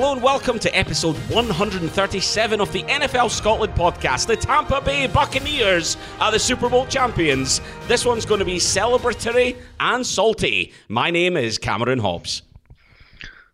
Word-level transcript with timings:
Hello 0.00 0.14
and 0.14 0.22
welcome 0.22 0.58
to 0.58 0.74
episode 0.74 1.14
137 1.28 2.58
of 2.58 2.72
the 2.72 2.82
NFL 2.84 3.30
Scotland 3.30 3.74
podcast. 3.74 4.28
The 4.28 4.36
Tampa 4.36 4.80
Bay 4.80 5.06
Buccaneers 5.06 5.98
are 6.18 6.32
the 6.32 6.38
Super 6.38 6.70
Bowl 6.70 6.86
champions. 6.86 7.60
This 7.86 8.06
one's 8.06 8.24
going 8.24 8.38
to 8.38 8.46
be 8.46 8.56
celebratory 8.56 9.58
and 9.78 10.06
salty. 10.06 10.72
My 10.88 11.10
name 11.10 11.36
is 11.36 11.58
Cameron 11.58 11.98
Hobbs. 11.98 12.40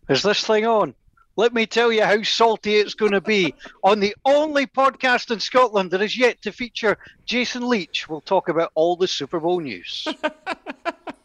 Is 0.07 0.23
this 0.23 0.47
thing 0.47 0.65
on? 0.65 0.95
Let 1.35 1.53
me 1.53 1.65
tell 1.65 1.91
you 1.91 2.03
how 2.03 2.23
salty 2.23 2.75
it's 2.75 2.93
going 2.93 3.11
to 3.11 3.19
be 3.19 3.53
on 3.83 3.99
the 3.99 4.15
only 4.23 4.67
podcast 4.67 5.31
in 5.31 5.41
Scotland 5.41 5.91
that 5.91 6.01
is 6.01 6.17
yet 6.17 6.41
to 6.43 6.53
feature 6.53 6.97
Jason 7.25 7.67
Leach. 7.67 8.07
We'll 8.07 8.21
talk 8.21 8.47
about 8.47 8.71
all 8.73 8.95
the 8.95 9.09
Super 9.09 9.41
Bowl 9.41 9.59
news. 9.59 10.07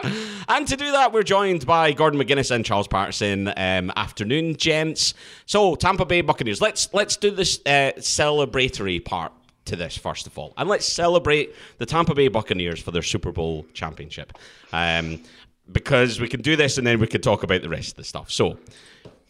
and 0.48 0.66
to 0.68 0.76
do 0.76 0.92
that, 0.92 1.12
we're 1.12 1.22
joined 1.22 1.66
by 1.66 1.92
Gordon 1.92 2.20
McGuinness 2.20 2.50
and 2.50 2.64
Charles 2.64 2.88
Patterson. 2.88 3.48
Um, 3.56 3.92
afternoon, 3.96 4.56
gents. 4.56 5.14
So, 5.46 5.74
Tampa 5.74 6.04
Bay 6.04 6.20
Buccaneers. 6.20 6.60
Let's 6.60 6.92
let's 6.92 7.16
do 7.16 7.30
this 7.30 7.60
uh, 7.66 7.92
celebratory 7.98 9.04
part 9.04 9.32
to 9.64 9.76
this 9.76 9.96
first 9.96 10.26
of 10.26 10.36
all, 10.38 10.54
and 10.56 10.68
let's 10.68 10.86
celebrate 10.86 11.54
the 11.78 11.86
Tampa 11.86 12.14
Bay 12.14 12.28
Buccaneers 12.28 12.80
for 12.80 12.90
their 12.90 13.02
Super 13.02 13.32
Bowl 13.32 13.66
championship. 13.74 14.36
Um, 14.72 15.22
because 15.70 16.20
we 16.20 16.28
can 16.28 16.42
do 16.42 16.56
this, 16.56 16.76
and 16.76 16.86
then 16.86 16.98
we 16.98 17.06
can 17.06 17.20
talk 17.20 17.44
about 17.44 17.62
the 17.62 17.68
rest 17.68 17.90
of 17.90 17.96
the 17.96 18.04
stuff. 18.04 18.30
So, 18.30 18.58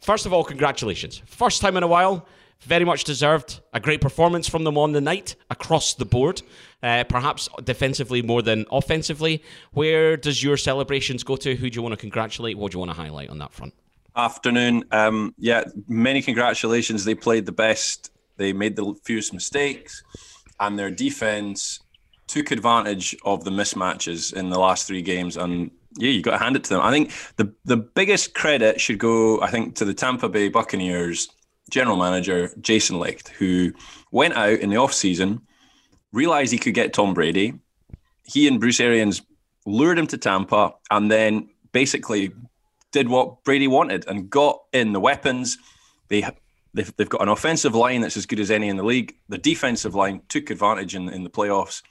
First 0.03 0.27
of 0.27 0.33
all, 0.33 0.43
congratulations. 0.43 1.23
First 1.27 1.63
time 1.63 1.77
in 1.77 1.85
a 1.85 1.87
while, 1.87 2.27
very 2.63 2.85
much 2.85 3.05
deserved. 3.05 3.61
A 3.73 3.81
great 3.81 4.01
performance 4.01 4.49
from 4.49 4.65
them 4.65 4.79
on 4.79 4.93
the 4.93 5.01
night 5.01 5.35
across 5.51 5.95
the 5.95 6.05
board, 6.05 6.43
uh, 6.83 7.05
perhaps 7.05 7.49
defensively 7.65 8.23
more 8.23 8.43
than 8.43 8.67
offensively. 8.71 9.43
Where 9.73 10.17
does 10.17 10.43
your 10.43 10.57
celebrations 10.57 11.23
go 11.25 11.37
to? 11.37 11.55
Who 11.55 11.71
do 11.71 11.77
you 11.77 11.83
want 11.83 11.93
to 11.93 12.01
congratulate? 12.01 12.57
What 12.57 12.73
do 12.73 12.77
you 12.77 12.81
want 12.81 12.91
to 12.91 12.97
highlight 12.97 13.31
on 13.31 13.39
that 13.39 13.53
front? 13.53 13.75
Afternoon. 14.15 14.85
Um, 14.91 15.35
yeah, 15.39 15.65
many 15.89 16.23
congratulations. 16.23 17.05
They 17.05 17.15
played 17.15 17.47
the 17.47 17.53
best. 17.53 18.11
They 18.37 18.53
made 18.53 18.77
the 18.77 18.95
fewest 19.05 19.33
mistakes, 19.33 20.03
and 20.61 20.79
their 20.79 20.91
defense 20.91 21.81
took 22.27 22.51
advantage 22.51 23.15
of 23.25 23.45
the 23.45 23.51
mismatches 23.51 24.33
in 24.33 24.51
the 24.51 24.59
last 24.59 24.87
three 24.87 25.03
games 25.03 25.37
and 25.37 25.71
yeah, 25.99 26.11
you 26.11 26.23
got 26.23 26.31
to 26.31 26.39
hand 26.39 26.57
it 26.57 26.65
to 26.65 26.71
them. 26.71 26.81
I 26.81 26.91
think 26.91 27.13
the 27.37 27.53
the 27.65 27.77
biggest 27.77 28.35
credit 28.35 28.81
should 28.81 28.99
go, 28.99 29.41
I 29.43 29.51
think, 29.51 29.77
to 29.77 29.85
the 29.85 29.93
Tampa 29.93 30.29
Bay 30.29 30.49
Buccaneers 30.49 31.29
general 31.73 31.97
manager 31.97 32.51
Jason 32.61 33.01
Licht, 33.01 33.29
who 33.29 33.73
went 34.13 34.35
out 34.35 34.61
in 34.61 34.69
the 34.69 34.77
off 34.77 34.93
season, 34.93 35.41
realized 36.13 36.53
he 36.53 36.59
could 36.59 36.75
get 36.75 36.93
Tom 36.93 37.15
Brady. 37.15 37.55
He 38.25 38.47
and 38.47 38.61
Bruce 38.61 38.79
Arians 38.79 39.23
lured 39.67 39.99
him 39.99 40.07
to 40.09 40.19
Tampa, 40.19 40.75
and 40.91 41.11
then 41.11 41.49
basically 41.73 42.33
did 42.93 43.09
what 43.09 43.43
Brady 43.43 43.69
wanted 43.69 44.07
and 44.07 44.29
got 44.29 44.61
in 44.73 44.93
the 44.93 45.01
weapons. 45.01 45.57
They 46.09 46.29
they've, 46.75 46.95
they've 46.97 47.09
got 47.09 47.23
an 47.23 47.29
offensive 47.29 47.75
line 47.75 48.03
that's 48.03 48.19
as 48.19 48.27
good 48.27 48.39
as 48.39 48.51
any 48.51 48.69
in 48.69 48.77
the 48.77 48.85
league. 48.85 49.17
The 49.31 49.39
defensive 49.39 49.95
line 49.95 50.21
took 50.29 50.51
advantage 50.51 50.95
in 50.95 51.09
in 51.09 51.25
the 51.25 51.31
playoffs, 51.31 51.83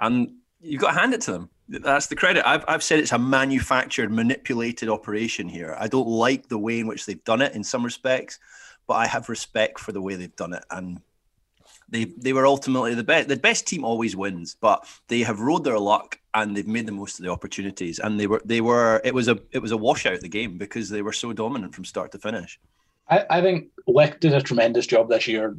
and 0.00 0.32
you've 0.60 0.80
got 0.80 0.92
to 0.92 0.98
hand 0.98 1.12
it 1.12 1.20
to 1.22 1.32
them 1.32 1.50
that's 1.68 2.06
the 2.06 2.16
credit. 2.16 2.48
I've, 2.48 2.64
I've 2.66 2.82
said 2.82 2.98
it's 2.98 3.12
a 3.12 3.18
manufactured, 3.18 4.10
manipulated 4.10 4.88
operation 4.88 5.48
here. 5.48 5.76
I 5.78 5.86
don't 5.86 6.08
like 6.08 6.48
the 6.48 6.58
way 6.58 6.80
in 6.80 6.86
which 6.86 7.04
they've 7.06 7.22
done 7.24 7.42
it 7.42 7.54
in 7.54 7.62
some 7.62 7.84
respects, 7.84 8.38
but 8.88 8.94
I 8.94 9.06
have 9.06 9.28
respect 9.28 9.78
for 9.78 9.92
the 9.92 10.02
way 10.02 10.16
they've 10.16 10.34
done 10.34 10.52
it. 10.52 10.64
And 10.70 11.00
they 11.88 12.04
they 12.04 12.32
were 12.32 12.46
ultimately 12.46 12.94
the 12.94 13.04
best. 13.04 13.28
The 13.28 13.36
best 13.36 13.66
team 13.66 13.84
always 13.84 14.16
wins, 14.16 14.56
but 14.60 14.84
they 15.06 15.20
have 15.20 15.40
rode 15.40 15.62
their 15.62 15.78
luck 15.78 16.18
and 16.34 16.56
they've 16.56 16.66
made 16.66 16.86
the 16.86 16.92
most 16.92 17.18
of 17.18 17.24
the 17.24 17.30
opportunities. 17.30 18.00
And 18.00 18.18
they 18.18 18.26
were 18.26 18.42
they 18.44 18.60
were 18.60 19.00
it 19.04 19.14
was 19.14 19.28
a 19.28 19.38
it 19.52 19.60
was 19.60 19.70
a 19.70 19.76
washout 19.76 20.20
the 20.20 20.28
game 20.28 20.58
because 20.58 20.88
they 20.88 21.02
were 21.02 21.12
so 21.12 21.32
dominant 21.32 21.74
from 21.74 21.84
start 21.84 22.10
to 22.12 22.18
finish. 22.18 22.58
I, 23.08 23.24
I 23.30 23.40
think 23.40 23.68
Licht 23.86 24.20
did 24.20 24.34
a 24.34 24.42
tremendous 24.42 24.86
job 24.86 25.08
this 25.08 25.28
year 25.28 25.56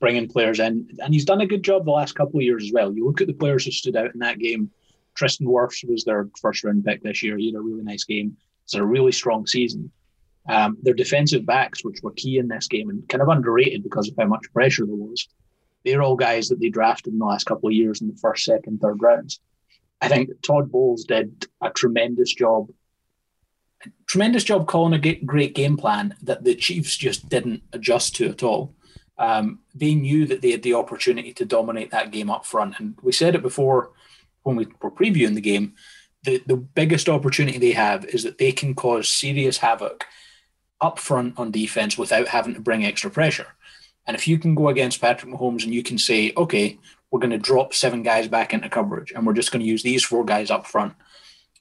bringing 0.00 0.26
players 0.26 0.58
in, 0.58 0.88
and 0.98 1.14
he's 1.14 1.24
done 1.24 1.40
a 1.40 1.46
good 1.46 1.62
job 1.62 1.84
the 1.84 1.90
last 1.90 2.14
couple 2.14 2.40
of 2.40 2.44
years 2.44 2.64
as 2.64 2.72
well. 2.72 2.92
You 2.92 3.06
look 3.06 3.20
at 3.20 3.26
the 3.26 3.32
players 3.32 3.64
who 3.64 3.70
stood 3.70 3.96
out 3.96 4.12
in 4.12 4.20
that 4.20 4.38
game 4.38 4.70
Tristan 5.18 5.48
Wirfs 5.48 5.86
was 5.88 6.04
their 6.04 6.28
first 6.40 6.62
round 6.62 6.84
pick 6.84 7.02
this 7.02 7.24
year. 7.24 7.36
He 7.36 7.46
had 7.46 7.56
a 7.56 7.60
really 7.60 7.82
nice 7.82 8.04
game. 8.04 8.36
It's 8.64 8.74
a 8.74 8.84
really 8.84 9.10
strong 9.10 9.46
season. 9.46 9.90
Um, 10.48 10.78
their 10.82 10.94
defensive 10.94 11.44
backs, 11.44 11.84
which 11.84 12.00
were 12.02 12.12
key 12.12 12.38
in 12.38 12.48
this 12.48 12.68
game 12.68 12.88
and 12.88 13.06
kind 13.08 13.20
of 13.20 13.28
underrated 13.28 13.82
because 13.82 14.08
of 14.08 14.14
how 14.18 14.26
much 14.26 14.52
pressure 14.54 14.86
there 14.86 14.94
was, 14.94 15.28
they're 15.84 16.02
all 16.02 16.16
guys 16.16 16.48
that 16.48 16.58
they 16.58 16.70
drafted 16.70 17.12
in 17.12 17.18
the 17.18 17.26
last 17.26 17.44
couple 17.44 17.68
of 17.68 17.74
years 17.74 18.00
in 18.00 18.08
the 18.08 18.16
first, 18.16 18.44
second, 18.44 18.80
third 18.80 19.02
rounds. 19.02 19.40
I 20.00 20.08
think 20.08 20.30
Todd 20.42 20.70
Bowles 20.70 21.04
did 21.04 21.46
a 21.60 21.70
tremendous 21.70 22.32
job. 22.34 22.70
Tremendous 24.06 24.44
job 24.44 24.66
calling 24.66 24.94
a 24.94 25.14
great 25.16 25.54
game 25.54 25.76
plan 25.76 26.14
that 26.22 26.44
the 26.44 26.54
Chiefs 26.54 26.96
just 26.96 27.28
didn't 27.28 27.62
adjust 27.72 28.16
to 28.16 28.28
at 28.28 28.42
all. 28.42 28.74
Um, 29.18 29.60
they 29.74 29.94
knew 29.94 30.26
that 30.26 30.40
they 30.40 30.52
had 30.52 30.62
the 30.62 30.74
opportunity 30.74 31.32
to 31.34 31.44
dominate 31.44 31.90
that 31.90 32.12
game 32.12 32.30
up 32.30 32.46
front, 32.46 32.78
and 32.78 32.96
we 33.02 33.12
said 33.12 33.34
it 33.34 33.42
before 33.42 33.90
when 34.44 34.56
we 34.56 34.66
were 34.80 34.90
previewing 34.90 35.34
the 35.34 35.40
game, 35.40 35.74
the, 36.22 36.42
the 36.46 36.56
biggest 36.56 37.08
opportunity 37.08 37.58
they 37.58 37.72
have 37.72 38.04
is 38.06 38.22
that 38.22 38.38
they 38.38 38.52
can 38.52 38.74
cause 38.74 39.08
serious 39.08 39.58
havoc 39.58 40.04
up 40.80 40.98
front 40.98 41.38
on 41.38 41.50
defense 41.50 41.98
without 41.98 42.28
having 42.28 42.54
to 42.54 42.60
bring 42.60 42.84
extra 42.84 43.10
pressure. 43.10 43.48
And 44.06 44.16
if 44.16 44.26
you 44.26 44.38
can 44.38 44.54
go 44.54 44.68
against 44.68 45.00
Patrick 45.00 45.32
Mahomes 45.32 45.64
and 45.64 45.74
you 45.74 45.82
can 45.82 45.98
say, 45.98 46.32
okay, 46.36 46.78
we're 47.10 47.20
going 47.20 47.30
to 47.30 47.38
drop 47.38 47.74
seven 47.74 48.02
guys 48.02 48.28
back 48.28 48.54
into 48.54 48.68
coverage 48.68 49.12
and 49.12 49.26
we're 49.26 49.34
just 49.34 49.52
going 49.52 49.60
to 49.60 49.68
use 49.68 49.82
these 49.82 50.04
four 50.04 50.24
guys 50.24 50.50
up 50.50 50.66
front, 50.66 50.94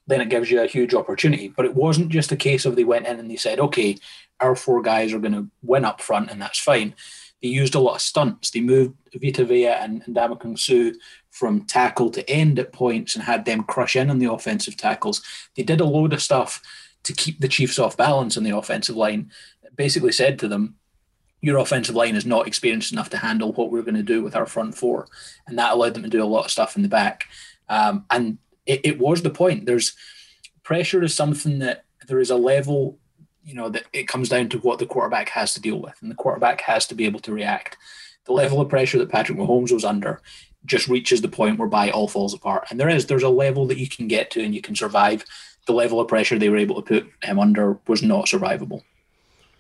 then 0.08 0.22
it 0.22 0.30
gives 0.30 0.50
you 0.50 0.62
a 0.62 0.68
huge 0.68 0.94
opportunity. 0.94 1.50
But 1.50 1.66
it 1.66 1.76
wasn't 1.76 2.10
just 2.10 2.32
a 2.32 2.38
case 2.38 2.66
of 2.66 2.76
they 2.76 2.84
went 2.84 3.08
in 3.08 3.20
and 3.20 3.30
they 3.30 3.36
said, 3.36 3.60
okay, 3.60 3.98
our 4.40 4.56
four 4.56 4.82
guys 4.82 5.14
are 5.14 5.20
going 5.20 5.34
to 5.34 5.50
win 5.62 5.84
up 5.84 6.00
front 6.00 6.32
and 6.32 6.42
that's 6.42 6.60
fine. 6.60 6.96
They 7.42 7.50
used 7.50 7.76
a 7.76 7.80
lot 7.80 7.96
of 7.96 8.02
stunts. 8.02 8.50
They 8.50 8.62
moved 8.62 8.96
Vita 9.14 9.44
Vea 9.44 9.68
and, 9.68 10.04
and 10.06 10.16
Ndamukong 10.16 10.58
Suh 10.58 10.98
from 11.30 11.66
tackle 11.66 12.10
to 12.12 12.28
end 12.30 12.58
at 12.58 12.74
points 12.74 13.16
and 13.16 13.24
had 13.24 13.46
them 13.46 13.64
crush 13.64 13.96
in 13.96 14.10
on 14.10 14.20
the 14.20 14.32
offensive 14.32 14.76
tackles. 14.76 15.22
They 15.56 15.64
did 15.64 15.82
a 15.82 15.86
load 15.86 16.14
of 16.14 16.22
stuff 16.22 16.62
to 17.08 17.14
keep 17.14 17.40
the 17.40 17.48
Chiefs 17.48 17.80
off 17.80 17.98
balance 17.98 18.38
on 18.38 18.44
the 18.44 18.56
offensive 18.56 18.96
line. 18.96 19.32
Basically 19.76 20.12
said 20.12 20.40
to 20.40 20.48
them, 20.48 20.76
your 21.42 21.58
offensive 21.58 21.96
line 21.96 22.16
is 22.16 22.26
not 22.26 22.48
experienced 22.48 22.92
enough 22.92 23.10
to 23.12 23.18
handle 23.18 23.54
what 23.54 23.72
we're 23.72 23.84
going 23.84 23.96
to 23.96 24.04
do 24.04 24.24
with 24.24 24.36
our 24.36 24.46
front 24.46 24.76
four. 24.76 25.08
And 25.48 25.58
that 25.58 25.74
allowed 25.74 25.94
them 25.94 26.04
to 26.04 26.10
do 26.10 26.24
a 26.24 26.26
lot 26.26 26.46
of 26.46 26.52
stuff 26.52 26.76
in 26.76 26.82
the 26.82 26.90
back. 26.90 27.26
Um, 27.70 28.06
and 28.10 28.38
it, 28.66 28.82
it 28.84 29.00
was 29.00 29.22
the 29.22 29.30
point. 29.30 29.66
There's 29.66 29.96
pressure 30.64 31.04
is 31.04 31.14
something 31.14 31.60
that 31.60 31.86
there 32.08 32.20
is 32.20 32.32
a 32.32 32.36
level, 32.36 32.98
you 33.44 33.54
know, 33.54 33.70
that 33.70 33.84
it 33.94 34.08
comes 34.08 34.30
down 34.30 34.50
to 34.50 34.58
what 34.60 34.80
the 34.80 34.86
quarterback 34.86 35.30
has 35.30 35.54
to 35.54 35.62
deal 35.62 35.80
with. 35.80 35.96
And 36.02 36.10
the 36.10 36.16
quarterback 36.16 36.62
has 36.62 36.88
to 36.88 36.96
be 36.96 37.06
able 37.06 37.20
to 37.22 37.34
react. 37.34 37.78
The 38.26 38.34
level 38.34 38.60
of 38.60 38.70
pressure 38.70 38.98
that 38.98 39.12
Patrick 39.12 39.38
Mahomes 39.38 39.72
was 39.72 39.86
under 39.86 40.22
just 40.66 40.88
reaches 40.88 41.22
the 41.22 41.30
point 41.30 41.60
whereby 41.60 41.88
it 41.88 41.94
all 41.94 42.08
falls 42.08 42.34
apart. 42.34 42.68
And 42.70 42.80
there 42.80 42.90
is, 42.90 43.06
there's 43.06 43.24
a 43.24 43.30
level 43.30 43.68
that 43.68 43.78
you 43.78 43.88
can 43.88 44.08
get 44.08 44.32
to 44.32 44.44
and 44.44 44.54
you 44.54 44.62
can 44.62 44.76
survive. 44.76 45.24
The 45.68 45.74
level 45.74 46.00
of 46.00 46.08
pressure 46.08 46.40
they 46.40 46.50
were 46.50 46.58
able 46.58 46.82
to 46.82 47.02
put 47.02 47.12
him 47.24 47.40
under 47.40 47.80
was 47.88 48.02
not 48.02 48.26
survivable. 48.26 48.84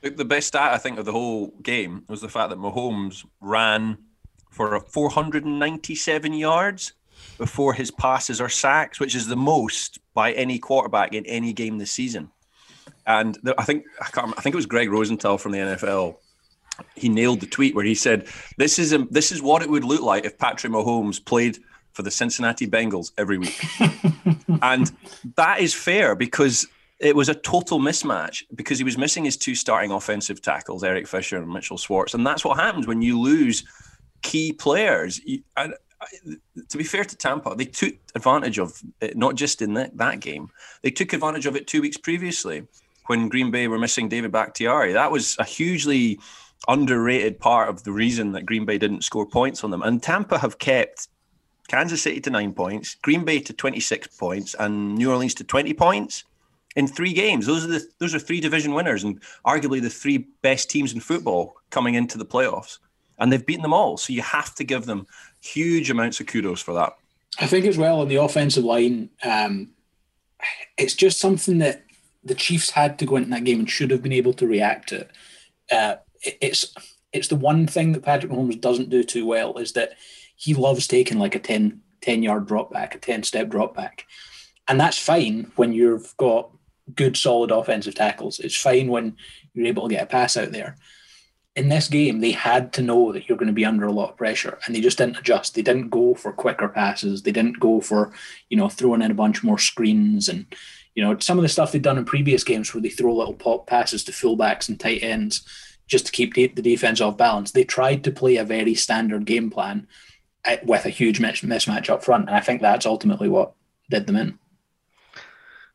The 0.02 0.26
best 0.26 0.48
stat, 0.48 0.74
I 0.74 0.78
think, 0.78 1.00
of 1.00 1.06
the 1.06 1.12
whole 1.12 1.48
game 1.62 2.04
was 2.08 2.22
the 2.22 2.30
fact 2.30 2.50
that 2.50 2.60
Mahomes 2.60 3.26
ran 3.42 3.98
for 4.50 4.80
497 4.80 6.34
yards 6.34 6.94
before 7.38 7.74
his 7.74 7.92
passes 7.92 8.40
or 8.40 8.48
sacks, 8.48 9.00
which 9.00 9.16
is 9.16 9.28
the 9.28 9.36
most 9.36 10.00
by 10.14 10.32
any 10.34 10.60
quarterback 10.60 11.14
in 11.14 11.26
any 11.26 11.52
game 11.52 11.78
this 11.78 11.92
season. 11.92 12.32
And 13.06 13.38
I 13.58 13.64
think 13.64 13.86
I, 14.02 14.06
can't, 14.06 14.34
I 14.38 14.42
think 14.42 14.54
it 14.54 14.58
was 14.58 14.66
Gregg 14.66 14.92
Rosenthal 14.92 15.38
from 15.38 15.52
the 15.52 15.60
NFL 15.60 16.18
he 16.96 17.10
nailed 17.10 17.40
the 17.40 17.48
tweet 17.48 17.76
where 17.76 17.86
he 17.86 17.96
said, 17.96 18.28
"This 18.58 18.80
is 18.80 18.94
a, 18.94 19.00
this 19.10 19.32
is 19.32 19.42
what 19.42 19.62
it 19.62 19.70
would 19.70 19.84
look 19.84 20.02
like 20.02 20.26
if 20.26 20.38
Patrick 20.38 20.72
Mahomes 20.72 21.24
played 21.24 21.60
for 21.98 22.04
the 22.04 22.12
Cincinnati 22.12 22.68
Bengals 22.68 23.12
every 23.18 23.40
week," 23.40 23.60
and 24.62 24.92
that 25.36 25.60
is 25.60 25.74
fair 25.74 26.16
because 26.16 26.68
it 27.00 27.16
was 27.16 27.28
a 27.28 27.34
total 27.34 27.80
mismatch 27.80 28.44
because 28.56 28.78
he 28.78 28.84
was 28.84 28.98
missing 28.98 29.26
his 29.26 29.36
two 29.36 29.56
starting 29.56 29.92
offensive 29.92 30.42
tackles, 30.42 30.84
Eric 30.84 31.08
Fisher 31.08 31.38
and 31.38 31.50
Mitchell 31.50 31.78
Schwartz, 31.78 32.14
and 32.14 32.26
that's 32.26 32.46
what 32.46 32.58
happens 32.58 32.86
when 32.86 33.02
you 33.02 33.20
lose 33.20 33.64
key 34.22 34.54
players. 34.54 35.20
And 35.58 35.74
uh, 36.00 36.08
to 36.70 36.78
be 36.78 36.84
fair 36.84 37.04
to 37.04 37.16
Tampa, 37.16 37.56
they 37.56 37.66
took 37.66 37.96
advantage 38.16 38.60
of 38.60 38.82
it, 39.02 39.18
not 39.18 39.36
just 39.36 39.62
in 39.62 39.74
that, 39.74 39.98
that 39.98 40.20
game. 40.20 40.50
They 40.84 40.92
took 40.92 41.14
advantage 41.14 41.46
of 41.48 41.56
it 41.56 41.68
two 41.68 41.82
weeks 41.82 41.98
previously 41.98 42.68
when 43.08 43.30
Green 43.30 43.52
Bay 43.52 43.68
were 43.68 43.80
missing 43.80 44.08
David 44.08 44.32
Bakhtiari. 44.32 44.94
That 44.94 45.12
was 45.12 45.36
a 45.40 45.44
hugely 45.44 46.20
underrated 46.68 47.40
part 47.40 47.70
of 47.70 47.84
the 47.84 47.92
reason 47.92 48.32
that 48.34 48.46
Green 48.46 48.66
Bay 48.66 48.78
didn't 48.78 49.04
score 49.04 49.26
points 49.26 49.64
on 49.64 49.72
them. 49.72 49.82
And 49.82 50.02
Tampa 50.02 50.38
have 50.40 50.58
kept 50.58 51.08
Kansas 51.68 52.02
City 52.02 52.22
to 52.22 52.30
nine 52.30 52.54
points, 52.54 52.96
Green 52.96 53.26
Bay 53.26 53.40
to 53.40 53.54
26 53.54 54.08
points, 54.18 54.56
and 54.58 54.96
New 54.96 55.12
Orleans 55.12 55.34
to 55.36 55.44
20 55.44 55.74
points 55.74 56.24
in 56.76 56.88
three 56.88 57.14
games. 57.14 57.46
Those 57.46 57.66
are 57.66 57.68
the 57.68 57.86
those 58.00 58.16
are 58.16 58.20
three 58.20 58.40
division 58.40 58.74
winners 58.74 59.04
and 59.04 59.22
arguably 59.46 59.82
the 59.82 59.90
three 59.90 60.20
best 60.42 60.70
teams 60.70 60.94
in 60.94 61.00
football 61.00 61.56
coming 61.70 61.96
into 61.96 62.18
the 62.18 62.26
playoffs. 62.26 62.78
And 63.20 63.34
they've 63.34 63.46
beaten 63.46 63.64
them 63.64 63.74
all. 63.74 63.98
So 63.98 64.14
you 64.14 64.22
have 64.22 64.54
to 64.56 64.64
give 64.64 64.86
them 64.86 65.08
huge 65.42 65.90
amounts 65.90 66.20
of 66.20 66.28
kudos 66.28 66.62
for 66.62 66.74
that. 66.76 66.96
I 67.40 67.48
think 67.48 67.66
as 67.66 67.78
well 67.78 68.02
on 68.02 68.08
the 68.08 68.18
offensive 68.18 68.64
line, 68.64 69.10
um, 69.24 69.72
it's 70.78 70.94
just 70.94 71.20
something 71.20 71.58
that 71.58 71.84
the 72.24 72.36
Chiefs 72.36 72.70
had 72.70 73.00
to 73.00 73.06
go 73.06 73.16
into 73.16 73.32
that 73.32 73.44
game 73.44 73.60
and 73.60 73.70
should 73.70 73.90
have 73.90 74.04
been 74.04 74.12
able 74.12 74.34
to 74.34 74.46
react 74.46 74.90
to. 74.90 75.08
Uh, 75.72 75.96
it, 76.22 76.38
it's 76.42 76.74
it's 77.12 77.30
the 77.30 77.36
one 77.36 77.66
thing 77.66 77.94
that 77.94 78.04
Patrick 78.04 78.32
Mahomes 78.32 78.62
doesn't 78.62 78.90
do 78.90 79.04
too 79.04 79.26
well 79.26 79.58
is 79.58 79.72
that 79.74 79.94
he 80.38 80.54
loves 80.54 80.88
taking 80.88 81.20
like 81.20 81.36
a 81.36 81.40
10, 81.40 81.82
10 82.02 82.24
yard 82.24 82.48
drop 82.48 82.72
back, 82.72 82.96
a 82.96 83.00
10 83.00 83.24
step 83.24 83.50
drop 83.50 83.76
back. 83.76 84.06
And 84.68 84.80
that's 84.80 84.98
fine 84.98 85.52
when 85.56 85.74
you've 85.74 86.16
got 86.18 86.52
good, 86.96 87.18
solid 87.18 87.52
offensive 87.52 87.96
tackles. 87.96 88.40
It's 88.40 88.56
fine 88.56 88.88
when 88.88 89.18
you're 89.54 89.66
able 89.66 89.90
to 89.90 89.96
get 89.96 90.04
a 90.04 90.08
pass 90.08 90.38
out 90.38 90.52
there. 90.52 90.78
In 91.56 91.70
this 91.70 91.88
game, 91.88 92.20
they 92.20 92.32
had 92.32 92.72
to 92.74 92.84
know 92.84 93.12
that 93.12 93.28
you're 93.28 93.38
going 93.38 93.48
to 93.48 93.54
be 93.54 93.66
under 93.66 93.88
a 93.88 93.92
lot 93.92 94.12
of 94.12 94.18
pressure, 94.18 94.60
and 94.66 94.76
they 94.76 94.82
just 94.82 95.00
didn't 95.00 95.18
adjust. 95.18 95.56
They 95.56 95.64
didn't 95.64 95.90
go 95.90 96.14
for 96.14 96.32
quicker 96.32 96.68
passes. 96.68 97.24
They 97.24 97.32
didn't 97.32 97.60
go 97.60 97.82
for, 97.82 98.14
you 98.50 98.58
know, 98.58 98.70
throwing 98.70 99.02
in 99.02 99.10
a 99.10 99.16
bunch 99.16 99.44
more 99.44 99.58
screens 99.58 100.30
and, 100.30 100.46
you 100.94 101.04
know, 101.04 101.18
some 101.18 101.40
of 101.40 101.42
the 101.42 101.50
stuff 101.50 101.72
they've 101.72 101.82
done 101.82 101.98
in 101.98 102.06
previous 102.06 102.44
games 102.44 102.72
where 102.72 102.82
they 102.82 102.90
throw 102.90 103.16
little 103.16 103.34
pop 103.34 103.66
passes 103.66 104.04
to 104.04 104.12
fullbacks 104.12 104.70
and 104.70 104.80
tight 104.80 105.02
ends 105.02 105.48
just 105.88 106.06
to 106.06 106.12
keep 106.12 106.36
the, 106.36 106.48
defense 106.48 107.02
off 107.02 107.18
balance. 107.18 107.52
They 107.52 107.64
tried 107.64 108.04
to 108.04 108.12
play 108.12 108.36
a 108.36 108.44
very 108.44 108.76
standard 108.76 109.26
game 109.26 109.50
plan 109.50 109.88
with 110.64 110.86
a 110.86 110.90
huge 110.90 111.20
mismatch 111.20 111.90
up 111.90 112.04
front, 112.04 112.28
and 112.28 112.36
I 112.36 112.40
think 112.40 112.62
that's 112.62 112.86
ultimately 112.86 113.30
what 113.30 113.54
did 113.90 114.08
them 114.08 114.16
in. 114.16 114.40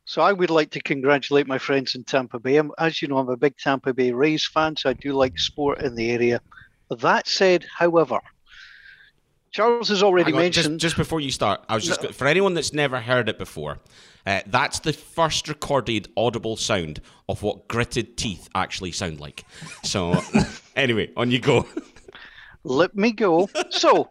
So 0.05 0.21
I 0.21 0.33
would 0.33 0.49
like 0.49 0.71
to 0.71 0.81
congratulate 0.81 1.47
my 1.47 1.57
friends 1.57 1.95
in 1.95 2.03
Tampa 2.03 2.39
Bay. 2.39 2.61
As 2.77 3.01
you 3.01 3.07
know, 3.07 3.19
I'm 3.19 3.29
a 3.29 3.37
big 3.37 3.57
Tampa 3.57 3.93
Bay 3.93 4.11
Rays 4.11 4.45
fan, 4.45 4.75
so 4.75 4.89
I 4.89 4.93
do 4.93 5.13
like 5.13 5.39
sport 5.39 5.81
in 5.81 5.95
the 5.95 6.11
area. 6.11 6.41
That 6.89 7.27
said, 7.27 7.65
however, 7.77 8.19
Charles 9.51 9.89
has 9.89 10.03
already 10.03 10.33
on, 10.33 10.39
mentioned. 10.39 10.79
Just, 10.79 10.95
just, 10.95 10.97
before 10.97 11.21
you 11.21 11.31
start, 11.31 11.63
I 11.69 11.75
was 11.75 11.85
just 11.85 12.03
no. 12.03 12.09
for 12.09 12.27
anyone 12.27 12.53
that's 12.53 12.73
never 12.73 12.99
heard 12.99 13.29
it 13.29 13.37
before. 13.37 13.79
Uh, 14.25 14.41
that's 14.47 14.79
the 14.79 14.93
first 14.93 15.47
recorded 15.47 16.07
audible 16.17 16.55
sound 16.55 17.01
of 17.29 17.43
what 17.43 17.67
gritted 17.67 18.17
teeth 18.17 18.49
actually 18.55 18.91
sound 18.91 19.19
like. 19.19 19.45
So, 19.83 20.19
anyway, 20.75 21.11
on 21.15 21.31
you 21.31 21.39
go. 21.39 21.67
Let 22.63 22.95
me 22.95 23.11
go. 23.11 23.49
So, 23.69 24.09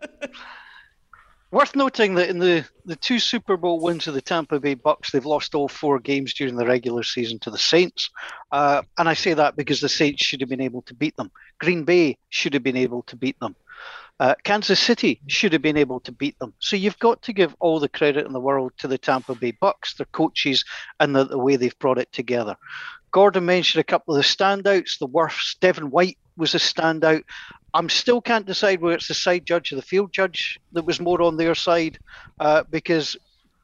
Worth 1.53 1.77
noting 1.77 2.15
that 2.15 2.31
in 2.31 2.39
the, 2.39 2.65
the 2.87 2.97
two 2.97 3.19
Super 3.19 3.59
Bowl 3.59 3.79
wins 3.79 4.09
of 4.09 4.15
the 4.15 4.23
Tampa 4.23 4.59
Bay 4.59 4.73
Bucks, 4.73 5.13
they've 5.13 5.27
lost 5.27 5.55
all 5.55 5.69
four 5.69 5.99
games 5.99 6.33
during 6.33 6.57
the 6.57 6.65
regular 6.65 7.03
season 7.03 7.39
to 7.41 7.51
the 7.51 7.59
Saints. 7.59 8.09
Uh, 8.51 8.81
and 8.97 9.07
I 9.07 9.13
say 9.13 9.35
that 9.35 9.55
because 9.55 9.83
the 9.83 9.89
Saints 9.91 10.25
should 10.25 10.41
have 10.41 10.49
been 10.49 10.63
able 10.63 10.81
to 10.83 10.95
beat 10.95 11.15
them. 11.19 11.31
Green 11.59 11.85
Bay 11.85 12.17
should 12.31 12.55
have 12.55 12.63
been 12.63 12.79
able 12.79 13.03
to 13.03 13.17
beat 13.17 13.39
them. 13.39 13.55
Uh, 14.19 14.35
Kansas 14.45 14.81
City 14.81 15.21
should 15.27 15.53
have 15.53 15.61
been 15.61 15.77
able 15.77 16.01
to 16.01 16.13
beat 16.13 16.39
them. 16.39 16.55
So 16.59 16.75
you've 16.75 16.99
got 16.99 17.21
to 17.23 17.35
give 17.35 17.55
all 17.61 17.79
the 17.79 17.89
credit 17.89 18.25
in 18.25 18.33
the 18.33 18.41
world 18.41 18.73
to 18.79 18.89
the 18.89 18.97
Tampa 18.97 19.35
Bay 19.35 19.51
Bucks, 19.51 19.93
their 19.93 20.07
coaches, 20.07 20.65
and 21.01 21.15
the, 21.15 21.25
the 21.25 21.39
way 21.39 21.57
they've 21.57 21.79
brought 21.79 21.99
it 21.99 22.11
together. 22.13 22.57
Gordon 23.11 23.45
mentioned 23.45 23.81
a 23.81 23.85
couple 23.85 24.17
of 24.17 24.23
the 24.23 24.27
standouts. 24.27 24.99
The 24.99 25.07
worst, 25.07 25.61
Devin 25.61 25.91
White 25.91 26.17
was 26.39 26.55
a 26.55 26.59
standout. 26.59 27.25
I'm 27.75 27.89
still 27.89 28.21
can't 28.21 28.47
decide 28.47 28.81
whether 28.81 28.97
it's 28.97 29.09
the 29.09 29.15
side 29.15 29.47
judge 29.47 29.73
or 29.73 29.77
the 29.77 29.83
field 29.83 30.13
judge 30.13 30.61
that 30.73 30.85
was 30.85 31.01
more 31.01 31.23
on 31.23 31.37
their 31.37 31.55
side, 31.55 31.99
uh, 32.39 32.65
because 32.71 33.17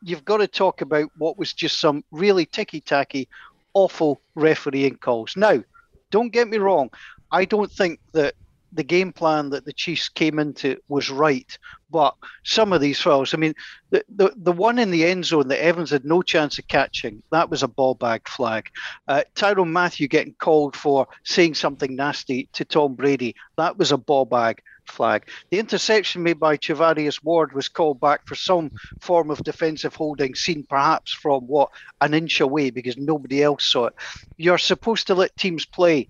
you've 0.02 0.25
got 0.25 0.38
to 0.38 0.46
talk 0.46 0.81
about 0.81 1.10
what 1.19 1.38
was 1.38 1.52
just 1.52 1.81
some 1.81 2.05
really 2.10 2.46
ticky 2.46 2.81
tacky, 2.81 3.28
awful 3.75 4.20
refereeing 4.34 4.96
calls. 4.96 5.37
Now, 5.37 5.62
don't 6.10 6.32
get 6.32 6.49
me 6.49 6.58
wrong, 6.58 6.90
I 7.31 7.44
don't 7.44 7.70
think 7.70 8.00
that 8.12 8.34
the 8.73 8.82
game 8.82 9.12
plan 9.12 9.50
that 9.50 9.65
the 9.65 9.73
Chiefs 9.73 10.09
came 10.09 10.38
into 10.38 10.76
was 10.88 11.11
right. 11.11 11.59
But 11.91 12.15
some 12.44 12.73
of 12.73 12.81
these 12.81 13.00
fouls, 13.00 13.32
I 13.32 13.38
mean, 13.38 13.55
the, 13.91 14.05
the, 14.15 14.32
the 14.37 14.53
one 14.53 14.79
in 14.79 14.91
the 14.91 15.06
end 15.06 15.25
zone 15.25 15.49
that 15.49 15.62
Evans 15.62 15.91
had 15.91 16.05
no 16.05 16.23
chance 16.23 16.59
of 16.59 16.69
catching, 16.69 17.23
that 17.31 17.49
was 17.49 17.62
a 17.62 17.69
ball 17.69 17.94
bag 17.94 18.29
flag. 18.29 18.69
Uh, 19.06 19.23
Tyrann 19.35 19.73
Mathieu 19.73 20.06
getting 20.06 20.35
called 20.35 20.76
for 20.76 21.09
saying 21.25 21.55
something 21.55 21.97
nasty 21.97 22.49
to 22.53 22.65
Tom 22.65 22.94
Brady, 22.94 23.35
that 23.56 23.79
was 23.79 23.91
a 23.91 23.97
ball 23.97 24.26
bag 24.26 24.62
flag. 24.91 25.29
The 25.50 25.59
interception 25.59 26.23
made 26.23 26.41
by 26.41 26.56
Charvarius 26.56 27.23
Ward 27.23 27.53
was 27.53 27.69
called 27.69 28.00
back 28.00 28.26
for 28.26 28.35
some 28.35 28.73
form 29.00 29.31
of 29.31 29.43
defensive 29.43 29.94
holding, 29.94 30.35
seen 30.35 30.64
perhaps 30.64 31.12
from 31.12 31.43
what 31.47 31.71
an 32.00 32.14
inch 32.14 32.41
away 32.41 32.71
because 32.71 32.97
nobody 32.97 33.43
else 33.43 33.64
saw 33.64 33.87
it. 33.87 33.94
You're 34.37 34.59
supposed 34.59 35.06
to 35.09 35.14
let 35.14 35.37
teams 35.37 35.64
play 35.64 36.09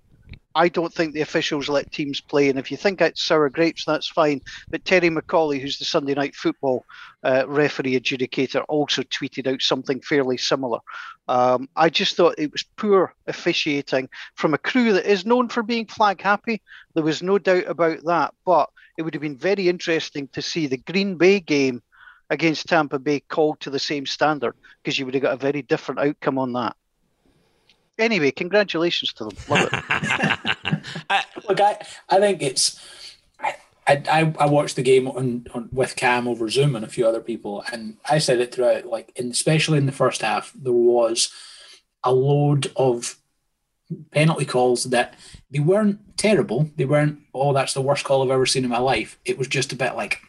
I 0.55 0.67
don't 0.67 0.93
think 0.93 1.13
the 1.13 1.21
officials 1.21 1.69
let 1.69 1.91
teams 1.91 2.21
play. 2.21 2.49
And 2.49 2.57
if 2.57 2.71
you 2.71 2.77
think 2.77 3.01
it's 3.01 3.23
sour 3.23 3.49
grapes, 3.49 3.85
that's 3.85 4.07
fine. 4.07 4.41
But 4.71 4.83
Terry 4.83 5.09
McAulay, 5.09 5.61
who's 5.61 5.77
the 5.77 5.85
Sunday 5.85 6.15
night 6.15 6.35
football 6.35 6.85
uh, 7.23 7.45
referee 7.47 7.99
adjudicator, 7.99 8.65
also 8.67 9.03
tweeted 9.03 9.47
out 9.47 9.61
something 9.61 10.01
fairly 10.01 10.37
similar. 10.37 10.79
Um, 11.27 11.69
I 11.75 11.89
just 11.89 12.15
thought 12.15 12.35
it 12.39 12.51
was 12.51 12.65
poor 12.77 13.13
officiating 13.27 14.09
from 14.35 14.53
a 14.53 14.59
crew 14.59 14.93
that 14.93 15.09
is 15.09 15.25
known 15.25 15.49
for 15.49 15.61
being 15.61 15.85
flag 15.85 16.21
happy. 16.21 16.61
There 16.95 17.03
was 17.03 17.21
no 17.21 17.37
doubt 17.37 17.65
about 17.67 18.03
that. 18.05 18.33
But 18.45 18.69
it 18.97 19.03
would 19.03 19.13
have 19.13 19.21
been 19.21 19.37
very 19.37 19.69
interesting 19.69 20.27
to 20.29 20.41
see 20.41 20.65
the 20.65 20.77
Green 20.77 21.15
Bay 21.15 21.39
game 21.39 21.83
against 22.31 22.67
Tampa 22.67 22.97
Bay 22.97 23.19
called 23.19 23.59
to 23.61 23.69
the 23.69 23.79
same 23.79 24.05
standard 24.05 24.55
because 24.83 24.97
you 24.97 25.05
would 25.05 25.13
have 25.13 25.23
got 25.23 25.33
a 25.33 25.37
very 25.37 25.61
different 25.61 25.99
outcome 25.99 26.37
on 26.37 26.53
that 26.53 26.75
anyway, 27.99 28.31
congratulations 28.31 29.13
to 29.13 29.25
them. 29.25 29.37
Love 29.47 29.69
it. 29.71 31.25
Look, 31.49 31.61
I, 31.61 31.77
I 32.09 32.19
think 32.19 32.41
it's. 32.41 32.79
I, 33.87 34.03
I, 34.11 34.33
I 34.39 34.45
watched 34.45 34.75
the 34.75 34.83
game 34.83 35.07
on, 35.07 35.47
on 35.53 35.69
with 35.71 35.95
Cam 35.95 36.27
over 36.27 36.47
Zoom 36.49 36.75
and 36.75 36.85
a 36.85 36.89
few 36.89 37.07
other 37.07 37.21
people, 37.21 37.63
and 37.71 37.97
I 38.09 38.19
said 38.19 38.39
it 38.39 38.53
throughout. 38.53 38.85
Like, 38.85 39.11
in, 39.15 39.31
especially 39.31 39.77
in 39.77 39.85
the 39.87 39.91
first 39.91 40.21
half, 40.21 40.51
there 40.55 40.73
was 40.73 41.33
a 42.03 42.13
load 42.13 42.71
of 42.75 43.17
penalty 44.11 44.45
calls 44.45 44.85
that 44.85 45.15
they 45.49 45.59
weren't 45.59 46.17
terrible. 46.17 46.69
They 46.75 46.85
weren't. 46.85 47.19
Oh, 47.33 47.53
that's 47.53 47.73
the 47.73 47.81
worst 47.81 48.05
call 48.05 48.23
I've 48.23 48.31
ever 48.31 48.45
seen 48.45 48.63
in 48.63 48.69
my 48.69 48.79
life. 48.79 49.19
It 49.25 49.37
was 49.37 49.47
just 49.47 49.73
a 49.73 49.75
bit 49.75 49.95
like 49.95 50.19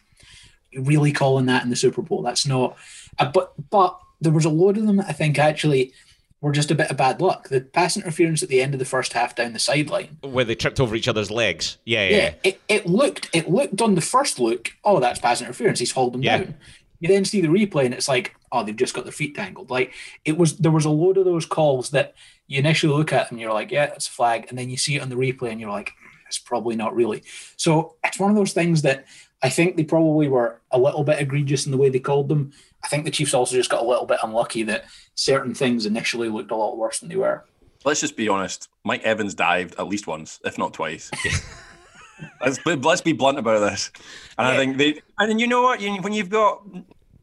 really 0.75 1.11
calling 1.11 1.45
that 1.47 1.63
in 1.63 1.69
the 1.69 1.75
Super 1.75 2.01
Bowl. 2.01 2.21
That's 2.23 2.47
not. 2.47 2.77
Uh, 3.19 3.31
but 3.31 3.53
but 3.69 3.99
there 4.19 4.31
was 4.31 4.45
a 4.45 4.49
load 4.49 4.77
of 4.77 4.87
them. 4.87 4.99
I 4.99 5.13
think 5.13 5.37
actually 5.37 5.93
were 6.41 6.51
just 6.51 6.71
a 6.71 6.75
bit 6.75 6.89
of 6.89 6.97
bad 6.97 7.21
luck. 7.21 7.49
The 7.49 7.61
pass 7.61 7.95
interference 7.95 8.41
at 8.41 8.49
the 8.49 8.61
end 8.61 8.73
of 8.73 8.79
the 8.79 8.85
first 8.85 9.13
half 9.13 9.35
down 9.35 9.53
the 9.53 9.59
sideline, 9.59 10.17
where 10.21 10.43
they 10.43 10.55
tripped 10.55 10.79
over 10.79 10.95
each 10.95 11.07
other's 11.07 11.31
legs. 11.31 11.77
Yeah, 11.85 12.07
yeah. 12.07 12.17
yeah 12.17 12.33
it, 12.43 12.61
it 12.67 12.85
looked 12.87 13.29
it 13.33 13.49
looked 13.49 13.81
on 13.81 13.95
the 13.95 14.01
first 14.01 14.39
look. 14.39 14.71
Oh, 14.83 14.99
that's 14.99 15.19
pass 15.19 15.41
interference. 15.41 15.79
He's 15.79 15.91
hauled 15.91 16.13
them 16.13 16.23
yeah. 16.23 16.39
down. 16.39 16.55
You 16.99 17.07
then 17.07 17.25
see 17.25 17.41
the 17.41 17.47
replay, 17.47 17.85
and 17.85 17.93
it's 17.93 18.07
like, 18.07 18.35
oh, 18.51 18.63
they've 18.63 18.75
just 18.75 18.93
got 18.93 19.05
their 19.05 19.11
feet 19.11 19.35
tangled. 19.35 19.69
Like 19.69 19.93
it 20.25 20.37
was. 20.37 20.57
There 20.57 20.71
was 20.71 20.85
a 20.85 20.89
load 20.89 21.17
of 21.17 21.25
those 21.25 21.45
calls 21.45 21.91
that 21.91 22.15
you 22.47 22.59
initially 22.59 22.93
look 22.93 23.13
at 23.13 23.31
and 23.31 23.39
you're 23.39 23.53
like, 23.53 23.71
yeah, 23.71 23.85
it's 23.85 24.07
a 24.07 24.11
flag, 24.11 24.47
and 24.49 24.57
then 24.57 24.69
you 24.69 24.77
see 24.77 24.95
it 24.95 25.01
on 25.01 25.09
the 25.09 25.15
replay, 25.15 25.51
and 25.51 25.61
you're 25.61 25.71
like, 25.71 25.93
it's 26.27 26.39
probably 26.39 26.75
not 26.75 26.95
really. 26.95 27.23
So 27.55 27.95
it's 28.03 28.19
one 28.19 28.31
of 28.31 28.35
those 28.35 28.53
things 28.53 28.81
that 28.81 29.05
I 29.43 29.49
think 29.49 29.75
they 29.75 29.83
probably 29.83 30.27
were 30.27 30.59
a 30.71 30.79
little 30.79 31.03
bit 31.03 31.19
egregious 31.19 31.65
in 31.65 31.71
the 31.71 31.77
way 31.77 31.89
they 31.89 31.99
called 31.99 32.29
them. 32.29 32.51
I 32.83 32.87
think 32.87 33.05
the 33.05 33.11
Chiefs 33.11 33.33
also 33.33 33.55
just 33.55 33.69
got 33.69 33.83
a 33.83 33.87
little 33.87 34.05
bit 34.05 34.19
unlucky 34.23 34.63
that 34.63 34.85
certain 35.15 35.53
things 35.53 35.85
initially 35.85 36.29
looked 36.29 36.51
a 36.51 36.55
lot 36.55 36.77
worse 36.77 36.99
than 36.99 37.09
they 37.09 37.15
were. 37.15 37.45
Let's 37.83 38.01
just 38.01 38.15
be 38.15 38.29
honest. 38.29 38.69
Mike 38.83 39.01
Evans 39.03 39.33
dived 39.33 39.75
at 39.79 39.87
least 39.87 40.05
once, 40.05 40.39
if 40.45 40.57
not 40.57 40.73
twice. 40.73 41.09
let's, 42.41 42.59
let's 42.65 43.01
be 43.01 43.13
blunt 43.13 43.39
about 43.39 43.59
this. 43.59 43.91
And 44.37 44.47
yeah. 44.47 44.53
I 44.53 44.57
think 44.57 44.77
they, 44.77 45.01
and 45.19 45.29
then 45.29 45.39
you 45.39 45.47
know 45.47 45.63
what? 45.63 45.81
You, 45.81 45.95
when 46.01 46.13
you've 46.13 46.29
got 46.29 46.63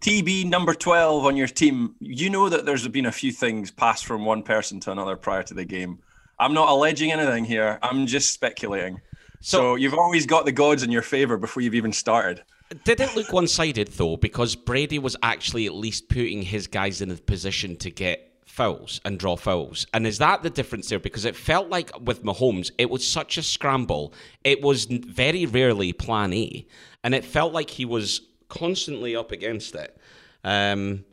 TB 0.01 0.47
number 0.47 0.75
12 0.75 1.25
on 1.25 1.37
your 1.37 1.47
team, 1.47 1.95
you 2.01 2.31
know 2.31 2.49
that 2.49 2.67
there's 2.67 2.87
been 2.89 3.07
a 3.07 3.13
few 3.13 3.31
things 3.31 3.71
passed 3.71 4.07
from 4.07 4.25
one 4.25 4.43
person 4.43 4.81
to 4.81 4.93
another 4.93 5.17
prior 5.17 5.45
to 5.45 5.55
the 5.55 5.65
game. 5.65 6.01
I'm 6.41 6.55
not 6.55 6.69
alleging 6.69 7.13
anything 7.13 7.45
here. 7.45 7.79
I'm 7.83 8.07
just 8.07 8.33
speculating. 8.33 9.01
So, 9.41 9.59
so 9.59 9.75
you've 9.77 9.95
always 9.95 10.27
got 10.27 10.45
the 10.45 10.53
gods 10.53 10.83
in 10.83 10.91
your 10.91 11.03
favor 11.03 11.37
before 11.37 11.63
you've 11.63 11.75
even 11.75 11.93
started. 11.93 12.43
Did 12.85 13.01
it 13.01 13.17
look 13.17 13.33
one 13.33 13.49
sided 13.49 13.89
though? 13.89 14.17
Because 14.17 14.55
Brady 14.55 14.99
was 14.99 15.17
actually 15.23 15.67
at 15.67 15.75
least 15.75 16.09
putting 16.09 16.43
his 16.43 16.67
guys 16.67 17.01
in 17.01 17.11
a 17.11 17.17
position 17.17 17.77
to 17.79 17.91
get 17.91 18.29
fouls 18.45 19.01
and 19.05 19.19
draw 19.19 19.37
fouls. 19.37 19.87
And 19.95 20.07
is 20.07 20.19
that 20.19 20.43
the 20.43 20.51
difference 20.51 20.89
there? 20.89 20.99
Because 20.99 21.25
it 21.25 21.37
felt 21.37 21.69
like 21.69 21.91
with 22.01 22.25
Mahomes, 22.25 22.71
it 22.77 22.91
was 22.91 23.07
such 23.07 23.39
a 23.39 23.43
scramble. 23.43 24.13
It 24.45 24.61
was 24.61 24.85
very 24.85 25.47
rarely 25.47 25.93
plan 25.93 26.33
A. 26.33 26.67
And 27.05 27.15
it 27.15 27.25
felt 27.25 27.53
like 27.53 27.71
he 27.71 27.85
was 27.85 28.21
constantly 28.49 29.15
up 29.15 29.33
against 29.33 29.75
it. 29.75 29.97
Um, 30.45 31.05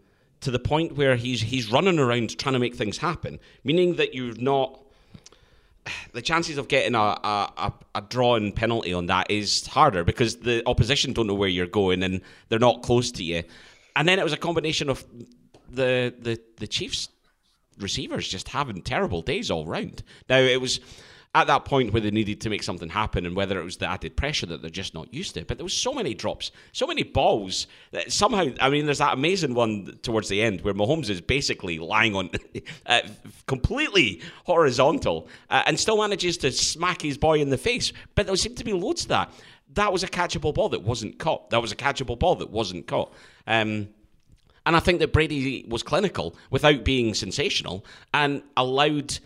to 0.41 0.51
the 0.51 0.59
point 0.59 0.95
where 0.95 1.15
he's 1.15 1.41
he's 1.41 1.71
running 1.71 1.99
around 1.99 2.37
trying 2.37 2.53
to 2.53 2.59
make 2.59 2.75
things 2.75 2.97
happen, 2.97 3.39
meaning 3.63 3.95
that 3.95 4.13
you're 4.13 4.35
not 4.35 4.79
the 6.13 6.21
chances 6.21 6.57
of 6.57 6.67
getting 6.67 6.95
a, 6.95 6.99
a, 6.99 7.73
a 7.93 8.01
drawn 8.01 8.51
penalty 8.51 8.93
on 8.93 9.05
that 9.07 9.29
is 9.29 9.67
harder 9.67 10.03
because 10.03 10.37
the 10.37 10.63
opposition 10.65 11.13
don't 11.13 11.27
know 11.27 11.33
where 11.33 11.49
you're 11.49 11.67
going 11.67 12.03
and 12.03 12.21
they're 12.49 12.59
not 12.59 12.81
close 12.81 13.11
to 13.11 13.23
you. 13.23 13.43
And 13.95 14.07
then 14.07 14.19
it 14.19 14.23
was 14.23 14.33
a 14.33 14.37
combination 14.37 14.89
of 14.89 15.05
the 15.69 16.13
the, 16.19 16.39
the 16.57 16.67
Chiefs 16.67 17.09
receivers 17.79 18.27
just 18.27 18.49
having 18.49 18.81
terrible 18.81 19.21
days 19.21 19.51
all 19.51 19.65
round. 19.65 20.03
Now 20.29 20.37
it 20.37 20.61
was 20.61 20.79
at 21.35 21.47
that 21.47 21.65
point 21.65 21.91
where 21.91 22.01
they 22.01 22.11
needed 22.11 22.39
to 22.39 22.49
make 22.49 22.63
something 22.63 22.87
happen, 22.87 23.25
and 23.25 23.35
whether 23.35 23.59
it 23.59 23.65
was 23.65 23.75
the 23.75 23.89
added 23.89 24.15
pressure 24.15 24.45
that 24.45 24.61
they're 24.61 24.71
just 24.71 24.93
not 24.93 25.13
used 25.13 25.33
to. 25.33 25.43
But 25.43 25.57
there 25.57 25.65
was 25.65 25.73
so 25.73 25.93
many 25.93 26.13
drops, 26.13 26.51
so 26.71 26.87
many 26.87 27.03
balls 27.03 27.67
that 27.91 28.11
somehow. 28.11 28.47
I 28.61 28.69
mean, 28.69 28.85
there's 28.85 28.99
that 28.99 29.13
amazing 29.13 29.53
one 29.53 29.99
towards 30.01 30.29
the 30.29 30.41
end 30.41 30.61
where 30.61 30.73
Mahomes 30.73 31.09
is 31.09 31.19
basically 31.19 31.77
lying 31.77 32.15
on 32.15 32.29
uh, 32.85 33.01
completely 33.47 34.21
horizontal 34.45 35.27
uh, 35.49 35.63
and 35.65 35.77
still 35.77 35.97
manages 35.97 36.37
to 36.37 36.53
smack 36.53 37.01
his 37.01 37.17
boy 37.17 37.41
in 37.41 37.49
the 37.49 37.57
face. 37.57 37.91
But 38.15 38.27
there 38.27 38.35
seemed 38.37 38.57
to 38.57 38.63
be 38.63 38.71
loads 38.71 39.03
of 39.03 39.09
that. 39.09 39.33
That 39.73 39.91
was 39.91 40.03
a 40.03 40.07
catchable 40.07 40.53
ball 40.53 40.69
that 40.69 40.83
wasn't 40.83 41.19
caught. 41.19 41.49
That 41.49 41.61
was 41.61 41.73
a 41.73 41.75
catchable 41.75 42.17
ball 42.17 42.35
that 42.35 42.49
wasn't 42.49 42.87
caught. 42.87 43.13
Um, 43.45 43.89
and 44.65 44.75
I 44.75 44.79
think 44.79 44.99
that 44.99 45.11
Brady 45.11 45.65
was 45.67 45.83
clinical 45.83 46.33
without 46.49 46.85
being 46.85 47.13
sensational 47.13 47.85
and 48.13 48.41
allowed 48.55 49.19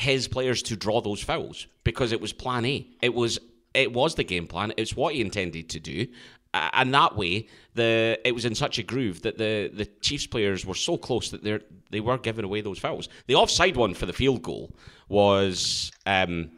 his 0.00 0.26
players 0.26 0.62
to 0.62 0.76
draw 0.76 1.02
those 1.02 1.22
fouls 1.22 1.66
because 1.84 2.10
it 2.10 2.20
was 2.20 2.32
plan 2.32 2.64
A. 2.64 2.86
It 3.02 3.12
was 3.14 3.38
it 3.74 3.92
was 3.92 4.14
the 4.14 4.24
game 4.24 4.46
plan. 4.46 4.72
It's 4.78 4.96
what 4.96 5.14
he 5.14 5.20
intended 5.20 5.68
to 5.70 5.80
do. 5.80 6.06
And 6.52 6.92
that 6.94 7.16
way, 7.16 7.48
the 7.74 8.18
it 8.24 8.34
was 8.34 8.44
in 8.44 8.54
such 8.54 8.78
a 8.78 8.82
groove 8.82 9.22
that 9.22 9.36
the, 9.36 9.70
the 9.72 9.84
Chiefs 10.00 10.26
players 10.26 10.64
were 10.64 10.74
so 10.74 10.96
close 10.96 11.30
that 11.30 11.44
they 11.44 11.60
they 11.90 12.00
were 12.00 12.16
giving 12.16 12.44
away 12.46 12.62
those 12.62 12.78
fouls. 12.78 13.08
The 13.26 13.34
offside 13.34 13.76
one 13.76 13.94
for 13.94 14.06
the 14.06 14.12
field 14.14 14.42
goal 14.42 14.74
was 15.08 15.92
um, 16.06 16.50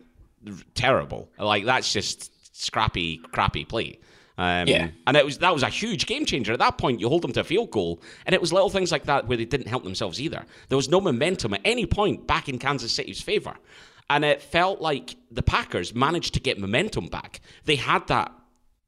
terrible. 0.74 1.28
Like 1.36 1.64
that's 1.64 1.92
just 1.92 2.30
scrappy, 2.56 3.18
crappy 3.32 3.64
play. 3.64 3.98
Um, 4.38 4.66
Yeah. 4.68 4.88
And 5.06 5.16
it 5.16 5.24
was 5.24 5.38
that 5.38 5.52
was 5.52 5.62
a 5.62 5.68
huge 5.68 6.06
game 6.06 6.24
changer. 6.24 6.52
At 6.52 6.58
that 6.60 6.78
point, 6.78 7.00
you 7.00 7.08
hold 7.08 7.22
them 7.22 7.32
to 7.32 7.40
a 7.40 7.44
field 7.44 7.70
goal, 7.70 8.00
and 8.26 8.34
it 8.34 8.40
was 8.40 8.52
little 8.52 8.70
things 8.70 8.90
like 8.90 9.04
that 9.04 9.26
where 9.28 9.36
they 9.36 9.44
didn't 9.44 9.68
help 9.68 9.84
themselves 9.84 10.20
either. 10.20 10.44
There 10.68 10.76
was 10.76 10.88
no 10.88 11.00
momentum 11.00 11.54
at 11.54 11.60
any 11.64 11.86
point 11.86 12.26
back 12.26 12.48
in 12.48 12.58
Kansas 12.58 12.92
City's 12.92 13.20
favor, 13.20 13.54
and 14.10 14.24
it 14.24 14.42
felt 14.42 14.80
like 14.80 15.16
the 15.30 15.42
Packers 15.42 15.94
managed 15.94 16.34
to 16.34 16.40
get 16.40 16.58
momentum 16.58 17.06
back. 17.08 17.40
They 17.64 17.76
had 17.76 18.06
that 18.08 18.32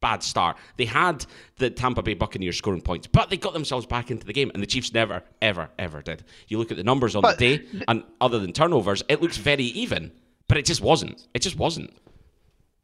bad 0.01 0.23
start. 0.23 0.57
They 0.77 0.85
had 0.85 1.25
the 1.57 1.71
Tampa 1.71 2.03
Bay 2.03 2.13
Buccaneers 2.15 2.59
scoring 2.59 2.83
points, 2.83 3.07
but 3.07 3.31
they 3.31 3.37
got 3.39 3.53
themselves 3.55 3.87
back 3.87 4.11
into 4.11 4.27
the 4.27 4.33
game, 4.35 4.51
and 4.55 4.63
the 4.63 4.67
Chiefs 4.67 4.93
never, 4.93 5.23
ever, 5.41 5.71
ever 5.79 6.03
did. 6.03 6.25
You 6.49 6.59
look 6.59 6.71
at 6.71 6.77
the 6.77 6.85
numbers 6.85 7.17
on 7.17 7.23
But- 7.23 7.39
the 7.39 7.59
day, 7.59 7.65
and 7.89 8.03
other 8.21 8.39
than 8.39 8.53
turnovers, 8.53 9.03
it 9.09 9.23
looks 9.23 9.37
very 9.39 9.65
even, 9.65 10.13
but 10.49 10.59
it 10.59 10.67
just 10.67 10.81
wasn't. 10.83 11.27
It 11.33 11.41
just 11.41 11.57
wasn't. 11.57 11.91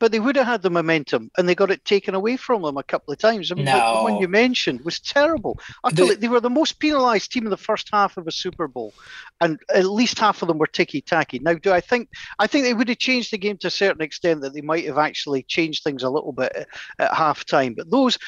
But 0.01 0.11
they 0.11 0.19
would 0.19 0.35
have 0.37 0.47
had 0.47 0.63
the 0.63 0.71
momentum, 0.71 1.31
and 1.37 1.49
they 1.49 1.55
got 1.55 1.71
it 1.71 1.85
taken 1.85 2.15
away 2.17 2.37
from 2.37 2.63
them 2.63 2.77
a 2.79 2.83
couple 2.83 3.13
of 3.13 3.19
times. 3.19 3.53
I 3.53 3.55
mean, 3.55 3.67
the- 3.67 3.71
the 3.99 4.03
one 4.03 4.21
you 4.21 4.27
mentioned 4.29 4.81
was 4.85 4.99
terrible. 4.99 5.61
Utterly, 5.85 6.15
The- 6.15 6.23
they 6.23 6.29
were 6.29 6.41
the 6.41 6.51
most 6.51 6.81
penalised 6.81 7.31
team 7.31 7.45
in 7.45 7.51
the 7.51 7.57
first 7.57 7.89
half 7.93 8.17
of 8.17 8.27
a 8.27 8.33
Super 8.33 8.67
Bowl, 8.67 8.93
and 9.41 9.61
at 9.73 9.85
least 9.85 10.19
half 10.19 10.41
of 10.43 10.49
them 10.49 10.59
were 10.59 10.67
ticky 10.67 11.03
tacky. 11.03 11.39
Now, 11.39 11.55
do 11.55 11.71
I 11.73 11.81
think 11.81 12.09
I 12.39 12.47
think 12.49 12.65
they 12.65 12.75
would 12.75 12.89
have 12.89 12.99
changed 12.99 13.31
the 13.31 13.39
game 13.39 13.59
to 13.59 13.67
a 13.69 13.71
certain 13.71 14.03
extent 14.03 14.41
that 14.41 14.55
they 14.55 14.63
might 14.63 14.87
have 14.87 14.99
actually 14.99 15.43
changed 15.45 15.85
things 15.85 16.03
a 16.03 16.11
little 16.11 16.33
bit 16.33 16.51
at, 16.57 16.69
at 16.99 17.15
half 17.15 17.45
time. 17.45 17.75
But 17.75 17.91
those, 17.91 18.19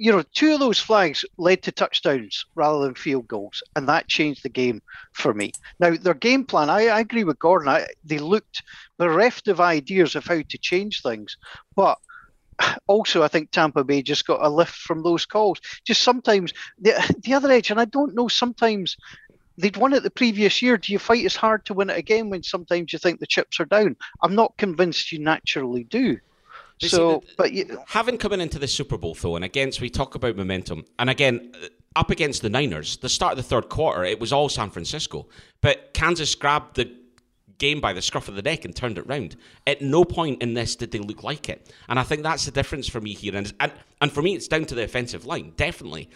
you 0.00 0.10
know, 0.10 0.22
two 0.32 0.54
of 0.54 0.60
those 0.60 0.78
flags 0.78 1.26
led 1.36 1.62
to 1.62 1.70
touchdowns 1.70 2.46
rather 2.54 2.82
than 2.82 2.94
field 2.94 3.28
goals, 3.28 3.62
and 3.76 3.86
that 3.86 4.08
changed 4.08 4.42
the 4.42 4.48
game 4.48 4.80
for 5.12 5.34
me. 5.34 5.52
Now, 5.78 5.94
their 5.94 6.14
game 6.14 6.46
plan, 6.46 6.70
I, 6.70 6.86
I 6.86 7.00
agree 7.00 7.22
with 7.22 7.38
Gordon. 7.38 7.68
I, 7.68 7.86
they 8.02 8.16
looked 8.16 8.62
bereft 8.96 9.46
of 9.48 9.60
ideas 9.60 10.16
of 10.16 10.24
how 10.24 10.40
to 10.40 10.58
change 10.58 11.02
things, 11.02 11.36
but 11.76 11.98
also 12.86 13.22
I 13.22 13.28
think 13.28 13.50
Tampa 13.50 13.84
Bay 13.84 14.00
just 14.00 14.26
got 14.26 14.42
a 14.42 14.48
lift 14.48 14.74
from 14.74 15.02
those 15.02 15.26
calls. 15.26 15.60
Just 15.84 16.00
sometimes 16.00 16.54
the 16.78 16.92
the 17.22 17.34
other 17.34 17.50
edge, 17.50 17.70
and 17.70 17.78
I 17.78 17.84
don't 17.84 18.14
know. 18.14 18.28
Sometimes 18.28 18.96
they'd 19.58 19.76
won 19.76 19.92
it 19.92 20.02
the 20.02 20.10
previous 20.10 20.62
year. 20.62 20.78
Do 20.78 20.92
you 20.92 20.98
fight 20.98 21.26
as 21.26 21.36
hard 21.36 21.66
to 21.66 21.74
win 21.74 21.90
it 21.90 21.98
again 21.98 22.30
when 22.30 22.42
sometimes 22.42 22.94
you 22.94 22.98
think 22.98 23.20
the 23.20 23.26
chips 23.26 23.60
are 23.60 23.66
down? 23.66 23.96
I'm 24.22 24.34
not 24.34 24.56
convinced 24.56 25.12
you 25.12 25.18
naturally 25.18 25.84
do. 25.84 26.16
So, 26.88 27.22
but 27.36 27.52
you, 27.52 27.78
Having 27.88 28.18
coming 28.18 28.40
into 28.40 28.58
the 28.58 28.68
Super 28.68 28.96
Bowl, 28.96 29.14
though, 29.14 29.36
and 29.36 29.44
against, 29.44 29.80
we 29.80 29.90
talk 29.90 30.14
about 30.14 30.36
momentum, 30.36 30.84
and 30.98 31.10
again, 31.10 31.52
uh, 31.62 31.66
up 31.96 32.10
against 32.10 32.42
the 32.42 32.48
Niners, 32.48 32.96
the 32.98 33.08
start 33.08 33.32
of 33.32 33.36
the 33.36 33.42
third 33.42 33.68
quarter, 33.68 34.04
it 34.04 34.20
was 34.20 34.32
all 34.32 34.48
San 34.48 34.70
Francisco. 34.70 35.28
But 35.60 35.92
Kansas 35.92 36.34
grabbed 36.34 36.76
the 36.76 36.90
game 37.58 37.80
by 37.80 37.92
the 37.92 38.00
scruff 38.00 38.28
of 38.28 38.34
the 38.34 38.42
neck 38.42 38.64
and 38.64 38.74
turned 38.74 38.96
it 38.96 39.06
round. 39.06 39.36
At 39.66 39.82
no 39.82 40.04
point 40.04 40.42
in 40.42 40.54
this 40.54 40.74
did 40.74 40.90
they 40.90 40.98
look 40.98 41.22
like 41.22 41.48
it. 41.48 41.70
And 41.88 41.98
I 41.98 42.02
think 42.02 42.22
that's 42.22 42.46
the 42.46 42.50
difference 42.50 42.88
for 42.88 43.00
me 43.00 43.12
here. 43.12 43.36
And, 43.36 43.52
and, 43.60 43.70
and 44.00 44.10
for 44.10 44.22
me, 44.22 44.34
it's 44.34 44.48
down 44.48 44.64
to 44.64 44.74
the 44.74 44.84
offensive 44.84 45.26
line, 45.26 45.52
definitely. 45.56 46.08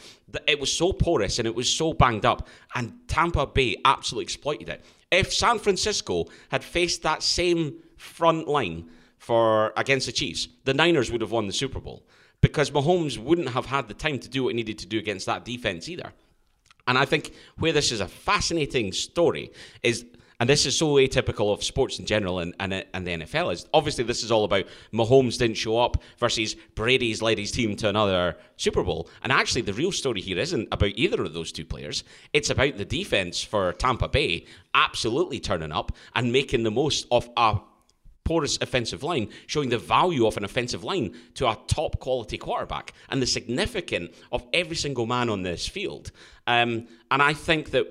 It 0.47 0.59
was 0.59 0.73
so 0.73 0.93
porous 0.93 1.39
and 1.39 1.47
it 1.47 1.55
was 1.55 1.71
so 1.71 1.93
banged 1.93 2.25
up, 2.25 2.49
and 2.75 2.95
Tampa 3.07 3.47
Bay 3.47 3.77
absolutely 3.85 4.25
exploited 4.25 4.69
it. 4.71 4.85
If 5.11 5.33
San 5.33 5.59
Francisco 5.59 6.27
had 6.49 6.65
faced 6.65 7.03
that 7.03 7.23
same 7.23 7.75
front 7.97 8.49
line, 8.49 8.89
for 9.25 9.73
against 9.79 10.05
the 10.05 10.13
Chiefs, 10.13 10.49
the 10.65 10.75
Niners 10.75 11.11
would 11.11 11.23
have 11.23 11.31
won 11.31 11.47
the 11.47 11.53
Super 11.55 11.81
Bowl 11.81 12.03
because 12.43 12.71
Mahomes 12.71 13.17
wouldn't 13.17 13.49
have 13.49 13.65
had 13.65 13.89
the 13.89 13.95
time 13.95 14.19
to 14.19 14.29
do 14.29 14.45
what 14.45 14.51
he 14.51 14.57
needed 14.57 14.79
to 14.81 14.87
do 14.87 14.99
against 14.99 15.25
that 15.25 15.47
defense 15.47 15.89
either. 15.89 16.13
And 16.87 16.99
I 16.99 17.07
think 17.07 17.33
where 17.57 17.73
this 17.73 17.91
is 17.91 18.03
a 18.03 18.07
fascinating 18.07 18.93
story 18.93 19.51
is, 19.83 20.05
and 20.41 20.51
this 20.51 20.67
is 20.67 20.77
so 20.77 20.97
atypical 20.97 21.55
of 21.55 21.65
sports 21.65 21.99
in 21.99 22.05
general 22.05 22.41
and, 22.41 22.55
and, 22.61 22.85
and 22.93 23.07
the 23.07 23.13
NFL, 23.13 23.51
is 23.51 23.67
obviously 23.73 24.05
this 24.05 24.23
is 24.23 24.31
all 24.31 24.45
about 24.45 24.67
Mahomes 24.93 25.39
didn't 25.39 25.57
show 25.57 25.79
up 25.79 26.03
versus 26.19 26.55
Brady's 26.75 27.23
led 27.23 27.39
his 27.39 27.51
team 27.51 27.77
to 27.77 27.89
another 27.89 28.37
Super 28.59 28.83
Bowl. 28.83 29.09
And 29.23 29.33
actually, 29.33 29.63
the 29.63 29.73
real 29.73 29.91
story 29.91 30.21
here 30.21 30.39
isn't 30.39 30.69
about 30.71 30.93
either 30.97 31.23
of 31.23 31.33
those 31.33 31.51
two 31.51 31.65
players. 31.65 32.05
It's 32.35 32.51
about 32.51 32.77
the 32.77 32.85
defense 32.85 33.43
for 33.43 33.73
Tampa 33.73 34.09
Bay 34.09 34.45
absolutely 34.75 35.41
turning 35.41 35.73
up 35.73 35.93
and 36.15 36.31
making 36.31 36.65
the 36.65 36.71
most 36.71 37.07
of 37.11 37.31
a 37.39 37.61
porous 38.25 38.59
offensive 38.61 39.03
line, 39.03 39.29
showing 39.47 39.69
the 39.69 39.79
value 39.79 40.27
of 40.27 40.37
an 40.37 40.45
offensive 40.45 40.83
line 40.83 41.15
to 41.35 41.49
a 41.49 41.59
top 41.67 42.01
quality 42.01 42.39
quarterback 42.39 42.93
and 43.11 43.21
the 43.21 43.27
significance 43.27 44.17
of 44.33 44.45
every 44.53 44.77
single 44.77 45.07
man 45.07 45.29
on 45.29 45.43
this 45.43 45.67
field. 45.69 46.11
Um, 46.47 46.89
and 47.11 47.23
I 47.23 47.35
think 47.35 47.71
that 47.71 47.87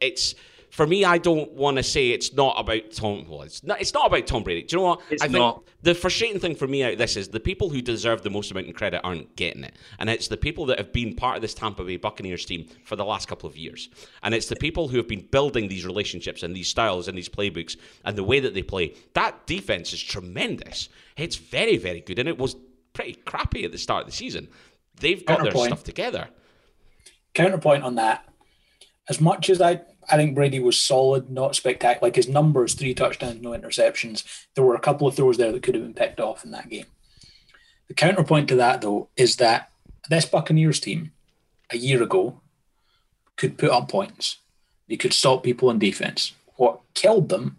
it's. 0.00 0.34
For 0.70 0.86
me, 0.86 1.04
I 1.04 1.18
don't 1.18 1.50
want 1.52 1.78
to 1.78 1.82
say 1.82 2.10
it's 2.10 2.32
not 2.34 2.54
about 2.58 2.90
Tom. 2.92 3.24
Well, 3.28 3.42
it's 3.42 3.64
not. 3.64 3.80
It's 3.80 3.94
not 3.94 4.06
about 4.06 4.26
Tom 4.26 4.42
Brady. 4.42 4.62
Do 4.62 4.76
you 4.76 4.82
know 4.82 4.88
what? 4.88 5.00
It's 5.10 5.22
I 5.22 5.26
think 5.26 5.38
not. 5.38 5.64
the 5.82 5.94
frustrating 5.94 6.38
thing 6.38 6.54
for 6.54 6.66
me 6.66 6.84
out 6.84 6.92
of 6.92 6.98
this 6.98 7.16
is 7.16 7.28
the 7.28 7.40
people 7.40 7.70
who 7.70 7.80
deserve 7.80 8.22
the 8.22 8.30
most 8.30 8.50
amount 8.50 8.68
of 8.68 8.74
credit 8.74 9.00
aren't 9.02 9.34
getting 9.34 9.64
it, 9.64 9.74
and 9.98 10.10
it's 10.10 10.28
the 10.28 10.36
people 10.36 10.66
that 10.66 10.78
have 10.78 10.92
been 10.92 11.14
part 11.14 11.36
of 11.36 11.42
this 11.42 11.54
Tampa 11.54 11.84
Bay 11.84 11.96
Buccaneers 11.96 12.44
team 12.44 12.66
for 12.84 12.96
the 12.96 13.04
last 13.04 13.28
couple 13.28 13.48
of 13.48 13.56
years, 13.56 13.88
and 14.22 14.34
it's 14.34 14.48
the 14.48 14.56
people 14.56 14.88
who 14.88 14.98
have 14.98 15.08
been 15.08 15.26
building 15.30 15.68
these 15.68 15.86
relationships 15.86 16.42
and 16.42 16.54
these 16.54 16.68
styles 16.68 17.08
and 17.08 17.16
these 17.16 17.28
playbooks 17.28 17.76
and 18.04 18.16
the 18.16 18.24
way 18.24 18.38
that 18.40 18.52
they 18.54 18.62
play. 18.62 18.94
That 19.14 19.46
defense 19.46 19.92
is 19.92 20.02
tremendous. 20.02 20.88
It's 21.16 21.36
very, 21.36 21.78
very 21.78 22.00
good, 22.00 22.18
and 22.18 22.28
it 22.28 22.38
was 22.38 22.56
pretty 22.92 23.14
crappy 23.14 23.64
at 23.64 23.72
the 23.72 23.78
start 23.78 24.02
of 24.02 24.06
the 24.10 24.16
season. 24.16 24.48
They've 25.00 25.24
got 25.24 25.36
their 25.36 25.52
Counterpoint. 25.52 25.68
stuff 25.68 25.84
together. 25.84 26.28
counterpoint 27.34 27.84
on 27.84 27.94
that, 27.94 28.28
as 29.08 29.20
much 29.20 29.48
as 29.48 29.60
I, 29.60 29.80
I 30.10 30.16
think 30.16 30.34
Brady 30.34 30.58
was 30.58 30.78
solid, 30.78 31.30
not 31.30 31.54
spectacular, 31.54 32.06
like 32.06 32.16
his 32.16 32.28
numbers, 32.28 32.74
three 32.74 32.94
touchdowns, 32.94 33.42
no 33.42 33.50
interceptions, 33.50 34.24
there 34.54 34.64
were 34.64 34.74
a 34.74 34.80
couple 34.80 35.06
of 35.06 35.14
throws 35.14 35.36
there 35.36 35.52
that 35.52 35.62
could 35.62 35.74
have 35.74 35.84
been 35.84 35.94
picked 35.94 36.20
off 36.20 36.44
in 36.44 36.50
that 36.52 36.70
game. 36.70 36.86
The 37.88 37.94
counterpoint 37.94 38.48
to 38.48 38.56
that, 38.56 38.80
though, 38.80 39.08
is 39.16 39.36
that 39.36 39.70
this 40.08 40.26
Buccaneers 40.26 40.80
team 40.80 41.12
a 41.70 41.76
year 41.76 42.02
ago 42.02 42.40
could 43.36 43.58
put 43.58 43.70
up 43.70 43.88
points. 43.90 44.38
They 44.88 44.96
could 44.96 45.12
stop 45.12 45.42
people 45.42 45.70
in 45.70 45.78
defense. 45.78 46.32
What 46.56 46.80
killed 46.94 47.28
them 47.28 47.58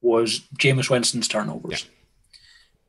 was 0.00 0.40
Jameis 0.56 0.90
Winston's 0.90 1.28
turnovers. 1.28 1.88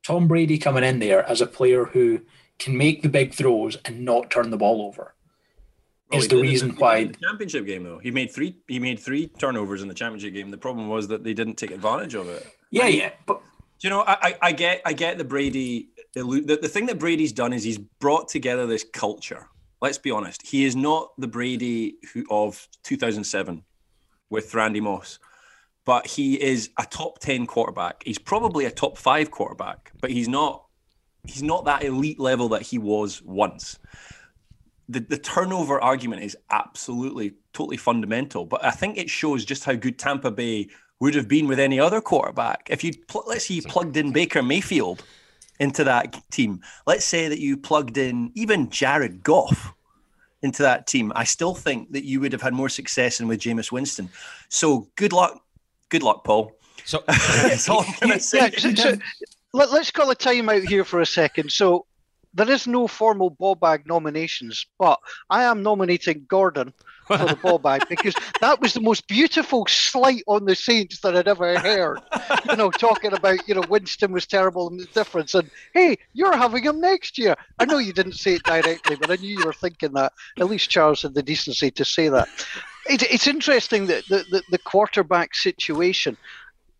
Tom 0.03 0.27
Brady 0.27 0.57
coming 0.57 0.83
in 0.83 0.99
there 0.99 1.27
as 1.27 1.41
a 1.41 1.47
player 1.47 1.85
who 1.85 2.21
can 2.59 2.77
make 2.77 3.01
the 3.01 3.09
big 3.09 3.33
throws 3.33 3.77
and 3.85 4.05
not 4.05 4.29
turn 4.29 4.51
the 4.51 4.57
ball 4.57 4.81
over 4.81 5.13
is 6.11 6.23
he 6.23 6.27
the 6.29 6.41
reason 6.41 6.71
why 6.71 7.05
the 7.05 7.13
championship 7.13 7.65
game 7.65 7.83
though. 7.83 7.99
He 7.99 8.11
made 8.11 8.31
three. 8.31 8.55
He 8.67 8.79
made 8.79 8.99
three 8.99 9.27
turnovers 9.27 9.81
in 9.81 9.87
the 9.87 9.93
championship 9.93 10.33
game. 10.33 10.49
The 10.49 10.57
problem 10.57 10.87
was 10.87 11.07
that 11.09 11.23
they 11.23 11.33
didn't 11.33 11.55
take 11.55 11.71
advantage 11.71 12.15
of 12.15 12.27
it. 12.29 12.47
Yeah, 12.71 12.87
yeah, 12.87 13.11
but 13.25 13.41
Do 13.79 13.87
you 13.87 13.89
know? 13.89 14.01
I, 14.01 14.17
I, 14.21 14.37
I 14.41 14.51
get 14.51 14.81
I 14.85 14.93
get 14.93 15.17
the 15.17 15.23
Brady. 15.23 15.89
The, 16.13 16.57
the 16.61 16.67
thing 16.67 16.87
that 16.87 16.97
Brady's 16.97 17.31
done 17.31 17.53
is 17.53 17.63
he's 17.63 17.77
brought 17.77 18.27
together 18.27 18.65
this 18.65 18.83
culture. 18.83 19.47
Let's 19.81 19.97
be 19.97 20.11
honest. 20.11 20.45
He 20.45 20.65
is 20.65 20.75
not 20.75 21.11
the 21.17 21.27
Brady 21.27 21.95
who 22.13 22.25
of 22.29 22.67
2007 22.83 23.63
with 24.29 24.53
Randy 24.53 24.81
Moss, 24.81 25.19
but 25.85 26.05
he 26.07 26.41
is 26.41 26.71
a 26.77 26.85
top 26.85 27.19
10 27.19 27.45
quarterback. 27.45 28.03
He's 28.03 28.17
probably 28.17 28.65
a 28.65 28.71
top 28.71 28.97
five 28.97 29.31
quarterback, 29.31 29.91
but 30.01 30.11
he's 30.11 30.27
not. 30.27 30.65
He's 31.27 31.43
not 31.43 31.65
that 31.65 31.83
elite 31.83 32.19
level 32.19 32.49
that 32.49 32.63
he 32.63 32.77
was 32.79 33.21
once. 33.21 33.77
The, 34.89 34.99
the 34.99 35.17
turnover 35.17 35.79
argument 35.79 36.23
is 36.23 36.35
absolutely 36.49 37.35
totally 37.53 37.77
fundamental, 37.77 38.45
but 38.45 38.65
I 38.65 38.71
think 38.71 38.97
it 38.97 39.09
shows 39.09 39.45
just 39.45 39.63
how 39.63 39.75
good 39.75 39.99
Tampa 39.99 40.31
Bay 40.31 40.67
would 40.99 41.15
have 41.15 41.27
been 41.27 41.47
with 41.47 41.59
any 41.59 41.79
other 41.79 42.01
quarterback. 42.01 42.67
If 42.69 42.83
you 42.83 42.93
pl- 43.07 43.23
let's 43.27 43.47
say 43.47 43.55
you 43.55 43.61
plugged 43.61 43.95
in 43.97 44.11
Baker 44.11 44.43
Mayfield 44.43 45.03
into 45.59 45.83
that 45.83 46.15
team, 46.31 46.61
let's 46.85 47.05
say 47.05 47.27
that 47.27 47.39
you 47.39 47.55
plugged 47.55 47.97
in 47.97 48.31
even 48.35 48.69
Jared 48.69 49.23
Goff 49.23 49.73
into 50.41 50.63
that 50.63 50.87
team, 50.87 51.11
I 51.15 51.23
still 51.23 51.53
think 51.53 51.91
that 51.91 52.05
you 52.05 52.19
would 52.21 52.33
have 52.33 52.41
had 52.41 52.53
more 52.53 52.69
success 52.69 53.17
than 53.17 53.27
with 53.27 53.39
Jameis 53.39 53.71
Winston. 53.71 54.09
So 54.49 54.87
good 54.95 55.13
luck, 55.13 55.41
good 55.89 56.03
luck, 56.03 56.23
Paul. 56.23 56.53
So 56.85 57.03
That's 57.07 57.69
all 57.69 57.85
I'm 57.87 57.93
gonna 58.01 58.19
say. 58.19 58.39
Yeah, 58.39 58.49
so, 58.57 58.73
so 58.73 58.97
let, 59.53 59.69
us 59.69 59.91
call 59.91 60.09
a 60.09 60.15
time 60.15 60.49
out 60.49 60.63
here 60.63 60.83
for 60.83 61.01
a 61.01 61.05
second. 61.05 61.51
So 61.51 61.85
there 62.33 62.49
is 62.49 62.67
no 62.67 62.87
formal 62.87 63.29
ball 63.29 63.55
bag 63.55 63.87
nominations, 63.87 64.65
but 64.77 64.99
I 65.29 65.43
am 65.43 65.63
nominating 65.63 66.25
Gordon 66.27 66.73
for 67.07 67.17
the 67.17 67.35
ball 67.35 67.57
bag 67.57 67.85
because 67.89 68.13
that 68.39 68.61
was 68.61 68.73
the 68.73 68.81
most 68.81 69.07
beautiful 69.07 69.65
slight 69.67 70.23
on 70.27 70.45
the 70.45 70.55
Saints 70.55 70.99
that 71.01 71.15
I'd 71.15 71.27
ever 71.27 71.57
heard. 71.59 71.99
You 72.49 72.55
know, 72.55 72.69
talking 72.69 73.13
about 73.13 73.47
you 73.47 73.55
know 73.55 73.63
Winston 73.69 74.11
was 74.11 74.27
terrible 74.27 74.69
and 74.69 74.79
the 74.79 74.85
difference, 74.85 75.33
and 75.33 75.49
hey, 75.73 75.97
you're 76.13 76.37
having 76.37 76.63
him 76.63 76.79
next 76.79 77.17
year. 77.17 77.35
I 77.57 77.65
know 77.65 77.79
you 77.79 77.93
didn't 77.93 78.13
say 78.13 78.35
it 78.35 78.43
directly, 78.43 78.95
but 78.95 79.11
I 79.11 79.15
knew 79.15 79.37
you 79.37 79.45
were 79.45 79.53
thinking 79.53 79.93
that. 79.93 80.13
At 80.39 80.47
least 80.47 80.69
Charles 80.69 81.01
had 81.01 81.15
the 81.15 81.23
decency 81.23 81.71
to 81.71 81.85
say 81.85 82.09
that. 82.09 82.27
It, 82.87 83.03
it's 83.03 83.27
interesting 83.27 83.87
that 83.87 84.07
the, 84.07 84.25
the, 84.31 84.43
the 84.49 84.57
quarterback 84.57 85.35
situation 85.35 86.17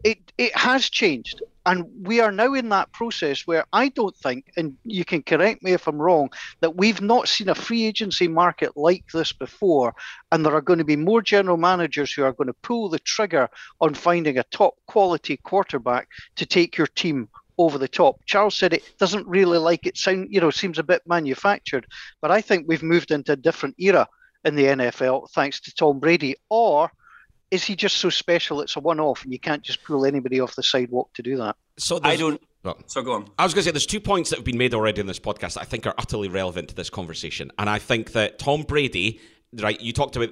it 0.04 0.20
it 0.38 0.56
has 0.56 0.90
changed 0.90 1.42
and 1.70 1.86
we 2.02 2.20
are 2.20 2.32
now 2.32 2.54
in 2.56 2.70
that 2.70 2.92
process 2.94 3.46
where 3.46 3.64
I 3.72 3.90
don't 3.90 4.16
think, 4.16 4.52
and 4.58 4.76
you 4.84 5.06
can 5.06 5.22
correct 5.22 5.62
me 5.62 5.74
if 5.74 5.88
I'm 5.88 6.02
wrong, 6.02 6.32
that 6.62 6.76
we've 6.76 7.00
not 7.00 7.28
seen 7.28 7.48
a 7.48 7.54
free 7.54 7.84
agency 7.86 8.28
market 8.28 8.76
like 8.76 9.06
this 9.14 9.34
before, 9.34 9.94
and 10.32 10.44
there 10.44 10.56
are 10.56 10.62
going 10.62 10.80
to 10.80 10.86
be 10.86 10.96
more 10.96 11.22
general 11.22 11.58
managers 11.58 12.12
who 12.12 12.24
are 12.24 12.34
going 12.34 12.48
to 12.48 12.56
pull 12.64 12.90
the 12.90 12.98
trigger 12.98 13.48
on 13.82 13.94
finding 13.94 14.40
a 14.40 14.44
top 14.46 14.74
quality 14.88 15.38
quarterback 15.38 16.08
to 16.38 16.46
take 16.48 16.76
your 16.76 16.88
team 16.88 17.30
over 17.60 17.78
the 17.78 17.88
top. 17.88 18.20
Charles 18.26 18.56
said 18.56 18.74
it 18.74 18.98
doesn't 18.98 19.28
really 19.28 19.60
like 19.60 19.86
it 19.86 19.96
sound, 19.96 20.30
you 20.32 20.42
know, 20.42 20.50
seems 20.50 20.80
a 20.80 20.84
bit 20.84 21.04
manufactured, 21.06 21.86
but 22.20 22.32
I 22.32 22.42
think 22.42 22.68
we've 22.68 22.82
moved 22.82 23.12
into 23.12 23.34
a 23.34 23.36
different 23.36 23.76
era 23.78 24.08
in 24.44 24.56
the 24.56 24.64
NFL 24.64 25.30
thanks 25.36 25.60
to 25.62 25.76
Tom 25.76 26.00
Brady, 26.00 26.36
or 26.50 26.90
is 27.52 27.64
he 27.64 27.76
just 27.76 27.98
so 27.98 28.10
special 28.10 28.62
it's 28.62 28.76
a 28.76 28.80
one 28.80 29.00
off 29.00 29.24
and 29.24 29.34
you 29.34 29.40
can't 29.40 29.64
just 29.64 29.84
pull 29.84 30.06
anybody 30.06 30.40
off 30.40 30.56
the 30.56 30.64
sidewalk 30.64 31.12
to 31.14 31.24
do 31.24 31.38
that? 31.38 31.56
So 31.78 32.00
I 32.04 32.16
don't. 32.16 32.42
Oh. 32.66 32.76
so 32.88 33.02
go 33.02 33.14
on. 33.14 33.30
I 33.40 33.44
was 33.44 33.54
going 33.54 33.62
to 33.62 33.66
say 33.66 33.72
there's 33.72 33.86
two 33.86 34.02
points 34.02 34.30
that 34.30 34.38
have 34.38 34.46
been 34.46 34.58
made 34.58 34.74
already 34.74 35.00
in 35.00 35.08
this 35.08 35.20
podcast 35.20 35.54
that 35.54 35.62
I 35.62 35.66
think 35.66 35.88
are 35.88 35.96
utterly 35.98 36.28
relevant 36.28 36.70
to 36.70 36.76
this 36.76 36.90
conversation, 36.90 37.52
and 37.58 37.70
I 37.70 37.80
think 37.80 38.12
that 38.12 38.38
Tom 38.38 38.64
Brady, 38.64 39.20
right? 39.54 39.80
You 39.80 39.94
talked 39.94 40.18
about, 40.18 40.30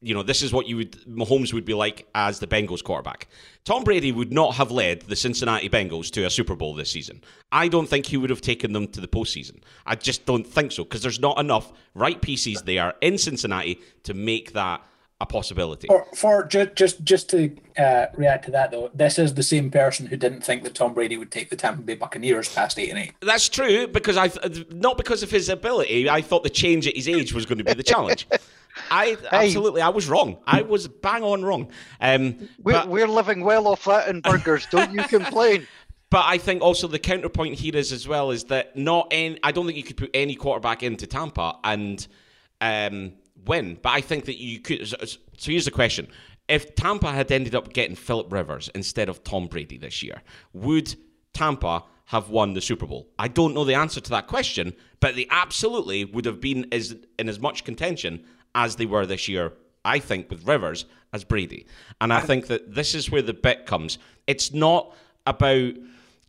you 0.00 0.14
know, 0.14 0.22
this 0.22 0.42
is 0.42 0.52
what 0.52 0.66
you 0.66 0.78
would 0.78 0.92
Mahomes 1.06 1.52
would 1.52 1.66
be 1.66 1.74
like 1.74 2.08
as 2.14 2.38
the 2.38 2.46
Bengals 2.46 2.82
quarterback. 2.82 3.28
Tom 3.64 3.84
Brady 3.84 4.10
would 4.10 4.32
not 4.32 4.54
have 4.54 4.70
led 4.70 5.02
the 5.02 5.16
Cincinnati 5.16 5.68
Bengals 5.68 6.10
to 6.12 6.24
a 6.24 6.30
Super 6.30 6.56
Bowl 6.56 6.74
this 6.74 6.90
season. 6.90 7.22
I 7.52 7.68
don't 7.68 7.88
think 7.88 8.06
he 8.06 8.16
would 8.16 8.30
have 8.30 8.40
taken 8.40 8.72
them 8.72 8.88
to 8.88 9.00
the 9.00 9.08
postseason. 9.08 9.60
I 9.84 9.96
just 9.96 10.24
don't 10.24 10.46
think 10.46 10.72
so 10.72 10.82
because 10.82 11.02
there's 11.02 11.20
not 11.20 11.38
enough 11.38 11.72
right 11.94 12.20
pieces 12.20 12.62
there 12.62 12.94
in 13.02 13.18
Cincinnati 13.18 13.80
to 14.04 14.14
make 14.14 14.54
that 14.54 14.82
a 15.20 15.26
possibility. 15.26 15.86
For, 15.86 16.06
for 16.14 16.44
just 16.44 16.74
just 16.74 17.02
just 17.04 17.30
to 17.30 17.56
uh, 17.78 18.06
react 18.14 18.44
to 18.46 18.50
that 18.50 18.70
though, 18.70 18.90
this 18.94 19.18
is 19.18 19.34
the 19.34 19.42
same 19.42 19.70
person 19.70 20.06
who 20.06 20.16
didn't 20.16 20.42
think 20.42 20.62
that 20.64 20.74
Tom 20.74 20.92
Brady 20.92 21.16
would 21.16 21.30
take 21.30 21.48
the 21.48 21.56
Tampa 21.56 21.82
Bay 21.82 21.94
Buccaneers 21.94 22.52
past 22.52 22.78
eight 22.78 22.90
and 22.90 22.98
eight. 22.98 23.12
That's 23.20 23.48
true 23.48 23.86
because 23.86 24.16
I 24.16 24.30
not 24.70 24.96
because 24.96 25.22
of 25.22 25.30
his 25.30 25.48
ability. 25.48 26.10
I 26.10 26.20
thought 26.20 26.42
the 26.42 26.50
change 26.50 26.86
at 26.86 26.94
his 26.94 27.08
age 27.08 27.32
was 27.32 27.46
going 27.46 27.58
to 27.58 27.64
be 27.64 27.72
the 27.72 27.82
challenge. 27.82 28.28
I 28.90 29.06
hey. 29.30 29.46
absolutely, 29.46 29.80
I 29.80 29.88
was 29.88 30.06
wrong. 30.08 30.36
I 30.46 30.62
was 30.62 30.86
bang 30.86 31.22
on 31.22 31.42
wrong. 31.42 31.70
Um, 32.00 32.48
we're, 32.62 32.72
but, 32.74 32.88
we're 32.88 33.08
living 33.08 33.42
well 33.42 33.68
off 33.68 33.84
that 33.84 34.08
in 34.08 34.20
burgers. 34.20 34.66
Don't 34.70 34.92
you 34.92 35.02
complain. 35.04 35.66
But 36.08 36.26
I 36.26 36.38
think 36.38 36.62
also 36.62 36.86
the 36.86 37.00
counterpoint 37.00 37.56
here 37.56 37.74
is 37.74 37.90
as 37.90 38.06
well 38.06 38.30
is 38.30 38.44
that 38.44 38.76
not 38.76 39.08
any. 39.10 39.40
I 39.42 39.50
don't 39.50 39.66
think 39.66 39.76
you 39.76 39.82
could 39.82 39.96
put 39.96 40.10
any 40.14 40.36
quarterback 40.36 40.84
into 40.84 41.06
Tampa 41.06 41.58
and. 41.64 42.06
Um, 42.60 43.14
win. 43.44 43.78
But 43.82 43.90
I 43.90 44.00
think 44.00 44.24
that 44.26 44.40
you 44.40 44.60
could. 44.60 44.86
So, 44.86 45.18
here's 45.38 45.64
the 45.64 45.70
question: 45.70 46.08
If 46.48 46.74
Tampa 46.74 47.12
had 47.12 47.30
ended 47.30 47.54
up 47.54 47.72
getting 47.72 47.96
Philip 47.96 48.32
Rivers 48.32 48.70
instead 48.74 49.08
of 49.08 49.24
Tom 49.24 49.46
Brady 49.46 49.78
this 49.78 50.02
year, 50.02 50.22
would 50.52 50.94
Tampa 51.32 51.84
have 52.06 52.30
won 52.30 52.54
the 52.54 52.60
Super 52.60 52.86
Bowl? 52.86 53.08
I 53.18 53.28
don't 53.28 53.54
know 53.54 53.64
the 53.64 53.74
answer 53.74 54.00
to 54.00 54.10
that 54.10 54.26
question, 54.26 54.74
but 55.00 55.16
they 55.16 55.26
absolutely 55.30 56.04
would 56.04 56.24
have 56.24 56.40
been 56.40 56.66
as 56.72 56.96
in 57.18 57.28
as 57.28 57.40
much 57.40 57.64
contention 57.64 58.24
as 58.54 58.76
they 58.76 58.86
were 58.86 59.06
this 59.06 59.28
year. 59.28 59.52
I 59.84 60.00
think 60.00 60.30
with 60.30 60.46
Rivers 60.46 60.84
as 61.12 61.22
Brady, 61.22 61.66
and 62.00 62.12
I 62.12 62.20
think 62.20 62.48
that 62.48 62.74
this 62.74 62.94
is 62.94 63.10
where 63.10 63.22
the 63.22 63.34
bit 63.34 63.66
comes. 63.66 63.98
It's 64.26 64.52
not 64.52 64.94
about 65.26 65.74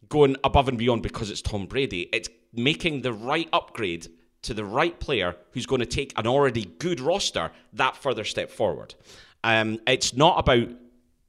going 0.10 0.36
above 0.44 0.68
and 0.68 0.78
beyond 0.78 1.04
because 1.04 1.30
it's 1.30 1.42
Tom 1.42 1.66
Brady. 1.66 2.10
It's 2.14 2.30
making 2.54 3.02
the 3.02 3.14
right 3.14 3.50
upgrade 3.54 4.08
to 4.48 4.54
the 4.54 4.66
right 4.66 5.00
player 5.00 5.36
who's 5.52 5.66
going 5.66 5.82
to 5.82 5.86
take 5.86 6.14
an 6.18 6.26
already 6.26 6.66
good 6.80 7.00
roster 7.00 7.52
that 7.74 7.98
further 7.98 8.24
step 8.24 8.50
forward. 8.50 8.96
Um, 9.44 9.80
it's 9.86 10.16
not 10.16 10.40
about 10.40 10.70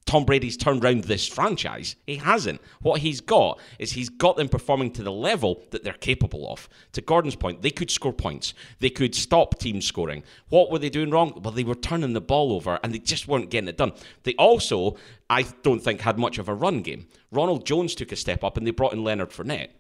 Tom 0.07 0.25
Brady's 0.25 0.57
turned 0.57 0.83
around 0.83 1.05
this 1.05 1.29
franchise. 1.29 1.97
He 2.07 2.17
hasn't. 2.17 2.63
What 2.81 3.01
he's 3.01 3.21
got 3.21 3.59
is 3.79 3.93
he's 3.93 4.09
got 4.09 4.37
them 4.37 4.49
performing 4.49 4.93
to 4.93 5.03
the 5.03 5.13
level 5.13 5.63
that 5.71 5.85
they're 5.85 5.93
capable 5.93 6.51
of. 6.51 6.69
To 6.93 7.03
Gordon's 7.03 7.37
point, 7.37 7.61
they 7.61 7.71
could 7.71 7.91
score 7.91 8.15
points. 8.15 8.55
They 8.79 8.89
could 8.89 9.15
stop 9.15 9.59
teams 9.59 9.85
scoring. 9.85 10.23
What 10.49 10.71
were 10.71 10.79
they 10.79 10.89
doing 10.89 11.11
wrong? 11.11 11.39
Well, 11.43 11.53
they 11.53 11.65
were 11.65 11.75
turning 11.75 12.15
the 12.15 12.23
ball 12.23 12.53
over 12.53 12.79
and 12.83 12.95
they 12.95 13.01
just 13.01 13.29
weren't 13.29 13.51
getting 13.51 13.69
it 13.69 13.77
done. 13.77 13.93
They 14.23 14.35
also, 14.37 14.97
I 15.29 15.43
don't 15.63 15.81
think, 15.83 16.01
had 16.01 16.19
much 16.19 16.39
of 16.39 16.49
a 16.49 16.55
run 16.55 16.81
game. 16.81 17.09
Ronald 17.31 17.67
Jones 17.67 17.95
took 17.95 18.13
a 18.13 18.17
step 18.17 18.43
up 18.43 18.57
and 18.57 18.67
they 18.67 18.71
brought 18.71 18.95
in 18.95 19.05
Leonard 19.05 19.31
Fournette. 19.31 19.71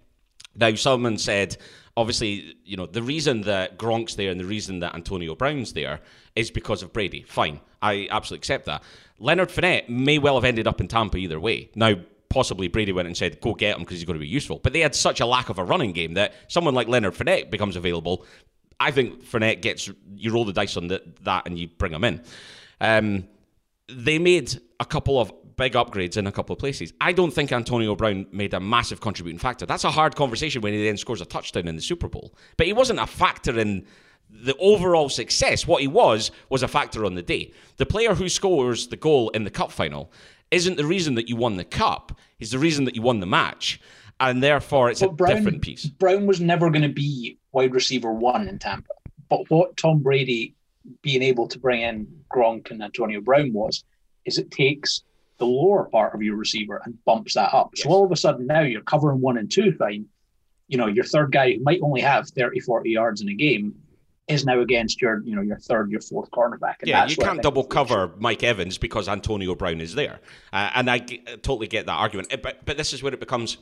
Now, 0.55 0.74
someone 0.74 1.18
said, 1.18 1.57
obviously, 1.98 2.56
you 2.64 2.76
know, 2.76 2.87
the 2.87 3.02
reason 3.02 3.40
that 3.42 3.76
Gronk's 3.76 4.14
there 4.14 4.30
and 4.30 4.38
the 4.38 4.44
reason 4.44 4.78
that 4.78 4.94
Antonio 4.94 5.34
Brown's 5.34 5.72
there 5.72 5.98
is 6.37 6.48
because 6.48 6.80
of 6.84 6.92
Brady. 6.92 7.22
Fine. 7.22 7.58
I 7.82 8.06
absolutely 8.08 8.42
accept 8.42 8.66
that. 8.66 8.84
Leonard 9.18 9.48
Fournette 9.48 9.88
may 9.88 10.18
well 10.18 10.37
have 10.37 10.44
ended 10.44 10.68
up 10.68 10.80
in 10.80 10.87
Tampa 10.87 11.16
either 11.16 11.40
way. 11.40 11.70
Now, 11.74 11.96
possibly 12.28 12.68
Brady 12.68 12.92
went 12.92 13.08
and 13.08 13.16
said, 13.16 13.40
go 13.40 13.52
get 13.52 13.74
him 13.74 13.82
because 13.82 13.96
he's 13.96 14.04
going 14.04 14.18
to 14.18 14.20
be 14.20 14.28
useful. 14.28 14.61
But 14.61 14.74
they 14.74 14.80
had 14.80 14.94
such 14.94 15.18
a 15.18 15.26
lack 15.26 15.48
of 15.48 15.58
a 15.58 15.64
running 15.64 15.92
game 15.92 16.14
that 16.14 16.34
someone 16.46 16.74
like 16.74 16.87
Leonard 16.87 17.14
Fournette 17.14 17.50
becomes 17.50 17.74
available. 17.74 18.24
I 18.78 18.92
think 18.92 19.24
Fournette 19.24 19.61
gets, 19.61 19.90
you 20.14 20.32
roll 20.32 20.44
the 20.44 20.52
dice 20.52 20.76
on 20.76 20.87
the, 20.87 21.02
that 21.22 21.46
and 21.46 21.58
you 21.58 21.66
bring 21.66 21.92
him 21.92 22.04
in. 22.04 22.22
Um, 22.80 23.26
they 23.88 24.20
made 24.20 24.56
a 24.78 24.84
couple 24.84 25.20
of 25.20 25.32
big 25.59 25.75
upgrades 25.75 26.16
in 26.16 26.27
a 26.27 26.33
couple 26.33 26.55
of 26.55 26.59
places. 26.59 26.94
I 27.03 27.12
don't 27.12 27.33
think 27.33 27.53
Antonio 27.53 27.94
Brown 27.94 28.27
made 28.33 28.55
a 28.55 28.61
massive 28.61 29.03
contributing 29.03 29.38
factor. 29.38 29.66
That's 29.66 29.85
a 29.85 29.90
hard 29.90 30.16
conversation 30.16 30.62
when 30.62 30.73
he 30.73 30.83
then 30.83 30.97
scores 30.97 31.21
a 31.21 31.27
touchdown 31.27 31.68
in 31.68 31.77
the 31.77 31.83
Super 31.83 32.09
Bowl. 32.09 32.35
But 32.57 32.66
he 32.66 32.73
wasn't 32.73 33.01
a 33.01 33.07
factor 33.07 33.59
in 33.59 33.85
the 34.31 34.57
overall 34.57 35.11
success. 35.11 35.66
What 35.66 35.83
he 35.83 35.88
was 35.88 36.31
was 36.49 36.62
a 36.62 36.68
factor 36.68 37.05
on 37.05 37.14
the 37.14 37.23
day. 37.23 37.53
The 37.77 37.87
player 37.87 38.14
who 38.14 38.31
scores 38.31 38.88
the 38.88 38.97
goal 38.97 39.29
in 39.31 39.44
the 39.44 39.51
cup 39.51 39.71
final 39.71 40.11
isn't 40.51 40.77
the 40.77 40.87
reason 40.87 41.14
that 41.16 41.29
you 41.29 41.37
won 41.37 41.57
the 41.57 41.64
cup. 41.64 42.18
He's 42.38 42.53
the 42.53 42.59
reason 42.59 42.85
that 42.87 42.97
you 42.97 43.03
won 43.03 43.21
the 43.21 43.27
match. 43.27 43.81
And 44.21 44.42
therefore, 44.42 44.90
it's 44.90 45.03
a 45.03 45.09
Brown, 45.09 45.37
different 45.37 45.62
piece. 45.62 45.87
Brown 45.87 46.27
was 46.27 46.40
never 46.40 46.71
going 46.71 46.83
to 46.83 46.88
be 46.88 47.38
wide 47.53 47.75
receiver 47.75 48.12
one 48.12 48.49
in 48.49 48.59
Tampa. 48.59 48.92
But 49.29 49.51
what 49.51 49.77
Tom 49.77 49.99
Brady 50.01 50.55
being 51.03 51.23
able 51.23 51.47
to 51.49 51.59
bring 51.59 51.83
in 51.83 52.07
Gronk 52.33 52.71
and 52.71 52.83
Antonio 52.83 53.21
Brown 53.21 53.53
was, 53.53 53.85
is 54.25 54.38
it 54.38 54.51
takes 54.51 55.03
the 55.38 55.46
lower 55.46 55.85
part 55.85 56.14
of 56.14 56.22
your 56.22 56.37
receiver 56.37 56.83
and 56.85 57.03
bumps 57.05 57.35
that 57.35 57.55
up. 57.55 57.70
Yes. 57.74 57.85
So 57.85 57.90
all 57.90 58.05
of 58.05 58.12
a 58.12 58.16
sudden 58.16 58.46
now 58.46 58.62
you're 58.62 58.83
covering 58.83 59.20
one 59.20 59.38
and 59.38 59.51
two 59.51 59.72
fine. 59.72 60.07
You 60.66 60.77
know, 60.77 60.87
your 60.87 61.05
third 61.05 61.33
guy 61.33 61.55
who 61.55 61.62
might 61.62 61.81
only 61.83 62.03
have 62.03 62.29
30, 62.29 62.61
40 62.61 62.90
yards 62.90 63.22
in 63.22 63.29
a 63.29 63.35
game 63.35 63.74
is 64.27 64.44
now 64.44 64.61
against 64.61 65.01
your, 65.01 65.22
you 65.24 65.35
know, 65.35 65.40
your 65.40 65.59
third, 65.59 65.90
your 65.90 66.03
fourth 66.03 66.31
cornerback. 66.31 66.74
And 66.81 66.88
yeah, 66.88 67.07
you 67.07 67.16
can't 67.16 67.40
double 67.40 67.64
cover 67.64 68.12
Mike 68.18 68.42
Evans 68.42 68.77
because 68.77 69.09
Antonio 69.09 69.55
Brown 69.55 69.81
is 69.81 69.94
there. 69.94 70.20
Uh, 70.53 70.70
and 70.74 70.90
I 70.90 70.98
g- 70.98 71.22
totally 71.42 71.66
get 71.66 71.87
that 71.87 71.92
argument. 71.92 72.29
But, 72.42 72.66
but 72.66 72.77
this 72.77 72.92
is 72.92 73.03
where 73.03 73.14
it 73.14 73.20
becomes, 73.20 73.57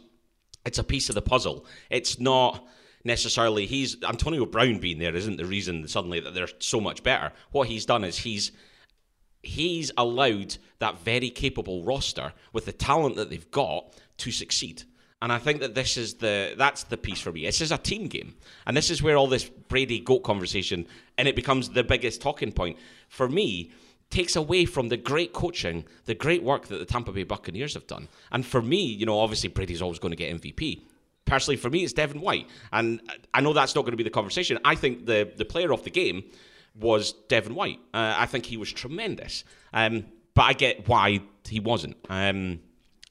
it's 0.64 0.78
a 0.78 0.84
piece 0.84 1.08
of 1.08 1.14
the 1.14 1.22
puzzle. 1.22 1.64
It's 1.88 2.18
not 2.18 2.66
necessarily 3.04 3.66
he's 3.66 4.02
Antonio 4.02 4.44
Brown 4.44 4.78
being 4.78 4.98
there 4.98 5.14
isn't 5.14 5.36
the 5.36 5.44
reason 5.44 5.86
suddenly 5.86 6.18
that 6.18 6.34
they're 6.34 6.48
so 6.58 6.80
much 6.80 7.04
better. 7.04 7.32
What 7.52 7.68
he's 7.68 7.86
done 7.86 8.02
is 8.02 8.18
he's 8.18 8.50
he's 9.46 9.90
allowed 9.96 10.56
that 10.78 10.98
very 11.00 11.30
capable 11.30 11.84
roster 11.84 12.32
with 12.52 12.66
the 12.66 12.72
talent 12.72 13.16
that 13.16 13.30
they've 13.30 13.50
got 13.50 13.92
to 14.18 14.30
succeed. 14.30 14.82
And 15.22 15.32
I 15.32 15.38
think 15.38 15.60
that 15.60 15.74
this 15.74 15.96
is 15.96 16.14
the 16.14 16.54
that's 16.58 16.84
the 16.84 16.96
piece 16.96 17.20
for 17.20 17.32
me. 17.32 17.46
This 17.46 17.60
is 17.60 17.72
a 17.72 17.78
team 17.78 18.06
game, 18.06 18.34
and 18.66 18.76
this 18.76 18.90
is 18.90 19.02
where 19.02 19.16
all 19.16 19.26
this 19.26 19.44
Brady 19.44 19.98
goat 19.98 20.20
conversation 20.20 20.86
and 21.16 21.26
it 21.26 21.34
becomes 21.34 21.70
the 21.70 21.82
biggest 21.82 22.20
talking 22.20 22.52
point 22.52 22.76
for 23.08 23.28
me. 23.28 23.72
Takes 24.08 24.36
away 24.36 24.66
from 24.66 24.88
the 24.88 24.96
great 24.96 25.32
coaching, 25.32 25.84
the 26.04 26.14
great 26.14 26.44
work 26.44 26.68
that 26.68 26.78
the 26.78 26.84
Tampa 26.84 27.10
Bay 27.10 27.24
Buccaneers 27.24 27.74
have 27.74 27.88
done. 27.88 28.06
And 28.30 28.46
for 28.46 28.62
me, 28.62 28.84
you 28.84 29.04
know, 29.04 29.18
obviously 29.18 29.48
Brady's 29.48 29.82
always 29.82 29.98
going 29.98 30.12
to 30.12 30.16
get 30.16 30.40
MVP. 30.40 30.82
Personally, 31.24 31.56
for 31.56 31.70
me, 31.70 31.82
it's 31.82 31.92
Devin 31.92 32.20
White, 32.20 32.46
and 32.72 33.00
I 33.34 33.40
know 33.40 33.52
that's 33.52 33.74
not 33.74 33.82
going 33.82 33.94
to 33.94 33.96
be 33.96 34.04
the 34.04 34.10
conversation. 34.10 34.60
I 34.64 34.76
think 34.76 35.06
the 35.06 35.32
the 35.34 35.44
player 35.44 35.72
of 35.72 35.82
the 35.82 35.90
game 35.90 36.22
was 36.78 37.12
Devin 37.28 37.54
White. 37.54 37.78
Uh, 37.92 38.14
I 38.16 38.26
think 38.26 38.46
he 38.46 38.56
was 38.56 38.72
tremendous. 38.72 39.44
Um, 39.72 40.06
but 40.34 40.42
I 40.42 40.52
get 40.52 40.88
why 40.88 41.20
he 41.48 41.60
wasn't. 41.60 41.96
Um, 42.08 42.60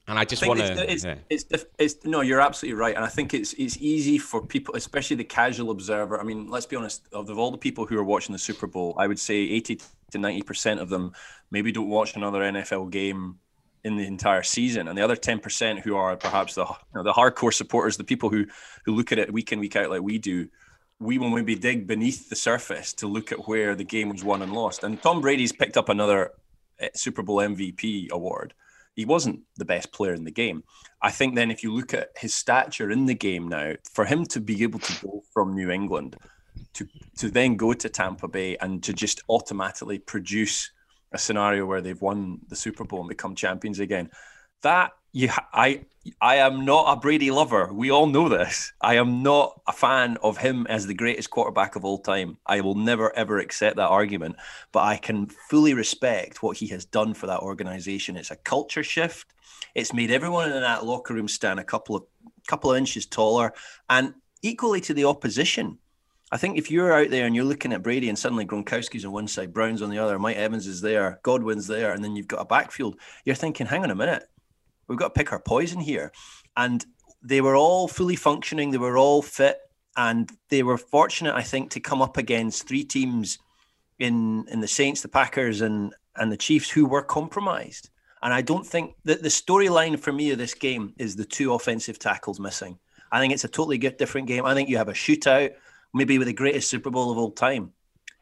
and 0.08 0.18
I 0.18 0.24
just 0.24 0.46
want 0.46 0.60
to. 0.60 0.92
It's, 0.92 1.04
yeah. 1.04 1.16
it's, 1.28 1.44
it's, 1.50 1.64
it's, 1.78 2.04
no, 2.04 2.20
you're 2.20 2.40
absolutely 2.40 2.78
right, 2.78 2.94
and 2.94 3.04
I 3.04 3.08
think 3.08 3.34
it's 3.34 3.52
it's 3.54 3.76
easy 3.78 4.18
for 4.18 4.40
people, 4.40 4.76
especially 4.76 5.16
the 5.16 5.24
casual 5.24 5.72
observer. 5.72 6.20
I 6.20 6.22
mean, 6.22 6.48
let's 6.48 6.66
be 6.66 6.76
honest. 6.76 7.02
Of 7.12 7.36
all 7.36 7.50
the 7.50 7.58
people 7.58 7.86
who 7.86 7.98
are 7.98 8.04
watching 8.04 8.32
the 8.32 8.38
Super 8.38 8.68
Bowl, 8.68 8.94
I 8.98 9.08
would 9.08 9.18
say 9.18 9.34
eighty 9.34 9.80
to 10.12 10.18
ninety 10.18 10.42
percent 10.42 10.78
of 10.78 10.88
them 10.88 11.12
maybe 11.50 11.72
don't 11.72 11.88
watch 11.88 12.14
another 12.14 12.40
NFL 12.40 12.90
game 12.90 13.38
in 13.82 13.96
the 13.96 14.06
entire 14.06 14.44
season, 14.44 14.86
and 14.86 14.96
the 14.96 15.02
other 15.02 15.16
ten 15.16 15.40
percent 15.40 15.80
who 15.80 15.96
are 15.96 16.16
perhaps 16.16 16.54
the 16.54 16.64
you 16.64 16.76
know, 16.94 17.02
the 17.02 17.12
hardcore 17.12 17.52
supporters, 17.52 17.96
the 17.96 18.04
people 18.04 18.28
who 18.28 18.46
who 18.84 18.94
look 18.94 19.10
at 19.10 19.18
it 19.18 19.32
week 19.32 19.50
in 19.50 19.58
week 19.58 19.74
out 19.74 19.90
like 19.90 20.02
we 20.02 20.18
do, 20.18 20.48
we 20.98 21.18
will 21.18 21.30
maybe 21.30 21.54
dig 21.54 21.86
beneath 21.86 22.28
the 22.28 22.36
surface 22.36 22.92
to 22.94 23.06
look 23.06 23.32
at 23.32 23.46
where 23.48 23.74
the 23.74 23.84
game 23.84 24.08
was 24.08 24.24
won 24.24 24.42
and 24.42 24.52
lost. 24.52 24.82
And 24.82 25.00
Tom 25.00 25.20
Brady's 25.20 25.52
picked 25.52 25.76
up 25.76 25.88
another 25.88 26.32
eh, 26.78 26.88
Super 26.94 27.22
Bowl 27.22 27.36
MVP 27.36 28.10
award. 28.10 28.54
He 28.94 29.04
wasn't 29.04 29.40
the 29.56 29.66
best 29.66 29.92
player 29.92 30.14
in 30.14 30.24
the 30.24 30.30
game. 30.30 30.64
I 31.02 31.10
think 31.10 31.34
then 31.34 31.50
if 31.50 31.62
you 31.62 31.74
look 31.74 31.92
at 31.92 32.10
his 32.16 32.32
stature 32.32 32.90
in 32.90 33.04
the 33.04 33.14
game 33.14 33.46
now, 33.48 33.74
for 33.92 34.06
him 34.06 34.24
to 34.26 34.40
be 34.40 34.62
able 34.62 34.78
to 34.78 35.04
go 35.06 35.22
from 35.34 35.54
New 35.54 35.70
England 35.70 36.16
to 36.72 36.88
to 37.18 37.30
then 37.30 37.56
go 37.56 37.74
to 37.74 37.88
Tampa 37.90 38.28
Bay 38.28 38.56
and 38.56 38.82
to 38.82 38.94
just 38.94 39.22
automatically 39.28 39.98
produce 39.98 40.70
a 41.12 41.18
scenario 41.18 41.66
where 41.66 41.80
they've 41.80 42.00
won 42.00 42.40
the 42.48 42.56
Super 42.56 42.84
Bowl 42.84 43.00
and 43.00 43.08
become 43.08 43.34
champions 43.34 43.80
again, 43.80 44.10
that 44.62 44.92
you 45.16 45.30
I 45.54 45.86
I 46.20 46.36
am 46.36 46.66
not 46.66 46.92
a 46.92 47.00
Brady 47.00 47.30
lover. 47.30 47.72
We 47.72 47.90
all 47.90 48.06
know 48.06 48.28
this. 48.28 48.72
I 48.82 48.96
am 48.96 49.22
not 49.22 49.58
a 49.66 49.72
fan 49.72 50.18
of 50.22 50.36
him 50.36 50.66
as 50.68 50.86
the 50.86 50.94
greatest 50.94 51.30
quarterback 51.30 51.74
of 51.74 51.86
all 51.86 51.98
time. 51.98 52.36
I 52.44 52.60
will 52.60 52.74
never 52.74 53.16
ever 53.16 53.38
accept 53.38 53.76
that 53.76 53.88
argument, 53.88 54.36
but 54.72 54.80
I 54.80 54.98
can 54.98 55.28
fully 55.48 55.72
respect 55.72 56.42
what 56.42 56.58
he 56.58 56.66
has 56.68 56.84
done 56.84 57.14
for 57.14 57.26
that 57.28 57.40
organization. 57.40 58.18
It's 58.18 58.30
a 58.30 58.36
culture 58.36 58.82
shift. 58.82 59.26
It's 59.74 59.94
made 59.94 60.10
everyone 60.10 60.52
in 60.52 60.60
that 60.60 60.84
locker 60.84 61.14
room 61.14 61.28
stand 61.28 61.60
a 61.60 61.64
couple 61.64 61.96
of 61.96 62.04
couple 62.46 62.70
of 62.70 62.76
inches 62.76 63.06
taller 63.06 63.54
and 63.88 64.12
equally 64.42 64.82
to 64.82 64.92
the 64.92 65.06
opposition. 65.06 65.78
I 66.30 66.36
think 66.36 66.58
if 66.58 66.70
you're 66.70 66.92
out 66.92 67.08
there 67.08 67.24
and 67.24 67.34
you're 67.34 67.44
looking 67.44 67.72
at 67.72 67.82
Brady 67.82 68.10
and 68.10 68.18
suddenly 68.18 68.44
Gronkowski's 68.44 69.06
on 69.06 69.12
one 69.12 69.28
side, 69.28 69.54
Brown's 69.54 69.80
on 69.80 69.90
the 69.90 69.98
other, 69.98 70.18
Mike 70.18 70.36
Evans 70.36 70.66
is 70.66 70.82
there, 70.82 71.20
Godwin's 71.22 71.68
there, 71.68 71.92
and 71.92 72.04
then 72.04 72.16
you've 72.16 72.28
got 72.28 72.42
a 72.42 72.44
backfield, 72.44 72.98
you're 73.24 73.36
thinking, 73.36 73.66
hang 73.66 73.82
on 73.82 73.90
a 73.90 73.94
minute 73.94 74.28
We've 74.88 74.98
got 74.98 75.14
to 75.14 75.18
pick 75.18 75.32
our 75.32 75.40
poison 75.40 75.80
here. 75.80 76.12
And 76.56 76.84
they 77.22 77.40
were 77.40 77.56
all 77.56 77.88
fully 77.88 78.16
functioning, 78.16 78.70
they 78.70 78.78
were 78.78 78.98
all 78.98 79.22
fit, 79.22 79.58
and 79.96 80.30
they 80.48 80.62
were 80.62 80.78
fortunate, 80.78 81.34
I 81.34 81.42
think, 81.42 81.70
to 81.72 81.80
come 81.80 82.02
up 82.02 82.16
against 82.16 82.68
three 82.68 82.84
teams 82.84 83.38
in 83.98 84.46
in 84.48 84.60
the 84.60 84.68
Saints, 84.68 85.00
the 85.00 85.08
Packers, 85.08 85.60
and 85.60 85.94
and 86.16 86.30
the 86.30 86.36
Chiefs 86.36 86.70
who 86.70 86.86
were 86.86 87.02
compromised. 87.02 87.90
And 88.22 88.32
I 88.32 88.42
don't 88.42 88.66
think 88.66 88.94
that 89.04 89.22
the 89.22 89.28
storyline 89.28 89.98
for 89.98 90.12
me 90.12 90.30
of 90.30 90.38
this 90.38 90.54
game 90.54 90.94
is 90.98 91.16
the 91.16 91.24
two 91.24 91.52
offensive 91.52 91.98
tackles 91.98 92.40
missing. 92.40 92.78
I 93.12 93.20
think 93.20 93.32
it's 93.32 93.44
a 93.44 93.48
totally 93.48 93.78
different 93.78 94.26
game. 94.26 94.44
I 94.44 94.54
think 94.54 94.68
you 94.68 94.78
have 94.78 94.88
a 94.88 94.94
shootout, 94.94 95.52
maybe 95.94 96.18
with 96.18 96.26
the 96.26 96.32
greatest 96.32 96.68
Super 96.68 96.90
Bowl 96.90 97.10
of 97.10 97.18
all 97.18 97.30
time, 97.30 97.72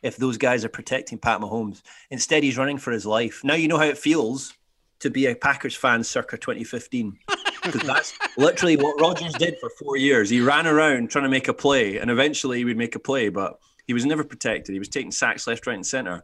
if 0.02 0.16
those 0.16 0.36
guys 0.36 0.64
are 0.64 0.68
protecting 0.68 1.18
Pat 1.18 1.40
Mahomes. 1.40 1.82
Instead, 2.10 2.42
he's 2.42 2.58
running 2.58 2.76
for 2.76 2.90
his 2.90 3.06
life. 3.06 3.42
Now 3.44 3.54
you 3.54 3.68
know 3.68 3.78
how 3.78 3.84
it 3.84 3.98
feels 3.98 4.52
to 5.00 5.10
be 5.10 5.26
a 5.26 5.34
Packers 5.34 5.74
fan 5.74 6.02
circa 6.02 6.36
2015. 6.36 7.18
Because 7.62 7.80
that's 7.86 8.18
literally 8.36 8.76
what 8.76 9.00
Rodgers 9.00 9.32
did 9.34 9.56
for 9.60 9.70
four 9.70 9.96
years. 9.96 10.30
He 10.30 10.40
ran 10.40 10.66
around 10.66 11.10
trying 11.10 11.24
to 11.24 11.30
make 11.30 11.48
a 11.48 11.54
play, 11.54 11.98
and 11.98 12.10
eventually 12.10 12.58
he 12.58 12.64
would 12.64 12.76
make 12.76 12.94
a 12.94 13.00
play, 13.00 13.28
but 13.28 13.58
he 13.86 13.92
was 13.92 14.06
never 14.06 14.24
protected. 14.24 14.72
He 14.72 14.78
was 14.78 14.88
taking 14.88 15.10
sacks 15.10 15.46
left, 15.46 15.66
right, 15.66 15.74
and 15.74 15.86
center. 15.86 16.22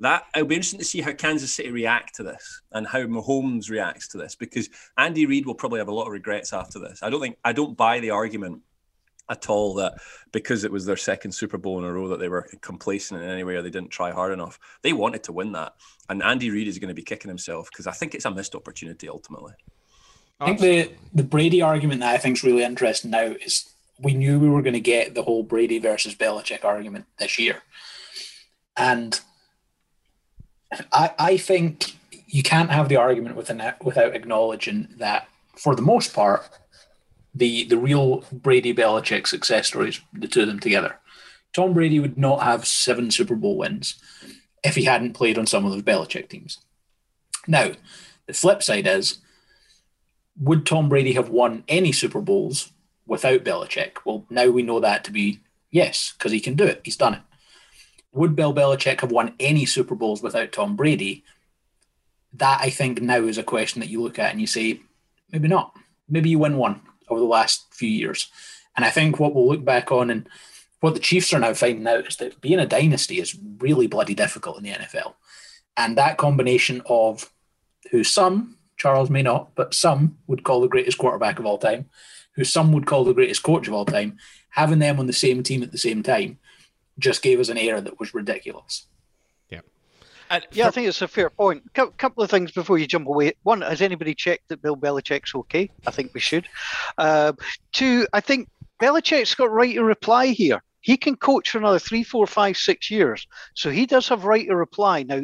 That 0.00 0.24
it'll 0.34 0.48
be 0.48 0.54
interesting 0.54 0.78
to 0.78 0.84
see 0.84 1.00
how 1.00 1.12
Kansas 1.12 1.54
City 1.54 1.70
react 1.70 2.14
to 2.16 2.22
this 2.22 2.62
and 2.72 2.86
how 2.86 3.00
Mahomes 3.00 3.68
reacts 3.68 4.08
to 4.08 4.18
this 4.18 4.34
because 4.34 4.68
Andy 4.96 5.26
Reid 5.26 5.46
will 5.46 5.54
probably 5.54 5.78
have 5.78 5.88
a 5.88 5.94
lot 5.94 6.06
of 6.06 6.12
regrets 6.12 6.52
after 6.52 6.78
this. 6.78 7.02
I 7.02 7.10
don't 7.10 7.20
think 7.20 7.36
I 7.44 7.52
don't 7.52 7.76
buy 7.76 8.00
the 8.00 8.10
argument 8.10 8.62
at 9.30 9.48
all 9.48 9.74
that 9.74 9.94
because 10.32 10.64
it 10.64 10.72
was 10.72 10.84
their 10.84 10.96
second 10.96 11.32
Super 11.32 11.56
Bowl 11.56 11.78
in 11.78 11.84
a 11.84 11.92
row 11.92 12.08
that 12.08 12.18
they 12.18 12.28
were 12.28 12.48
complacent 12.60 13.22
in 13.22 13.28
any 13.28 13.44
way 13.44 13.54
or 13.54 13.62
they 13.62 13.70
didn't 13.70 13.90
try 13.90 14.10
hard 14.10 14.32
enough. 14.32 14.58
They 14.82 14.92
wanted 14.92 15.22
to 15.24 15.32
win 15.32 15.52
that. 15.52 15.74
And 16.08 16.22
Andy 16.22 16.50
Reid 16.50 16.68
is 16.68 16.78
going 16.78 16.88
to 16.88 16.94
be 16.94 17.02
kicking 17.02 17.28
himself 17.28 17.70
because 17.70 17.86
I 17.86 17.92
think 17.92 18.14
it's 18.14 18.24
a 18.24 18.30
missed 18.30 18.54
opportunity 18.54 19.08
ultimately. 19.08 19.54
I 20.40 20.46
think 20.46 20.60
the, 20.60 20.92
the 21.14 21.22
Brady 21.22 21.62
argument 21.62 22.00
that 22.00 22.14
I 22.14 22.18
think 22.18 22.38
is 22.38 22.44
really 22.44 22.64
interesting 22.64 23.10
now 23.10 23.22
is 23.22 23.72
we 23.98 24.14
knew 24.14 24.38
we 24.38 24.48
were 24.48 24.62
going 24.62 24.74
to 24.74 24.80
get 24.80 25.14
the 25.14 25.22
whole 25.22 25.42
Brady 25.42 25.78
versus 25.78 26.14
Belichick 26.14 26.64
argument 26.64 27.04
this 27.18 27.38
year. 27.38 27.62
And 28.76 29.20
I, 30.92 31.12
I 31.18 31.36
think 31.36 31.96
you 32.26 32.42
can't 32.42 32.70
have 32.70 32.88
the 32.88 32.96
argument 32.96 33.36
without, 33.36 33.84
without 33.84 34.16
acknowledging 34.16 34.88
that 34.98 35.28
for 35.56 35.74
the 35.74 35.82
most 35.82 36.14
part, 36.14 36.48
the 37.34 37.64
the 37.64 37.78
real 37.78 38.24
Brady 38.32 38.74
Belichick 38.74 39.26
success 39.26 39.68
stories, 39.68 40.00
the 40.12 40.28
two 40.28 40.42
of 40.42 40.48
them 40.48 40.60
together. 40.60 40.96
Tom 41.52 41.72
Brady 41.72 41.98
would 41.98 42.16
not 42.16 42.42
have 42.42 42.66
seven 42.66 43.10
Super 43.10 43.34
Bowl 43.34 43.56
wins 43.56 44.00
if 44.62 44.76
he 44.76 44.84
hadn't 44.84 45.14
played 45.14 45.38
on 45.38 45.46
some 45.46 45.64
of 45.64 45.72
those 45.72 45.82
Belichick 45.82 46.28
teams. 46.28 46.58
Now, 47.46 47.72
the 48.26 48.32
flip 48.32 48.62
side 48.62 48.86
is, 48.86 49.18
would 50.38 50.64
Tom 50.64 50.88
Brady 50.88 51.12
have 51.14 51.30
won 51.30 51.64
any 51.66 51.92
Super 51.92 52.20
Bowls 52.20 52.70
without 53.06 53.44
Belichick? 53.44 53.98
Well, 54.04 54.26
now 54.30 54.48
we 54.48 54.62
know 54.62 54.78
that 54.80 55.02
to 55.04 55.10
be 55.10 55.40
yes, 55.70 56.12
because 56.16 56.30
he 56.30 56.40
can 56.40 56.54
do 56.54 56.64
it. 56.64 56.82
He's 56.84 56.96
done 56.96 57.14
it. 57.14 57.22
Would 58.12 58.36
Bill 58.36 58.54
Belichick 58.54 59.00
have 59.00 59.10
won 59.10 59.34
any 59.40 59.64
Super 59.64 59.94
Bowls 59.94 60.22
without 60.22 60.52
Tom 60.52 60.76
Brady? 60.76 61.24
That 62.34 62.60
I 62.60 62.70
think 62.70 63.00
now 63.00 63.22
is 63.22 63.38
a 63.38 63.42
question 63.42 63.80
that 63.80 63.88
you 63.88 64.00
look 64.02 64.18
at 64.18 64.30
and 64.30 64.40
you 64.40 64.46
say, 64.46 64.80
maybe 65.32 65.48
not. 65.48 65.74
Maybe 66.08 66.30
you 66.30 66.38
win 66.38 66.56
one 66.56 66.82
over 67.10 67.20
the 67.20 67.26
last 67.26 67.72
few 67.74 67.88
years. 67.88 68.30
And 68.76 68.84
I 68.84 68.90
think 68.90 69.18
what 69.18 69.34
we'll 69.34 69.48
look 69.48 69.64
back 69.64 69.92
on 69.92 70.10
and 70.10 70.28
what 70.80 70.94
the 70.94 71.00
Chiefs 71.00 71.32
are 71.32 71.40
now 71.40 71.52
finding 71.52 71.86
out 71.86 72.06
is 72.06 72.16
that 72.16 72.40
being 72.40 72.58
a 72.58 72.66
dynasty 72.66 73.20
is 73.20 73.38
really 73.58 73.86
bloody 73.86 74.14
difficult 74.14 74.56
in 74.56 74.64
the 74.64 74.70
NFL. 74.70 75.14
And 75.76 75.98
that 75.98 76.16
combination 76.16 76.82
of 76.86 77.30
who 77.90 78.04
some, 78.04 78.56
Charles 78.76 79.10
may 79.10 79.22
not, 79.22 79.54
but 79.54 79.74
some 79.74 80.18
would 80.26 80.44
call 80.44 80.60
the 80.60 80.68
greatest 80.68 80.98
quarterback 80.98 81.38
of 81.38 81.46
all 81.46 81.58
time, 81.58 81.90
who 82.32 82.44
some 82.44 82.72
would 82.72 82.86
call 82.86 83.04
the 83.04 83.12
greatest 83.12 83.42
coach 83.42 83.68
of 83.68 83.74
all 83.74 83.84
time, 83.84 84.16
having 84.50 84.78
them 84.78 84.98
on 84.98 85.06
the 85.06 85.12
same 85.12 85.42
team 85.42 85.62
at 85.62 85.72
the 85.72 85.78
same 85.78 86.02
time 86.02 86.38
just 86.98 87.22
gave 87.22 87.40
us 87.40 87.48
an 87.48 87.58
era 87.58 87.80
that 87.80 87.98
was 87.98 88.14
ridiculous. 88.14 88.86
And 90.30 90.46
yeah, 90.52 90.64
for... 90.64 90.68
I 90.68 90.70
think 90.70 90.88
it's 90.88 91.02
a 91.02 91.08
fair 91.08 91.28
point. 91.28 91.64
A 91.76 91.86
couple 91.88 92.22
of 92.22 92.30
things 92.30 92.52
before 92.52 92.78
you 92.78 92.86
jump 92.86 93.08
away. 93.08 93.32
One, 93.42 93.60
has 93.60 93.82
anybody 93.82 94.14
checked 94.14 94.48
that 94.48 94.62
Bill 94.62 94.76
Belichick's 94.76 95.34
okay? 95.34 95.70
I 95.86 95.90
think 95.90 96.14
we 96.14 96.20
should. 96.20 96.48
Uh, 96.96 97.32
two, 97.72 98.06
I 98.12 98.20
think 98.20 98.48
Belichick's 98.80 99.34
got 99.34 99.50
right 99.50 99.74
to 99.74 99.84
reply 99.84 100.28
here. 100.28 100.62
He 100.80 100.96
can 100.96 101.16
coach 101.16 101.50
for 101.50 101.58
another 101.58 101.78
three, 101.78 102.02
four, 102.02 102.26
five, 102.26 102.56
six 102.56 102.90
years. 102.90 103.26
So 103.54 103.70
he 103.70 103.84
does 103.84 104.08
have 104.08 104.24
right 104.24 104.46
to 104.46 104.56
reply. 104.56 105.02
Now, 105.02 105.22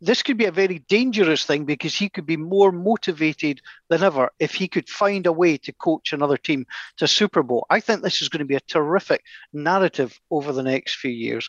this 0.00 0.22
could 0.22 0.36
be 0.36 0.44
a 0.44 0.52
very 0.52 0.78
dangerous 0.88 1.44
thing 1.44 1.64
because 1.64 1.94
he 1.94 2.08
could 2.08 2.26
be 2.26 2.36
more 2.36 2.70
motivated 2.70 3.60
than 3.88 4.02
ever 4.02 4.30
if 4.38 4.54
he 4.54 4.68
could 4.68 4.88
find 4.88 5.26
a 5.26 5.32
way 5.32 5.56
to 5.58 5.72
coach 5.72 6.12
another 6.12 6.36
team 6.36 6.66
to 6.98 7.08
Super 7.08 7.42
Bowl. 7.42 7.66
I 7.68 7.80
think 7.80 8.02
this 8.02 8.22
is 8.22 8.28
going 8.28 8.40
to 8.40 8.44
be 8.44 8.54
a 8.54 8.60
terrific 8.60 9.22
narrative 9.52 10.18
over 10.30 10.52
the 10.52 10.62
next 10.62 10.96
few 10.96 11.10
years. 11.10 11.48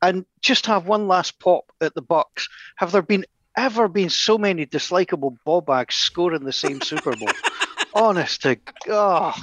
And 0.00 0.24
just 0.40 0.66
have 0.66 0.86
one 0.86 1.08
last 1.08 1.40
pop 1.40 1.64
at 1.80 1.94
the 1.94 2.02
Bucks. 2.02 2.48
Have 2.76 2.92
there 2.92 3.02
been 3.02 3.24
ever 3.56 3.88
been 3.88 4.10
so 4.10 4.38
many 4.38 4.64
dislikable 4.64 5.36
ball 5.44 5.60
bags 5.60 5.96
scoring 5.96 6.44
the 6.44 6.52
same 6.52 6.80
Super 6.80 7.16
Bowl? 7.16 7.28
Honest 7.94 8.42
to 8.42 8.56
God. 8.86 9.34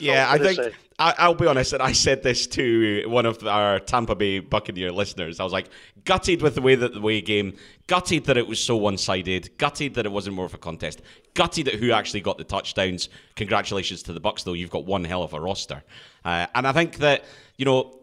Yeah, 0.00 0.30
I 0.30 0.38
think 0.38 0.74
I, 0.98 1.26
will 1.26 1.34
be 1.34 1.46
honest, 1.46 1.72
and 1.72 1.82
I 1.82 1.92
said 1.92 2.22
this 2.22 2.46
to 2.48 3.08
one 3.08 3.26
of 3.26 3.44
our 3.46 3.80
Tampa 3.80 4.14
Bay 4.14 4.38
Buccaneer 4.38 4.92
listeners. 4.92 5.40
I 5.40 5.44
was 5.44 5.52
like, 5.52 5.68
gutted 6.04 6.40
with 6.40 6.54
the 6.54 6.62
way 6.62 6.76
that 6.76 6.94
the 6.94 7.00
way 7.00 7.20
game, 7.20 7.56
gutted 7.88 8.24
that 8.26 8.36
it 8.36 8.46
was 8.46 8.62
so 8.62 8.76
one 8.76 8.96
sided, 8.96 9.56
gutted 9.58 9.94
that 9.94 10.06
it 10.06 10.12
wasn't 10.12 10.36
more 10.36 10.44
of 10.44 10.54
a 10.54 10.58
contest, 10.58 11.02
gutted 11.34 11.68
at 11.68 11.74
who 11.74 11.90
actually 11.90 12.20
got 12.20 12.38
the 12.38 12.44
touchdowns. 12.44 13.08
Congratulations 13.34 14.02
to 14.04 14.12
the 14.12 14.20
Bucks, 14.20 14.44
though. 14.44 14.52
You've 14.52 14.70
got 14.70 14.86
one 14.86 15.04
hell 15.04 15.24
of 15.24 15.32
a 15.32 15.40
roster, 15.40 15.82
uh, 16.24 16.46
and 16.54 16.66
I 16.66 16.72
think 16.72 16.98
that 16.98 17.24
you 17.56 17.64
know 17.64 17.98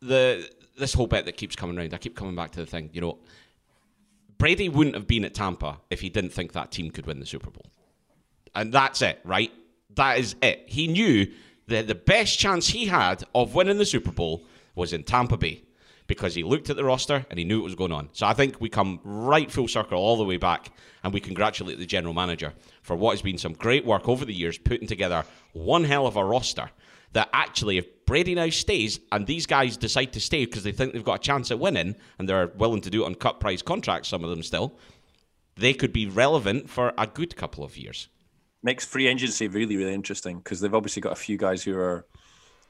the 0.00 0.48
this 0.76 0.92
whole 0.92 1.06
bet 1.06 1.24
that 1.24 1.38
keeps 1.38 1.56
coming 1.56 1.78
around. 1.78 1.94
I 1.94 1.98
keep 1.98 2.14
coming 2.16 2.34
back 2.34 2.50
to 2.52 2.60
the 2.60 2.66
thing. 2.66 2.90
You 2.92 3.00
know, 3.00 3.18
Brady 4.36 4.68
wouldn't 4.68 4.96
have 4.96 5.06
been 5.06 5.24
at 5.24 5.32
Tampa 5.32 5.80
if 5.88 6.02
he 6.02 6.10
didn't 6.10 6.30
think 6.30 6.52
that 6.52 6.72
team 6.72 6.90
could 6.90 7.06
win 7.06 7.20
the 7.20 7.26
Super 7.26 7.50
Bowl, 7.50 7.66
and 8.54 8.70
that's 8.70 9.00
it, 9.00 9.20
right? 9.24 9.50
That 9.94 10.18
is 10.18 10.36
it. 10.42 10.64
He 10.66 10.86
knew 10.86 11.26
that 11.68 11.86
the 11.86 11.94
best 11.94 12.38
chance 12.38 12.68
he 12.68 12.86
had 12.86 13.24
of 13.34 13.54
winning 13.54 13.78
the 13.78 13.86
Super 13.86 14.12
Bowl 14.12 14.44
was 14.74 14.92
in 14.92 15.02
Tampa 15.02 15.36
Bay 15.36 15.62
because 16.06 16.34
he 16.34 16.42
looked 16.42 16.68
at 16.68 16.76
the 16.76 16.84
roster 16.84 17.24
and 17.30 17.38
he 17.38 17.44
knew 17.44 17.60
what 17.60 17.64
was 17.64 17.74
going 17.74 17.92
on. 17.92 18.10
So 18.12 18.26
I 18.26 18.34
think 18.34 18.60
we 18.60 18.68
come 18.68 19.00
right 19.04 19.50
full 19.50 19.68
circle 19.68 19.98
all 19.98 20.16
the 20.16 20.24
way 20.24 20.36
back 20.36 20.70
and 21.02 21.14
we 21.14 21.20
congratulate 21.20 21.78
the 21.78 21.86
general 21.86 22.12
manager 22.12 22.52
for 22.82 22.94
what 22.96 23.12
has 23.12 23.22
been 23.22 23.38
some 23.38 23.54
great 23.54 23.86
work 23.86 24.08
over 24.08 24.24
the 24.24 24.34
years 24.34 24.58
putting 24.58 24.86
together 24.86 25.24
one 25.52 25.84
hell 25.84 26.06
of 26.06 26.16
a 26.16 26.24
roster 26.24 26.70
that 27.12 27.30
actually 27.32 27.78
if 27.78 28.04
Brady 28.06 28.34
now 28.34 28.50
stays 28.50 29.00
and 29.12 29.26
these 29.26 29.46
guys 29.46 29.76
decide 29.76 30.12
to 30.12 30.20
stay 30.20 30.44
because 30.44 30.64
they 30.64 30.72
think 30.72 30.92
they've 30.92 31.04
got 31.04 31.20
a 31.20 31.22
chance 31.22 31.50
at 31.50 31.58
winning 31.58 31.96
and 32.18 32.28
they're 32.28 32.48
willing 32.48 32.82
to 32.82 32.90
do 32.90 33.04
it 33.04 33.06
on 33.06 33.14
cut 33.14 33.40
price 33.40 33.62
contracts 33.62 34.08
some 34.08 34.24
of 34.24 34.30
them 34.30 34.42
still 34.42 34.76
they 35.56 35.72
could 35.72 35.92
be 35.92 36.06
relevant 36.06 36.68
for 36.68 36.92
a 36.98 37.06
good 37.06 37.36
couple 37.36 37.64
of 37.64 37.76
years 37.78 38.08
makes 38.64 38.84
free 38.84 39.06
agency 39.06 39.46
really 39.46 39.76
really 39.76 39.94
interesting 39.94 40.38
because 40.38 40.60
they've 40.60 40.74
obviously 40.74 41.00
got 41.02 41.12
a 41.12 41.16
few 41.16 41.36
guys 41.36 41.62
who 41.62 41.78
are 41.78 42.04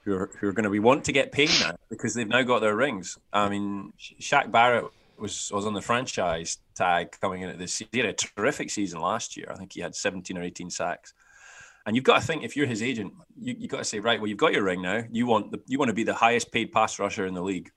who 0.04 0.14
are 0.14 0.30
who 0.38 0.48
are 0.48 0.52
going 0.52 0.64
to 0.64 0.70
be 0.70 0.78
want 0.78 1.04
to 1.04 1.12
get 1.12 1.32
paid 1.32 1.50
now 1.60 1.76
because 1.88 2.14
they've 2.14 2.28
now 2.28 2.42
got 2.42 2.60
their 2.60 2.76
rings. 2.76 3.18
I 3.32 3.48
mean, 3.48 3.92
Shaq 3.98 4.50
Barrett 4.50 4.84
was 5.18 5.50
was 5.52 5.66
on 5.66 5.72
the 5.72 5.80
franchise 5.80 6.58
tag 6.74 7.16
coming 7.20 7.42
into 7.42 7.56
this 7.56 7.74
season. 7.74 7.88
He 7.92 7.98
had 8.00 8.08
a 8.08 8.12
terrific 8.12 8.70
season 8.70 9.00
last 9.00 9.36
year. 9.36 9.48
I 9.50 9.54
think 9.54 9.72
he 9.72 9.80
had 9.80 9.94
17 9.94 10.36
or 10.36 10.42
18 10.42 10.70
sacks. 10.70 11.14
And 11.86 11.94
you've 11.94 12.04
got 12.04 12.20
to 12.20 12.26
think 12.26 12.44
if 12.44 12.56
you're 12.56 12.66
his 12.66 12.82
agent, 12.82 13.12
you 13.38 13.54
you 13.58 13.68
got 13.68 13.78
to 13.78 13.84
say 13.84 14.00
right. 14.00 14.20
Well, 14.20 14.28
you've 14.28 14.38
got 14.38 14.52
your 14.52 14.64
ring 14.64 14.82
now. 14.82 15.04
You 15.10 15.26
want 15.26 15.50
the 15.50 15.60
you 15.66 15.78
want 15.78 15.88
to 15.88 15.94
be 15.94 16.04
the 16.04 16.14
highest 16.14 16.52
paid 16.52 16.72
pass 16.72 16.98
rusher 16.98 17.26
in 17.26 17.34
the 17.34 17.42
league. 17.42 17.70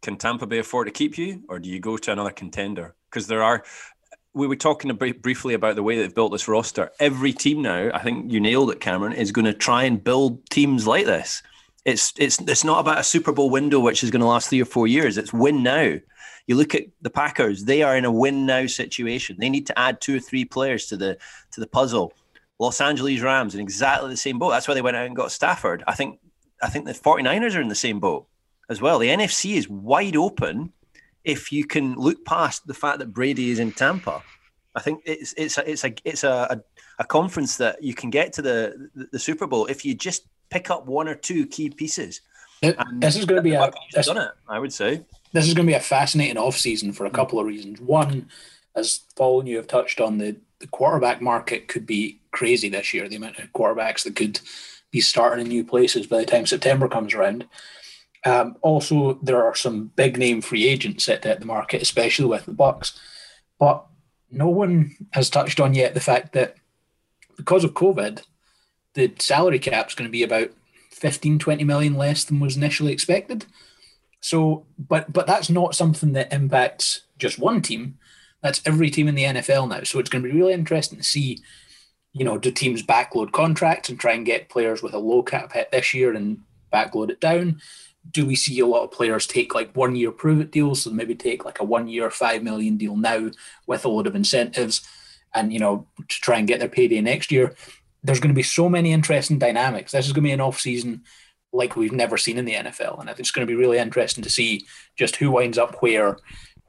Can 0.00 0.16
Tampa 0.16 0.46
Bay 0.46 0.58
afford 0.58 0.86
to 0.86 0.92
keep 0.92 1.18
you, 1.18 1.42
or 1.48 1.58
do 1.58 1.68
you 1.68 1.80
go 1.80 1.96
to 1.96 2.12
another 2.12 2.30
contender? 2.30 2.94
Because 3.10 3.26
there 3.26 3.42
are. 3.42 3.64
We 4.38 4.46
were 4.46 4.54
talking 4.54 4.94
briefly 4.94 5.54
about 5.54 5.74
the 5.74 5.82
way 5.82 5.98
they've 5.98 6.14
built 6.14 6.30
this 6.30 6.46
roster. 6.46 6.92
Every 7.00 7.32
team 7.32 7.60
now, 7.60 7.90
I 7.92 7.98
think 8.04 8.30
you 8.30 8.38
nailed 8.38 8.70
it, 8.70 8.78
Cameron, 8.78 9.12
is 9.14 9.32
going 9.32 9.46
to 9.46 9.52
try 9.52 9.82
and 9.82 10.02
build 10.02 10.48
teams 10.48 10.86
like 10.86 11.06
this. 11.06 11.42
It's 11.84 12.12
it's 12.16 12.40
it's 12.42 12.62
not 12.62 12.78
about 12.78 13.00
a 13.00 13.02
Super 13.02 13.32
Bowl 13.32 13.50
window 13.50 13.80
which 13.80 14.04
is 14.04 14.12
going 14.12 14.20
to 14.20 14.28
last 14.28 14.48
three 14.48 14.62
or 14.62 14.64
four 14.64 14.86
years. 14.86 15.18
It's 15.18 15.32
win 15.32 15.64
now. 15.64 15.96
You 16.46 16.54
look 16.54 16.76
at 16.76 16.84
the 17.02 17.10
Packers; 17.10 17.64
they 17.64 17.82
are 17.82 17.96
in 17.96 18.04
a 18.04 18.12
win 18.12 18.46
now 18.46 18.68
situation. 18.68 19.38
They 19.40 19.50
need 19.50 19.66
to 19.66 19.78
add 19.78 20.00
two 20.00 20.18
or 20.18 20.20
three 20.20 20.44
players 20.44 20.86
to 20.86 20.96
the 20.96 21.18
to 21.50 21.60
the 21.60 21.66
puzzle. 21.66 22.12
Los 22.60 22.80
Angeles 22.80 23.20
Rams 23.20 23.56
in 23.56 23.60
exactly 23.60 24.08
the 24.08 24.16
same 24.16 24.38
boat. 24.38 24.50
That's 24.50 24.68
why 24.68 24.74
they 24.74 24.82
went 24.82 24.96
out 24.96 25.06
and 25.06 25.16
got 25.16 25.32
Stafford. 25.32 25.82
I 25.88 25.96
think 25.96 26.20
I 26.62 26.68
think 26.68 26.84
the 26.84 26.92
49ers 26.92 27.56
are 27.56 27.60
in 27.60 27.68
the 27.68 27.74
same 27.74 27.98
boat 27.98 28.28
as 28.70 28.80
well. 28.80 29.00
The 29.00 29.08
NFC 29.08 29.56
is 29.56 29.68
wide 29.68 30.14
open 30.14 30.72
if 31.24 31.52
you 31.52 31.64
can 31.64 31.94
look 31.94 32.24
past 32.24 32.66
the 32.66 32.74
fact 32.74 32.98
that 33.00 33.12
Brady 33.12 33.50
is 33.50 33.58
in 33.58 33.72
Tampa. 33.72 34.22
I 34.74 34.80
think 34.80 35.02
it's 35.04 35.34
it's 35.36 35.58
a, 35.58 35.70
it's 35.70 35.84
a 35.84 35.92
it's 36.04 36.24
a, 36.24 36.62
a, 36.98 37.04
conference 37.04 37.56
that 37.56 37.82
you 37.82 37.94
can 37.94 38.10
get 38.10 38.32
to 38.34 38.42
the, 38.42 38.90
the, 38.94 39.08
the 39.12 39.18
Super 39.18 39.46
Bowl 39.46 39.66
if 39.66 39.84
you 39.84 39.94
just 39.94 40.26
pick 40.50 40.70
up 40.70 40.86
one 40.86 41.08
or 41.08 41.14
two 41.14 41.46
key 41.46 41.70
pieces. 41.70 42.20
It, 42.62 42.76
this 42.94 43.16
is 43.16 43.24
going 43.24 43.36
to 43.36 43.42
be 43.42 43.54
a 43.54 43.70
this, 43.92 44.06
done 44.06 44.18
it, 44.18 44.30
I 44.48 44.58
would 44.58 44.72
say. 44.72 45.04
This 45.32 45.46
is 45.46 45.54
going 45.54 45.66
to 45.66 45.70
be 45.70 45.76
a 45.76 45.80
fascinating 45.80 46.36
off 46.36 46.56
season 46.56 46.92
for 46.92 47.06
a 47.06 47.10
mm. 47.10 47.14
couple 47.14 47.38
of 47.38 47.46
reasons. 47.46 47.80
One, 47.80 48.28
as 48.74 49.00
Paul 49.16 49.40
and 49.40 49.48
you 49.48 49.56
have 49.56 49.66
touched 49.66 50.00
on, 50.00 50.18
the, 50.18 50.36
the 50.58 50.66
quarterback 50.66 51.20
market 51.20 51.68
could 51.68 51.86
be 51.86 52.20
crazy 52.30 52.68
this 52.68 52.92
year. 52.92 53.08
The 53.08 53.16
amount 53.16 53.38
of 53.38 53.52
quarterbacks 53.52 54.04
that 54.04 54.16
could 54.16 54.40
be 54.90 55.00
starting 55.00 55.44
in 55.44 55.48
new 55.48 55.64
places 55.64 56.06
by 56.06 56.18
the 56.18 56.26
time 56.26 56.46
September 56.46 56.88
comes 56.88 57.14
around. 57.14 57.46
Um, 58.24 58.56
also, 58.62 59.18
there 59.22 59.44
are 59.44 59.54
some 59.54 59.92
big 59.96 60.18
name 60.18 60.40
free 60.40 60.68
agents 60.68 61.04
set 61.04 61.24
at 61.24 61.40
the 61.40 61.46
market, 61.46 61.82
especially 61.82 62.26
with 62.26 62.46
the 62.46 62.52
Bucks. 62.52 62.98
But 63.58 63.84
no 64.30 64.48
one 64.48 64.96
has 65.12 65.30
touched 65.30 65.60
on 65.60 65.74
yet 65.74 65.94
the 65.94 66.00
fact 66.00 66.32
that 66.32 66.56
because 67.36 67.64
of 67.64 67.74
COVID, 67.74 68.22
the 68.94 69.12
salary 69.18 69.58
cap 69.58 69.88
is 69.88 69.94
going 69.94 70.08
to 70.08 70.12
be 70.12 70.22
about 70.22 70.50
15, 70.90 71.38
20 71.38 71.64
million 71.64 71.94
less 71.94 72.24
than 72.24 72.40
was 72.40 72.56
initially 72.56 72.92
expected. 72.92 73.46
So, 74.20 74.66
but 74.78 75.12
but 75.12 75.26
that's 75.26 75.48
not 75.48 75.76
something 75.76 76.12
that 76.12 76.32
impacts 76.32 77.02
just 77.18 77.38
one 77.38 77.62
team. 77.62 77.98
That's 78.42 78.60
every 78.66 78.90
team 78.90 79.08
in 79.08 79.14
the 79.14 79.24
NFL 79.24 79.68
now. 79.68 79.82
So 79.84 79.98
it's 79.98 80.10
going 80.10 80.22
to 80.22 80.28
be 80.28 80.36
really 80.36 80.52
interesting 80.52 80.98
to 80.98 81.04
see, 81.04 81.38
you 82.12 82.24
know, 82.24 82.38
do 82.38 82.50
teams 82.50 82.82
backload 82.82 83.32
contracts 83.32 83.88
and 83.88 83.98
try 83.98 84.12
and 84.12 84.26
get 84.26 84.48
players 84.48 84.82
with 84.82 84.94
a 84.94 84.98
low 84.98 85.22
cap 85.22 85.52
hit 85.52 85.70
this 85.70 85.94
year 85.94 86.12
and 86.12 86.40
backload 86.72 87.10
it 87.10 87.20
down? 87.20 87.60
Do 88.10 88.26
we 88.26 88.36
see 88.36 88.58
a 88.60 88.66
lot 88.66 88.84
of 88.84 88.90
players 88.90 89.26
take 89.26 89.54
like 89.54 89.74
one 89.76 89.96
year 89.96 90.10
prove 90.10 90.40
it 90.40 90.50
deals? 90.50 90.82
So 90.82 90.90
maybe 90.90 91.14
take 91.14 91.44
like 91.44 91.60
a 91.60 91.64
one 91.64 91.88
year, 91.88 92.10
five 92.10 92.42
million 92.42 92.76
deal 92.76 92.96
now 92.96 93.30
with 93.66 93.84
a 93.84 93.88
load 93.88 94.06
of 94.06 94.16
incentives 94.16 94.86
and, 95.34 95.52
you 95.52 95.58
know, 95.58 95.86
to 96.08 96.20
try 96.20 96.38
and 96.38 96.48
get 96.48 96.60
their 96.60 96.68
payday 96.68 97.00
next 97.00 97.30
year. 97.30 97.54
There's 98.02 98.20
going 98.20 98.30
to 98.30 98.38
be 98.38 98.42
so 98.42 98.68
many 98.68 98.92
interesting 98.92 99.38
dynamics. 99.38 99.92
This 99.92 100.06
is 100.06 100.12
going 100.12 100.24
to 100.24 100.28
be 100.28 100.32
an 100.32 100.40
off 100.40 100.60
season 100.60 101.02
like 101.52 101.76
we've 101.76 101.92
never 101.92 102.16
seen 102.16 102.38
in 102.38 102.44
the 102.44 102.54
NFL. 102.54 103.00
And 103.00 103.08
I 103.08 103.12
think 103.12 103.20
it's 103.20 103.30
going 103.30 103.46
to 103.46 103.50
be 103.50 103.58
really 103.58 103.78
interesting 103.78 104.22
to 104.24 104.30
see 104.30 104.66
just 104.96 105.16
who 105.16 105.30
winds 105.30 105.58
up 105.58 105.76
where, 105.80 106.18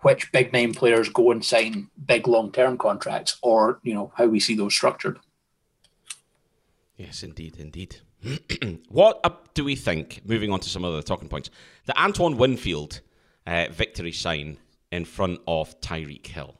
which 0.01 0.31
big 0.31 0.53
name 0.53 0.73
players 0.73 1.09
go 1.09 1.31
and 1.31 1.43
sign 1.43 1.89
big 2.05 2.27
long 2.27 2.51
term 2.51 2.77
contracts, 2.77 3.37
or 3.41 3.79
you 3.83 3.93
know 3.93 4.11
how 4.15 4.25
we 4.25 4.39
see 4.39 4.55
those 4.55 4.73
structured. 4.73 5.19
Yes, 6.95 7.23
indeed, 7.23 7.55
indeed. 7.57 7.97
what 8.89 9.53
do 9.53 9.63
we 9.63 9.75
think? 9.75 10.21
Moving 10.25 10.51
on 10.51 10.59
to 10.59 10.69
some 10.69 10.83
other 10.83 11.01
talking 11.01 11.29
points, 11.29 11.49
the 11.85 12.01
Antoine 12.01 12.37
Winfield 12.37 13.01
uh, 13.47 13.67
victory 13.71 14.11
sign 14.11 14.57
in 14.91 15.05
front 15.05 15.39
of 15.47 15.79
Tyreek 15.81 16.27
Hill. 16.27 16.55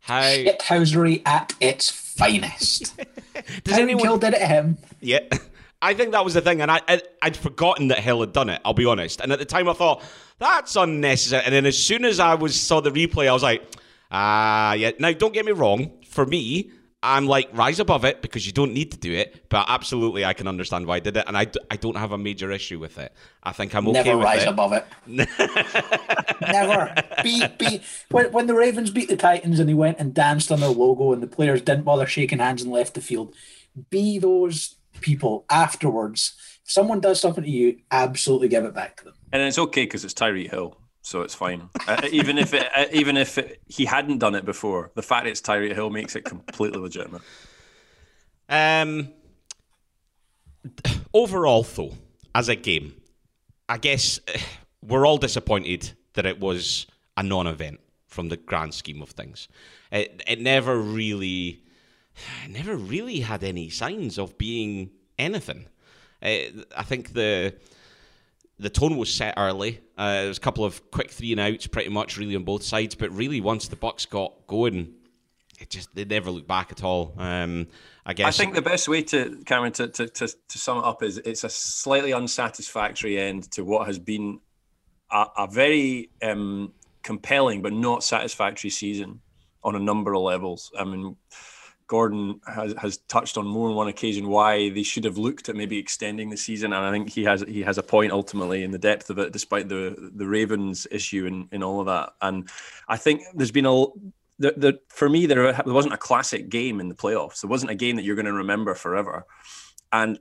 How 0.00 0.22
shithousery 0.22 1.22
at 1.26 1.54
its 1.60 1.90
finest. 1.90 2.96
Does 3.64 3.76
Tyreek 3.76 3.78
anyone... 3.78 4.04
Hill 4.04 4.18
did 4.18 4.34
it 4.34 4.42
him? 4.42 4.78
Yeah. 5.00 5.20
I 5.80 5.94
think 5.94 6.10
that 6.10 6.24
was 6.24 6.34
the 6.34 6.40
thing, 6.40 6.60
and 6.60 6.72
I, 6.72 6.80
I 6.88 7.00
would 7.22 7.36
forgotten 7.36 7.88
that 7.88 8.00
Hill 8.00 8.20
had 8.20 8.32
done 8.32 8.48
it. 8.48 8.60
I'll 8.64 8.74
be 8.74 8.84
honest. 8.84 9.20
And 9.20 9.30
at 9.30 9.38
the 9.38 9.44
time, 9.44 9.68
I 9.68 9.74
thought 9.74 10.02
that's 10.38 10.74
unnecessary. 10.74 11.44
And 11.44 11.54
then 11.54 11.66
as 11.66 11.78
soon 11.78 12.04
as 12.04 12.18
I 12.18 12.34
was 12.34 12.60
saw 12.60 12.80
the 12.80 12.90
replay, 12.90 13.28
I 13.28 13.32
was 13.32 13.44
like, 13.44 13.62
ah, 14.10 14.70
uh, 14.70 14.72
yeah. 14.74 14.90
Now, 14.98 15.12
don't 15.12 15.32
get 15.32 15.46
me 15.46 15.52
wrong. 15.52 15.92
For 16.04 16.26
me, 16.26 16.72
I'm 17.02 17.26
like 17.26 17.48
rise 17.52 17.78
above 17.78 18.04
it 18.04 18.22
because 18.22 18.44
you 18.46 18.52
don't 18.52 18.72
need 18.72 18.90
to 18.90 18.98
do 18.98 19.12
it. 19.12 19.44
But 19.48 19.66
absolutely, 19.68 20.24
I 20.24 20.32
can 20.32 20.48
understand 20.48 20.86
why 20.86 20.96
I 20.96 21.00
did 21.00 21.16
it, 21.16 21.24
and 21.26 21.36
I, 21.36 21.46
I 21.70 21.76
don't 21.76 21.96
have 21.96 22.12
a 22.12 22.18
major 22.18 22.50
issue 22.50 22.78
with 22.78 22.98
it. 22.98 23.12
I 23.42 23.52
think 23.52 23.74
I'm 23.74 23.86
okay 23.88 24.02
Never 24.02 24.16
with 24.18 24.24
rise 24.24 24.42
it. 24.42 24.48
above 24.48 24.72
it. 24.72 24.84
Never. 26.40 26.94
Be, 27.22 27.46
be, 27.58 27.80
when, 28.10 28.32
when 28.32 28.46
the 28.46 28.54
Ravens 28.54 28.90
beat 28.90 29.08
the 29.08 29.16
Titans 29.16 29.60
and 29.60 29.68
they 29.68 29.74
went 29.74 29.98
and 29.98 30.12
danced 30.12 30.50
on 30.50 30.60
their 30.60 30.70
logo 30.70 31.12
and 31.12 31.22
the 31.22 31.28
players 31.28 31.62
didn't 31.62 31.84
bother 31.84 32.06
shaking 32.06 32.38
hands 32.40 32.62
and 32.62 32.72
left 32.72 32.94
the 32.94 33.00
field, 33.00 33.34
be 33.90 34.18
those 34.18 34.76
people 35.00 35.44
afterwards. 35.50 36.34
If 36.64 36.72
someone 36.72 37.00
does 37.00 37.20
something 37.20 37.44
to 37.44 37.50
you, 37.50 37.78
absolutely 37.90 38.48
give 38.48 38.64
it 38.64 38.74
back 38.74 38.96
to 38.98 39.04
them. 39.04 39.14
And 39.32 39.42
it's 39.42 39.58
okay 39.58 39.84
because 39.84 40.04
it's 40.04 40.14
Tyreek 40.14 40.50
Hill, 40.50 40.76
so 41.02 41.22
it's 41.22 41.34
fine. 41.34 41.68
uh, 41.86 42.02
even 42.10 42.38
if 42.38 42.54
it, 42.54 42.68
uh, 42.76 42.86
even 42.92 43.16
if 43.16 43.38
it, 43.38 43.60
he 43.66 43.84
hadn't 43.84 44.18
done 44.18 44.34
it 44.34 44.44
before, 44.44 44.90
the 44.94 45.02
fact 45.02 45.26
it's 45.26 45.40
Tyreek 45.40 45.74
Hill 45.74 45.90
makes 45.90 46.16
it 46.16 46.24
completely 46.24 46.80
legitimate. 46.80 47.22
Um, 48.48 49.12
overall, 51.12 51.62
though, 51.62 51.94
as 52.34 52.48
a 52.48 52.56
game, 52.56 52.94
I 53.68 53.78
guess 53.78 54.20
uh, 54.28 54.38
we're 54.82 55.06
all 55.06 55.18
disappointed 55.18 55.92
that 56.14 56.26
it 56.26 56.40
was 56.40 56.86
a 57.16 57.22
non-event 57.22 57.80
from 58.06 58.28
the 58.28 58.36
grand 58.36 58.74
scheme 58.74 59.02
of 59.02 59.10
things. 59.10 59.48
It, 59.92 60.22
it 60.26 60.40
never 60.40 60.78
really 60.78 61.62
never 62.48 62.76
really 62.76 63.20
had 63.20 63.44
any 63.44 63.70
signs 63.70 64.18
of 64.18 64.36
being 64.38 64.90
anything. 65.18 65.66
Uh, 66.22 66.64
I 66.76 66.82
think 66.82 67.12
the 67.12 67.54
the 68.58 68.70
tone 68.70 68.96
was 68.96 69.12
set 69.12 69.34
early. 69.36 69.80
Uh, 69.96 70.12
there 70.12 70.28
was 70.28 70.38
a 70.38 70.40
couple 70.40 70.64
of 70.64 70.90
quick 70.90 71.10
three 71.10 71.32
and 71.32 71.40
outs, 71.40 71.66
pretty 71.66 71.90
much 71.90 72.16
really 72.16 72.36
on 72.36 72.44
both 72.44 72.62
sides. 72.62 72.94
But 72.94 73.12
really, 73.12 73.40
once 73.40 73.68
the 73.68 73.76
Bucks 73.76 74.06
got 74.06 74.46
going, 74.46 74.94
it 75.60 75.70
just 75.70 75.94
they 75.94 76.04
never 76.04 76.30
looked 76.30 76.48
back 76.48 76.72
at 76.72 76.82
all. 76.82 77.14
Um, 77.18 77.68
I 78.04 78.14
guess. 78.14 78.26
I 78.26 78.42
think 78.42 78.54
the 78.54 78.62
best 78.62 78.88
way 78.88 79.02
to 79.02 79.42
Cameron 79.44 79.72
to, 79.72 79.88
to, 79.88 80.08
to, 80.08 80.28
to 80.28 80.58
sum 80.58 80.78
it 80.78 80.84
up 80.84 81.02
is 81.02 81.18
it's 81.18 81.44
a 81.44 81.50
slightly 81.50 82.12
unsatisfactory 82.12 83.18
end 83.18 83.50
to 83.52 83.64
what 83.64 83.86
has 83.86 83.98
been 83.98 84.40
a, 85.10 85.26
a 85.36 85.46
very 85.46 86.10
um, 86.22 86.72
compelling 87.02 87.62
but 87.62 87.72
not 87.72 88.02
satisfactory 88.02 88.70
season 88.70 89.20
on 89.62 89.74
a 89.74 89.78
number 89.78 90.14
of 90.14 90.22
levels. 90.22 90.72
I 90.78 90.84
mean 90.84 91.16
Gordon 91.88 92.40
has, 92.46 92.74
has 92.78 92.98
touched 93.08 93.38
on 93.38 93.46
more 93.46 93.68
than 93.68 93.76
one 93.76 93.88
occasion 93.88 94.28
why 94.28 94.68
they 94.68 94.82
should 94.82 95.04
have 95.04 95.16
looked 95.16 95.48
at 95.48 95.56
maybe 95.56 95.78
extending 95.78 96.28
the 96.28 96.36
season, 96.36 96.74
and 96.74 96.84
I 96.84 96.92
think 96.92 97.08
he 97.08 97.24
has 97.24 97.42
he 97.48 97.62
has 97.62 97.78
a 97.78 97.82
point 97.82 98.12
ultimately 98.12 98.62
in 98.62 98.70
the 98.70 98.78
depth 98.78 99.08
of 99.08 99.18
it, 99.18 99.32
despite 99.32 99.68
the 99.68 100.12
the 100.14 100.26
Ravens 100.26 100.86
issue 100.90 101.26
and 101.26 101.48
in 101.50 101.62
all 101.62 101.80
of 101.80 101.86
that. 101.86 102.10
And 102.20 102.48
I 102.88 102.98
think 102.98 103.22
there's 103.34 103.50
been 103.50 103.66
a 103.66 103.86
the, 104.38 104.52
the 104.56 104.80
for 104.88 105.08
me 105.08 105.26
there, 105.26 105.52
there 105.52 105.74
wasn't 105.74 105.94
a 105.94 105.98
classic 105.98 106.50
game 106.50 106.78
in 106.78 106.88
the 106.88 106.94
playoffs. 106.94 107.40
There 107.40 107.50
wasn't 107.50 107.72
a 107.72 107.74
game 107.74 107.96
that 107.96 108.02
you're 108.02 108.16
going 108.16 108.26
to 108.26 108.32
remember 108.34 108.74
forever, 108.74 109.24
and 109.90 110.18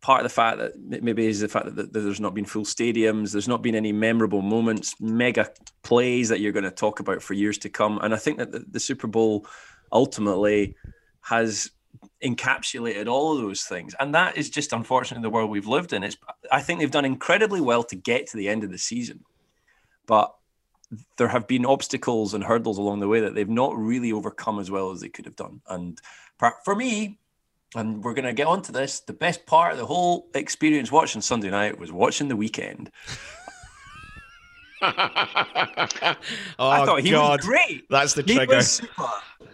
part 0.00 0.20
of 0.20 0.24
the 0.24 0.34
fact 0.34 0.58
that 0.58 1.02
maybe 1.02 1.26
is 1.26 1.40
the 1.40 1.48
fact 1.48 1.74
that, 1.74 1.92
there's 1.92 2.20
not 2.20 2.34
been 2.34 2.44
full 2.44 2.64
stadiums, 2.64 3.32
there's 3.32 3.48
not 3.48 3.62
been 3.62 3.74
any 3.74 3.92
memorable 3.92 4.40
moments, 4.40 4.94
mega 5.00 5.50
plays 5.82 6.28
that 6.30 6.40
you're 6.40 6.52
going 6.52 6.64
to 6.64 6.70
talk 6.70 7.00
about 7.00 7.22
for 7.22 7.34
years 7.34 7.58
to 7.58 7.68
come. 7.68 7.98
And 8.02 8.14
I 8.14 8.16
think 8.16 8.38
that 8.38 8.72
the 8.72 8.80
Super 8.80 9.06
Bowl 9.06 9.46
ultimately 9.92 10.76
has 11.22 11.70
encapsulated 12.22 13.06
all 13.06 13.34
of 13.34 13.42
those 13.42 13.62
things. 13.62 13.94
And 13.98 14.14
that 14.14 14.36
is 14.36 14.50
just 14.50 14.72
unfortunately 14.72 15.22
the 15.22 15.30
world 15.30 15.50
we've 15.50 15.66
lived 15.66 15.92
in. 15.92 16.04
It's 16.04 16.16
i 16.52 16.60
think 16.60 16.80
they've 16.80 16.90
done 16.90 17.04
incredibly 17.04 17.60
well 17.60 17.82
to 17.84 17.96
get 17.96 18.26
to 18.28 18.36
the 18.36 18.48
end 18.48 18.64
of 18.64 18.70
the 18.70 18.78
season. 18.78 19.24
But 20.06 20.34
there 21.16 21.28
have 21.28 21.46
been 21.46 21.64
obstacles 21.64 22.34
and 22.34 22.42
hurdles 22.42 22.78
along 22.78 23.00
the 23.00 23.08
way 23.08 23.20
that 23.20 23.34
they've 23.34 23.48
not 23.48 23.76
really 23.76 24.12
overcome 24.12 24.58
as 24.58 24.70
well 24.70 24.90
as 24.90 25.00
they 25.00 25.08
could 25.08 25.24
have 25.24 25.36
done. 25.36 25.60
And 25.68 26.00
for 26.64 26.74
me 26.74 27.18
and 27.74 28.02
we're 28.02 28.14
going 28.14 28.24
to 28.24 28.32
get 28.32 28.46
onto 28.46 28.72
this 28.72 29.00
the 29.00 29.12
best 29.12 29.46
part 29.46 29.72
of 29.72 29.78
the 29.78 29.86
whole 29.86 30.26
experience 30.34 30.90
watching 30.90 31.20
sunday 31.20 31.50
night 31.50 31.78
was 31.78 31.92
watching 31.92 32.28
the 32.28 32.36
Weeknd 32.36 32.88
oh, 32.88 33.39
I 34.82 36.16
thought 36.58 37.00
he 37.00 37.10
God. 37.10 37.40
was 37.40 37.46
great. 37.46 37.84
That's 37.90 38.14
the 38.14 38.22
trigger. 38.22 38.60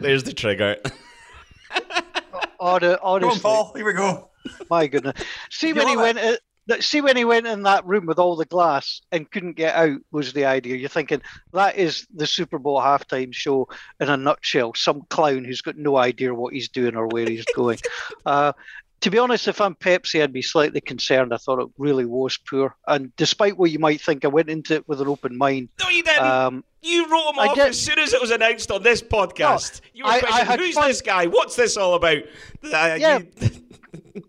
There's 0.01 0.23
the 0.23 0.33
trigger. 0.33 0.77
honestly, 2.61 2.99
Go 2.99 3.31
on, 3.31 3.41
Paul. 3.41 3.73
Here 3.75 3.85
we 3.85 3.93
go. 3.93 4.31
My 4.71 4.87
goodness. 4.87 5.21
See 5.51 5.73
when 5.73 5.89
he 5.89 5.97
went. 5.97 6.19
that- 6.19 6.41
see 6.81 7.01
when 7.01 7.17
he 7.17 7.25
went 7.25 7.47
in 7.47 7.63
that 7.63 7.87
room 7.87 8.07
with 8.07 8.19
all 8.19 8.35
the 8.35 8.45
glass 8.45 9.01
and 9.13 9.31
couldn't 9.31 9.53
get 9.53 9.75
out 9.77 9.99
was 10.11 10.33
the 10.33 10.45
idea. 10.45 10.77
You're 10.77 10.89
thinking 10.89 11.23
that 11.53 11.77
is 11.77 12.07
the 12.13 12.27
Super 12.27 12.59
Bowl 12.59 12.81
halftime 12.81 13.33
show 13.33 13.69
in 14.01 14.09
a 14.09 14.17
nutshell. 14.17 14.75
Some 14.75 15.03
clown 15.09 15.45
who's 15.45 15.63
got 15.63 15.77
no 15.77 15.97
idea 15.97 16.35
what 16.35 16.55
he's 16.55 16.69
doing 16.69 16.97
or 16.97 17.07
where 17.07 17.29
he's 17.29 17.45
going. 17.55 17.79
Uh, 18.25 18.53
to 19.01 19.11
be 19.11 19.19
honest, 19.19 19.47
if 19.49 19.61
I'm 19.61 19.75
Pepsi, 19.75 20.23
I'd 20.23 20.33
be 20.33 20.43
slightly 20.43 20.81
concerned. 20.81 21.33
I 21.35 21.37
thought 21.37 21.61
it 21.61 21.69
really 21.79 22.05
was 22.07 22.37
poor, 22.37 22.75
and 22.87 23.15
despite 23.17 23.57
what 23.59 23.71
you 23.71 23.79
might 23.79 24.01
think, 24.01 24.25
I 24.25 24.29
went 24.29 24.49
into 24.49 24.75
it 24.75 24.89
with 24.89 25.01
an 25.01 25.09
open 25.09 25.37
mind. 25.37 25.69
No, 25.83 25.89
you 25.89 26.03
didn't. 26.03 26.25
Um, 26.25 26.65
you 26.83 27.03
wrote 27.11 27.31
him 27.33 27.39
I 27.41 27.47
off 27.49 27.55
did- 27.57 27.67
as 27.69 27.81
soon 27.81 27.99
as 27.99 28.13
it 28.13 28.21
was 28.21 28.31
announced 28.31 28.71
on 28.71 28.83
this 28.83 29.03
podcast. 29.03 29.81
you 29.93 30.05
were 30.05 30.11
I- 30.11 30.17
I 30.17 30.21
questioning, 30.21 30.47
had 30.47 30.61
who's 30.61 30.75
fun- 30.75 30.89
this 30.89 31.03
guy? 31.03 31.27
What's 31.27 31.57
this 31.57 31.77
all 31.77 31.95
about? 31.95 32.19
Uh, 32.65 32.97
Yeah. 32.99 33.19
you- 33.19 33.29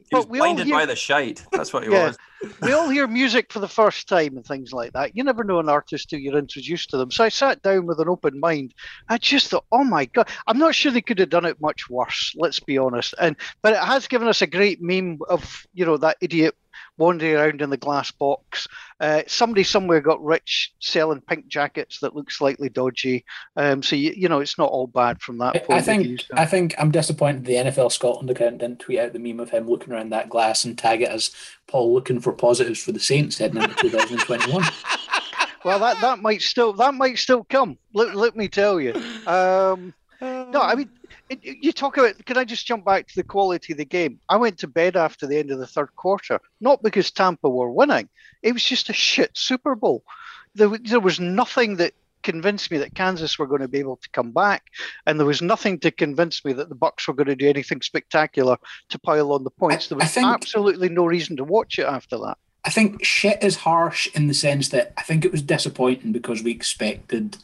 He 0.09 0.15
was 0.15 0.25
But 0.25 0.29
we 0.29 0.39
all 0.39 0.53
blinded 0.53 0.69
by 0.69 0.85
the 0.85 0.95
shite. 0.95 1.43
That's 1.51 1.71
what 1.73 1.83
he 1.83 1.91
Yeah. 1.91 2.07
was. 2.07 2.17
We 2.61 2.71
all 2.71 2.89
hear 2.89 3.07
music 3.07 3.51
for 3.51 3.59
the 3.59 3.67
first 3.67 4.07
time 4.07 4.35
and 4.35 4.45
things 4.45 4.73
like 4.73 4.93
that. 4.93 5.15
You 5.15 5.23
never 5.23 5.43
know 5.43 5.59
an 5.59 5.69
artist 5.69 6.09
till 6.09 6.19
you're 6.19 6.37
introduced 6.37 6.89
to 6.91 6.97
them. 6.97 7.11
So 7.11 7.23
I 7.23 7.29
sat 7.29 7.61
down 7.61 7.85
with 7.85 7.99
an 7.99 8.09
open 8.09 8.39
mind. 8.39 8.73
I 9.09 9.17
just 9.17 9.47
thought, 9.47 9.65
oh 9.71 9.83
my 9.83 10.05
god, 10.05 10.29
I'm 10.45 10.57
not 10.57 10.75
sure 10.75 10.91
they 10.91 11.01
could 11.01 11.19
have 11.19 11.29
done 11.29 11.45
it 11.45 11.61
much 11.61 11.89
worse. 11.89 12.33
Let's 12.35 12.59
be 12.59 12.77
honest. 12.77 13.15
And 13.19 13.35
but 13.61 13.73
it 13.73 13.79
has 13.79 14.07
given 14.07 14.27
us 14.27 14.41
a 14.41 14.47
great 14.47 14.81
meme 14.81 15.19
of 15.29 15.65
you 15.73 15.85
know 15.85 15.97
that 15.97 16.17
idiot 16.21 16.55
wandering 16.97 17.35
around 17.35 17.61
in 17.61 17.69
the 17.69 17.77
glass 17.77 18.11
box. 18.11 18.67
Uh, 18.99 19.21
somebody 19.27 19.63
somewhere 19.63 20.01
got 20.01 20.23
rich 20.23 20.73
selling 20.79 21.21
pink 21.21 21.47
jackets 21.47 21.99
that 21.99 22.15
look 22.15 22.31
slightly 22.31 22.69
dodgy. 22.69 23.23
Um, 23.55 23.83
so 23.83 23.95
you, 23.95 24.13
you 24.15 24.29
know 24.29 24.39
it's 24.39 24.57
not 24.57 24.71
all 24.71 24.87
bad 24.87 25.21
from 25.21 25.37
that 25.37 25.55
I, 25.55 25.59
point 25.59 25.71
I 25.71 25.93
of 25.93 26.01
view. 26.01 26.17
think 26.17 26.39
I 26.39 26.45
think 26.45 26.75
I'm 26.77 26.91
disappointed 26.91 27.45
the 27.45 27.53
NFL 27.53 27.91
Scotland 27.91 28.29
account 28.29 28.59
didn't 28.59 28.79
tweet 28.79 28.99
out 28.99 29.13
the 29.13 29.19
meme 29.19 29.39
of 29.39 29.51
him 29.51 29.67
looking 29.69 29.93
around 29.93 30.09
that 30.11 30.29
glass 30.29 30.65
and 30.65 30.77
tag 30.77 31.01
it 31.01 31.09
as 31.09 31.31
Paul 31.67 31.93
looking 31.93 32.19
for 32.19 32.33
positives 32.33 32.81
for 32.81 32.91
the 32.91 32.99
Saints 32.99 33.37
heading 33.37 33.61
into 33.61 33.75
2021. 33.81 34.63
Well, 35.63 35.79
that, 35.79 35.99
that 36.01 36.19
might 36.21 36.41
still 36.41 36.73
that 36.73 36.93
might 36.93 37.17
still 37.17 37.43
come. 37.43 37.77
Let, 37.93 38.15
let 38.15 38.35
me 38.35 38.47
tell 38.47 38.79
you. 38.79 38.93
Um, 39.25 39.93
no, 40.21 40.61
I 40.61 40.75
mean, 40.75 40.89
you 41.29 41.71
talk 41.71 41.97
about. 41.97 42.23
Can 42.25 42.37
I 42.37 42.43
just 42.43 42.65
jump 42.65 42.85
back 42.85 43.07
to 43.07 43.15
the 43.15 43.23
quality 43.23 43.73
of 43.73 43.77
the 43.77 43.85
game? 43.85 44.19
I 44.29 44.37
went 44.37 44.57
to 44.59 44.67
bed 44.67 44.95
after 44.95 45.27
the 45.27 45.37
end 45.37 45.51
of 45.51 45.59
the 45.59 45.67
third 45.67 45.95
quarter, 45.95 46.39
not 46.61 46.83
because 46.83 47.11
Tampa 47.11 47.49
were 47.49 47.71
winning. 47.71 48.09
It 48.43 48.53
was 48.53 48.63
just 48.63 48.89
a 48.89 48.93
shit 48.93 49.31
Super 49.33 49.75
Bowl. 49.75 50.03
There, 50.55 50.69
there 50.77 50.99
was 50.99 51.19
nothing 51.19 51.77
that 51.77 51.93
convinced 52.23 52.71
me 52.71 52.77
that 52.79 52.95
Kansas 52.95 53.39
were 53.39 53.47
going 53.47 53.61
to 53.61 53.67
be 53.67 53.79
able 53.79 53.97
to 53.97 54.09
come 54.09 54.31
back, 54.31 54.65
and 55.05 55.19
there 55.19 55.27
was 55.27 55.41
nothing 55.41 55.79
to 55.79 55.91
convince 55.91 56.43
me 56.43 56.53
that 56.53 56.69
the 56.69 56.75
Bucks 56.75 57.07
were 57.07 57.13
going 57.13 57.27
to 57.27 57.35
do 57.35 57.47
anything 57.47 57.81
spectacular 57.81 58.57
to 58.89 58.99
pile 58.99 59.31
on 59.31 59.43
the 59.43 59.49
points. 59.49 59.87
There 59.87 59.97
was 59.97 60.11
think- 60.11 60.27
absolutely 60.27 60.89
no 60.89 61.05
reason 61.05 61.37
to 61.37 61.43
watch 61.43 61.79
it 61.79 61.85
after 61.85 62.17
that. 62.17 62.37
I 62.65 62.69
think 62.69 63.03
shit 63.03 63.41
is 63.41 63.57
harsh 63.57 64.07
in 64.13 64.27
the 64.27 64.33
sense 64.33 64.67
that 64.69 64.91
I 64.97 65.01
think 65.03 65.23
it 65.23 65.31
was 65.31 65.41
disappointing 65.41 66.11
because 66.11 66.43
we 66.43 66.51
expected 66.51 67.37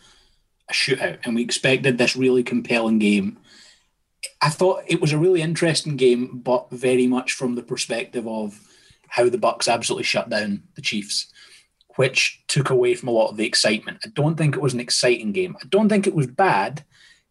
a 0.69 0.73
shootout 0.73 1.19
and 1.23 1.33
we 1.33 1.41
expected 1.41 1.97
this 1.97 2.17
really 2.17 2.43
compelling 2.43 2.99
game. 2.99 3.37
I 4.41 4.49
thought 4.49 4.83
it 4.87 5.01
was 5.01 5.13
a 5.13 5.17
really 5.17 5.41
interesting 5.41 5.95
game, 5.95 6.39
but 6.39 6.69
very 6.71 7.07
much 7.07 7.33
from 7.33 7.55
the 7.55 7.63
perspective 7.63 8.27
of 8.27 8.59
how 9.07 9.29
the 9.29 9.37
Bucks 9.37 9.67
absolutely 9.67 10.03
shut 10.03 10.29
down 10.29 10.63
the 10.75 10.81
Chiefs, 10.81 11.31
which 11.95 12.43
took 12.47 12.69
away 12.69 12.95
from 12.95 13.09
a 13.09 13.11
lot 13.11 13.29
of 13.29 13.37
the 13.37 13.45
excitement. 13.45 13.99
I 14.05 14.09
don't 14.09 14.35
think 14.35 14.55
it 14.55 14.61
was 14.61 14.73
an 14.73 14.79
exciting 14.79 15.31
game. 15.31 15.55
I 15.61 15.67
don't 15.67 15.89
think 15.89 16.07
it 16.07 16.15
was 16.15 16.27
bad. 16.27 16.83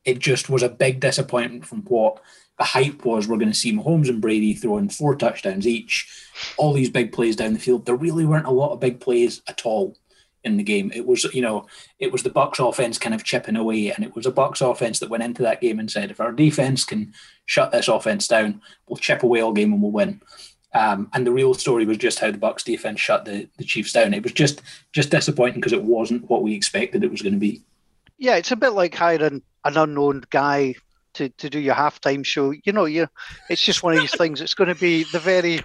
It 0.04 0.18
just 0.18 0.48
was 0.48 0.62
a 0.62 0.68
big 0.68 1.00
disappointment 1.00 1.66
from 1.66 1.82
what 1.82 2.20
the 2.58 2.64
hype 2.64 3.04
was. 3.04 3.26
We're 3.26 3.38
going 3.38 3.52
to 3.52 3.58
see 3.58 3.72
Mahomes 3.72 4.08
and 4.08 4.20
Brady 4.20 4.54
throwing 4.54 4.88
four 4.88 5.16
touchdowns 5.16 5.66
each 5.66 6.08
all 6.56 6.72
these 6.72 6.90
big 6.90 7.12
plays 7.12 7.36
down 7.36 7.52
the 7.52 7.58
field. 7.58 7.86
There 7.86 7.94
really 7.94 8.24
weren't 8.24 8.46
a 8.46 8.50
lot 8.50 8.72
of 8.72 8.80
big 8.80 9.00
plays 9.00 9.42
at 9.48 9.64
all 9.64 9.96
in 10.44 10.56
the 10.56 10.62
game. 10.62 10.90
It 10.94 11.06
was, 11.06 11.24
you 11.32 11.42
know, 11.42 11.66
it 11.98 12.12
was 12.12 12.22
the 12.22 12.30
Bucks 12.30 12.58
offense 12.58 12.98
kind 12.98 13.14
of 13.14 13.24
chipping 13.24 13.56
away, 13.56 13.90
and 13.90 14.04
it 14.04 14.14
was 14.14 14.26
a 14.26 14.30
Bucks 14.30 14.60
offense 14.60 14.98
that 14.98 15.10
went 15.10 15.22
into 15.22 15.42
that 15.42 15.60
game 15.60 15.78
and 15.78 15.90
said, 15.90 16.10
if 16.10 16.20
our 16.20 16.32
defense 16.32 16.84
can 16.84 17.12
shut 17.46 17.72
this 17.72 17.88
offense 17.88 18.28
down, 18.28 18.60
we'll 18.86 18.96
chip 18.96 19.22
away 19.22 19.40
all 19.40 19.52
game 19.52 19.72
and 19.72 19.82
we'll 19.82 19.92
win. 19.92 20.20
Um, 20.74 21.10
and 21.12 21.26
the 21.26 21.32
real 21.32 21.54
story 21.54 21.84
was 21.84 21.98
just 21.98 22.18
how 22.18 22.30
the 22.30 22.38
Bucks 22.38 22.64
defense 22.64 23.00
shut 23.00 23.24
the, 23.24 23.48
the 23.58 23.64
Chiefs 23.64 23.92
down. 23.92 24.14
It 24.14 24.22
was 24.22 24.32
just 24.32 24.62
just 24.92 25.10
disappointing 25.10 25.60
because 25.60 25.74
it 25.74 25.84
wasn't 25.84 26.28
what 26.30 26.42
we 26.42 26.54
expected 26.54 27.04
it 27.04 27.10
was 27.10 27.22
going 27.22 27.34
to 27.34 27.38
be. 27.38 27.62
Yeah, 28.18 28.36
it's 28.36 28.52
a 28.52 28.56
bit 28.56 28.70
like 28.70 28.94
hiring 28.94 29.42
an 29.64 29.76
unknown 29.76 30.24
guy 30.30 30.74
to, 31.14 31.28
to 31.30 31.50
do 31.50 31.58
your 31.60 31.74
halftime 31.74 32.24
show. 32.24 32.52
You 32.64 32.72
know, 32.72 32.84
you 32.84 33.08
it's 33.48 33.62
just 33.62 33.82
one 33.82 33.94
of 33.94 34.00
these 34.00 34.16
things. 34.16 34.40
It's 34.40 34.54
going 34.54 34.68
to 34.68 34.74
be 34.80 35.04
the 35.12 35.18
very 35.18 35.60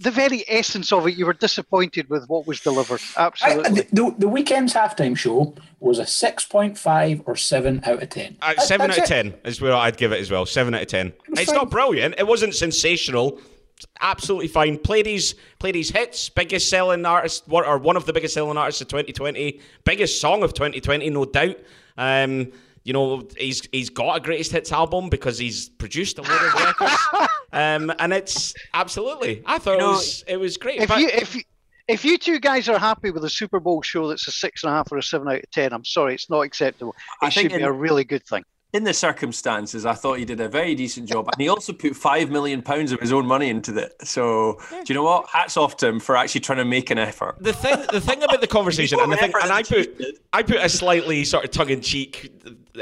the 0.00 0.10
very 0.10 0.44
essence 0.48 0.92
of 0.92 1.06
it. 1.06 1.16
You 1.16 1.26
were 1.26 1.32
disappointed 1.34 2.08
with 2.08 2.28
what 2.28 2.46
was 2.46 2.60
delivered. 2.60 3.00
Absolutely. 3.16 3.82
the, 3.82 3.86
the, 3.92 4.14
the 4.18 4.26
Weeknd's 4.26 4.74
halftime 4.74 5.16
show 5.16 5.54
was 5.80 5.98
a 5.98 6.04
6.5 6.04 7.22
or 7.26 7.36
7 7.36 7.80
out 7.84 8.02
of 8.02 8.08
10. 8.08 8.36
Uh, 8.42 8.54
That- 8.54 8.62
seven 8.62 8.88
that's 8.88 8.98
out 8.98 9.02
of 9.04 9.08
ten 9.08 9.34
is 9.44 9.60
where 9.60 9.74
I'd 9.74 9.96
give 9.96 10.12
it 10.12 10.20
as 10.20 10.30
well. 10.30 10.46
Seven 10.46 10.74
out 10.74 10.82
of 10.82 10.88
ten. 10.88 11.12
was 11.28 11.40
It's 11.40 11.50
fine. 11.50 11.56
not 11.56 11.70
brilliant. 11.70 12.14
It 12.18 12.26
wasn't 12.26 12.54
sensational. 12.54 13.38
It's 13.76 13.86
absolutely 14.00 14.48
fine. 14.48 14.78
Played 14.78 15.06
his 15.06 15.34
played 15.58 15.74
his 15.74 15.90
hits. 15.90 16.28
Biggest 16.28 16.68
selling 16.70 17.04
artist, 17.04 17.46
one- 17.48 17.64
or 17.64 17.78
one 17.78 17.96
of 17.96 18.06
the 18.06 18.12
biggest 18.12 18.34
selling 18.34 18.56
artists 18.56 18.80
of 18.80 18.88
2020. 18.88 19.60
Biggest 19.84 20.20
song 20.20 20.42
of 20.42 20.54
2020, 20.54 21.10
no 21.10 21.24
doubt. 21.24 21.56
Um, 21.96 22.52
you 22.84 22.92
know, 22.92 23.26
he's 23.38 23.66
he's 23.72 23.90
got 23.90 24.16
a 24.16 24.20
greatest 24.20 24.52
hits 24.52 24.70
album 24.72 25.08
because 25.08 25.38
he's 25.38 25.68
produced 25.70 26.18
a 26.18 26.22
lot 26.22 26.30
of 26.44 26.54
records. 26.54 27.28
Um, 27.54 27.92
and 28.00 28.12
it's 28.12 28.52
absolutely. 28.74 29.40
I 29.46 29.58
thought 29.60 29.74
it 29.74 29.78
know, 29.78 29.90
was 29.92 30.24
it 30.26 30.38
was 30.38 30.56
great. 30.56 30.80
if 30.82 30.88
But- 30.88 30.98
you 30.98 31.06
if 31.06 31.36
you, 31.36 31.42
if 31.86 32.04
you 32.04 32.18
two 32.18 32.40
guys 32.40 32.68
are 32.68 32.80
happy 32.80 33.12
with 33.12 33.22
a 33.24 33.30
Super 33.30 33.60
Bowl 33.60 33.80
show 33.80 34.08
that's 34.08 34.26
a 34.26 34.32
six 34.32 34.64
and 34.64 34.72
a 34.72 34.74
half 34.74 34.90
or 34.90 34.98
a 34.98 35.02
seven 35.04 35.28
out 35.28 35.36
of 35.36 35.50
ten, 35.52 35.72
I'm 35.72 35.84
sorry, 35.84 36.14
it's 36.14 36.28
not 36.28 36.40
acceptable. 36.40 36.96
It 37.22 37.26
I 37.26 37.30
think 37.30 37.52
should 37.52 37.56
be 37.58 37.62
in- 37.62 37.68
a 37.68 37.70
really 37.72 38.02
good 38.02 38.26
thing. 38.26 38.42
In 38.74 38.82
the 38.82 38.92
circumstances, 38.92 39.86
I 39.86 39.94
thought 39.94 40.18
he 40.18 40.24
did 40.24 40.40
a 40.40 40.48
very 40.48 40.74
decent 40.74 41.08
job, 41.08 41.28
and 41.32 41.40
he 41.40 41.48
also 41.48 41.72
put 41.72 41.94
five 41.94 42.28
million 42.28 42.60
pounds 42.60 42.90
of 42.90 42.98
his 42.98 43.12
own 43.12 43.24
money 43.24 43.48
into 43.48 43.78
it. 43.78 43.94
So, 44.02 44.58
do 44.70 44.82
you 44.88 44.96
know 44.96 45.04
what? 45.04 45.28
Hats 45.28 45.56
off 45.56 45.76
to 45.76 45.86
him 45.86 46.00
for 46.00 46.16
actually 46.16 46.40
trying 46.40 46.58
to 46.58 46.64
make 46.64 46.90
an 46.90 46.98
effort. 46.98 47.36
the 47.38 47.52
thing 47.52 47.80
the 47.92 48.00
thing 48.00 48.24
about 48.24 48.40
the 48.40 48.48
conversation 48.48 48.98
and 48.98 49.14
I 49.14 49.16
think 49.16 49.36
and 49.40 49.52
I 49.52 49.62
put 49.62 50.00
Effort. 50.00 50.18
I 50.32 50.42
put 50.42 50.56
a 50.56 50.68
slightly 50.68 51.22
sort 51.22 51.44
of 51.44 51.52
tongue 51.52 51.70
in 51.70 51.82
cheek 51.82 52.32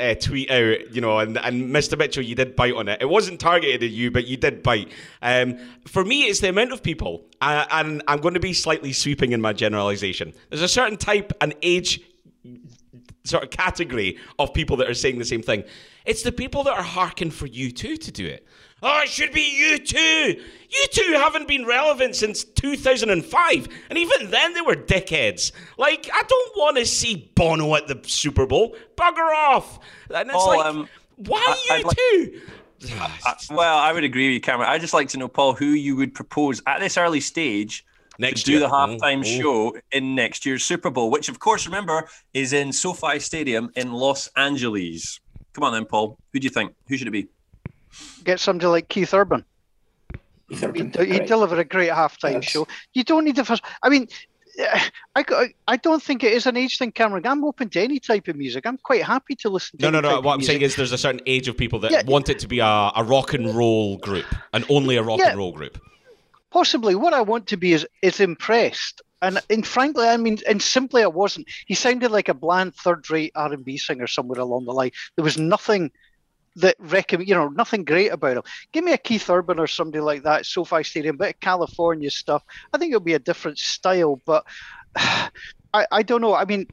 uh, 0.00 0.14
tweet 0.14 0.50
out, 0.50 0.94
you 0.94 1.02
know, 1.02 1.18
and, 1.18 1.36
and 1.36 1.68
Mr. 1.68 1.98
Mitchell, 1.98 2.24
you 2.24 2.34
did 2.34 2.56
bite 2.56 2.74
on 2.74 2.88
it. 2.88 3.02
It 3.02 3.08
wasn't 3.10 3.38
targeted 3.38 3.82
at 3.82 3.90
you, 3.90 4.10
but 4.10 4.26
you 4.26 4.38
did 4.38 4.62
bite. 4.62 4.90
Um, 5.20 5.58
for 5.86 6.04
me, 6.04 6.22
it's 6.22 6.40
the 6.40 6.48
amount 6.48 6.72
of 6.72 6.82
people, 6.82 7.26
uh, 7.42 7.66
and 7.70 8.02
I'm 8.08 8.20
going 8.20 8.34
to 8.34 8.40
be 8.40 8.54
slightly 8.54 8.94
sweeping 8.94 9.32
in 9.32 9.42
my 9.42 9.52
generalization. 9.52 10.32
There's 10.48 10.62
a 10.62 10.68
certain 10.68 10.96
type 10.96 11.32
and 11.42 11.54
age 11.60 12.00
sort 13.24 13.44
of 13.44 13.50
category 13.50 14.18
of 14.38 14.52
people 14.52 14.76
that 14.78 14.88
are 14.88 14.94
saying 14.94 15.18
the 15.18 15.24
same 15.24 15.42
thing. 15.42 15.64
It's 16.04 16.22
the 16.22 16.32
people 16.32 16.64
that 16.64 16.76
are 16.76 16.82
harking 16.82 17.30
for 17.30 17.46
U2 17.46 17.98
to 18.00 18.12
do 18.12 18.26
it. 18.26 18.46
Oh, 18.84 19.00
it 19.04 19.08
should 19.08 19.32
be 19.32 19.42
U2. 19.42 20.40
You 20.70 20.86
two 20.90 21.12
haven't 21.12 21.46
been 21.46 21.64
relevant 21.64 22.16
since 22.16 22.42
2005. 22.42 23.68
And 23.90 23.98
even 23.98 24.30
then, 24.30 24.54
they 24.54 24.60
were 24.60 24.74
dickheads. 24.74 25.52
Like, 25.78 26.10
I 26.12 26.22
don't 26.26 26.56
want 26.56 26.78
to 26.78 26.86
see 26.86 27.30
Bono 27.36 27.76
at 27.76 27.86
the 27.86 28.00
Super 28.04 28.44
Bowl. 28.44 28.74
Bugger 28.96 29.32
off. 29.32 29.78
And 30.10 30.28
it's 30.28 30.36
Paul, 30.36 30.56
like, 30.56 30.66
um, 30.66 30.88
why 31.16 31.56
I- 31.70 31.76
you 31.78 31.84
like- 31.84 31.96
two? 31.96 32.40
Well, 33.54 33.78
I 33.78 33.92
would 33.92 34.02
agree 34.02 34.26
with 34.30 34.34
you, 34.34 34.40
Cameron. 34.40 34.68
I'd 34.68 34.80
just 34.80 34.94
like 34.94 35.08
to 35.10 35.16
know, 35.16 35.28
Paul, 35.28 35.54
who 35.54 35.66
you 35.66 35.94
would 35.94 36.12
propose 36.14 36.60
at 36.66 36.80
this 36.80 36.96
early 36.96 37.20
stage 37.20 37.84
Next 38.18 38.42
do 38.44 38.52
year. 38.52 38.60
the 38.60 38.68
halftime 38.68 38.98
mm-hmm. 39.22 39.46
Oh, 39.46 39.46
mm-hmm. 39.46 39.46
oh. 39.46 39.72
show 39.72 39.80
in 39.92 40.14
next 40.14 40.44
year's 40.46 40.64
Super 40.64 40.90
Bowl, 40.90 41.10
which, 41.10 41.28
of 41.28 41.38
course, 41.38 41.66
remember, 41.66 42.06
is 42.34 42.52
in 42.52 42.72
SoFi 42.72 43.18
Stadium 43.18 43.70
in 43.74 43.92
Los 43.92 44.28
Angeles. 44.36 45.20
Come 45.54 45.64
on 45.64 45.72
then, 45.72 45.84
Paul. 45.86 46.18
Who 46.32 46.38
do 46.40 46.44
you 46.44 46.50
think? 46.50 46.74
Who 46.88 46.96
should 46.96 47.08
it 47.08 47.12
be? 47.12 47.28
Get 48.24 48.40
somebody 48.40 48.66
like 48.66 48.88
Keith 48.88 49.12
Urban. 49.12 49.44
Keith 50.48 50.60
He, 50.60 50.66
Urban, 50.66 50.86
he 50.90 50.92
correct. 50.92 51.26
delivered 51.28 51.58
a 51.58 51.64
great 51.64 51.90
halftime 51.90 52.34
Yes. 52.34 52.44
show. 52.44 52.66
You 52.94 53.04
don't 53.04 53.24
need 53.24 53.36
the 53.36 53.44
first. 53.44 53.62
I 53.82 53.88
mean, 53.88 54.08
I, 54.60 54.84
I, 55.16 55.54
I 55.68 55.76
don't 55.76 56.02
think 56.02 56.22
it 56.24 56.32
is 56.32 56.46
an 56.46 56.56
age 56.56 56.78
thing, 56.78 56.92
Cameron. 56.92 57.26
I'm 57.26 57.44
open 57.44 57.68
to 57.70 57.80
any 57.80 57.98
type 57.98 58.28
of 58.28 58.36
music. 58.36 58.66
I'm 58.66 58.78
quite 58.78 59.02
happy 59.02 59.34
to 59.36 59.48
listen 59.48 59.78
to 59.78 59.84
No, 59.84 59.90
no, 59.90 59.98
any 59.98 60.08
no. 60.08 60.14
type 60.16 60.24
What 60.24 60.32
I'm 60.34 60.38
music. 60.38 60.52
saying 60.52 60.62
is 60.62 60.76
there's 60.76 60.92
a 60.92 60.98
certain 60.98 61.20
age 61.26 61.48
of 61.48 61.56
people 61.56 61.78
that 61.80 61.90
Yeah. 61.90 62.02
want 62.06 62.28
it 62.28 62.38
to 62.40 62.48
be 62.48 62.58
a, 62.60 62.90
a 62.96 63.04
rock 63.04 63.32
and 63.34 63.54
roll 63.54 63.98
group 63.98 64.26
and 64.52 64.64
only 64.68 64.96
a 64.96 65.02
rock 65.02 65.20
Yeah. 65.20 65.30
and 65.30 65.38
roll 65.38 65.52
group. 65.52 65.78
Possibly 66.52 66.94
what 66.94 67.14
I 67.14 67.22
want 67.22 67.48
to 67.48 67.56
be 67.56 67.72
is 67.72 67.86
is 68.02 68.20
impressed. 68.20 69.02
And 69.20 69.40
and 69.50 69.66
frankly, 69.66 70.06
I 70.06 70.16
mean, 70.16 70.38
and 70.48 70.60
simply, 70.60 71.02
I 71.02 71.06
wasn't. 71.06 71.48
He 71.66 71.74
sounded 71.74 72.10
like 72.10 72.28
a 72.28 72.34
bland 72.34 72.74
third-rate 72.74 73.32
R 73.34 73.52
and 73.52 73.64
B 73.64 73.78
singer 73.78 74.06
somewhere 74.06 74.40
along 74.40 74.66
the 74.66 74.72
line. 74.72 74.90
There 75.16 75.24
was 75.24 75.38
nothing 75.38 75.90
that 76.56 76.76
recommend, 76.78 77.28
you 77.28 77.34
know, 77.34 77.48
nothing 77.48 77.84
great 77.84 78.08
about 78.08 78.36
him. 78.36 78.42
Give 78.72 78.84
me 78.84 78.92
a 78.92 78.98
Keith 78.98 79.30
Urban 79.30 79.58
or 79.58 79.66
somebody 79.66 80.00
like 80.00 80.24
that, 80.24 80.44
SoFi 80.44 80.82
Stadium, 80.82 81.16
bit 81.16 81.34
of 81.34 81.40
California 81.40 82.10
stuff. 82.10 82.44
I 82.72 82.78
think 82.78 82.90
it'll 82.90 83.00
be 83.00 83.14
a 83.14 83.18
different 83.18 83.58
style, 83.58 84.20
but 84.26 84.44
I, 84.96 85.86
I 85.90 86.02
don't 86.02 86.20
know. 86.20 86.34
I 86.34 86.44
mean, 86.44 86.66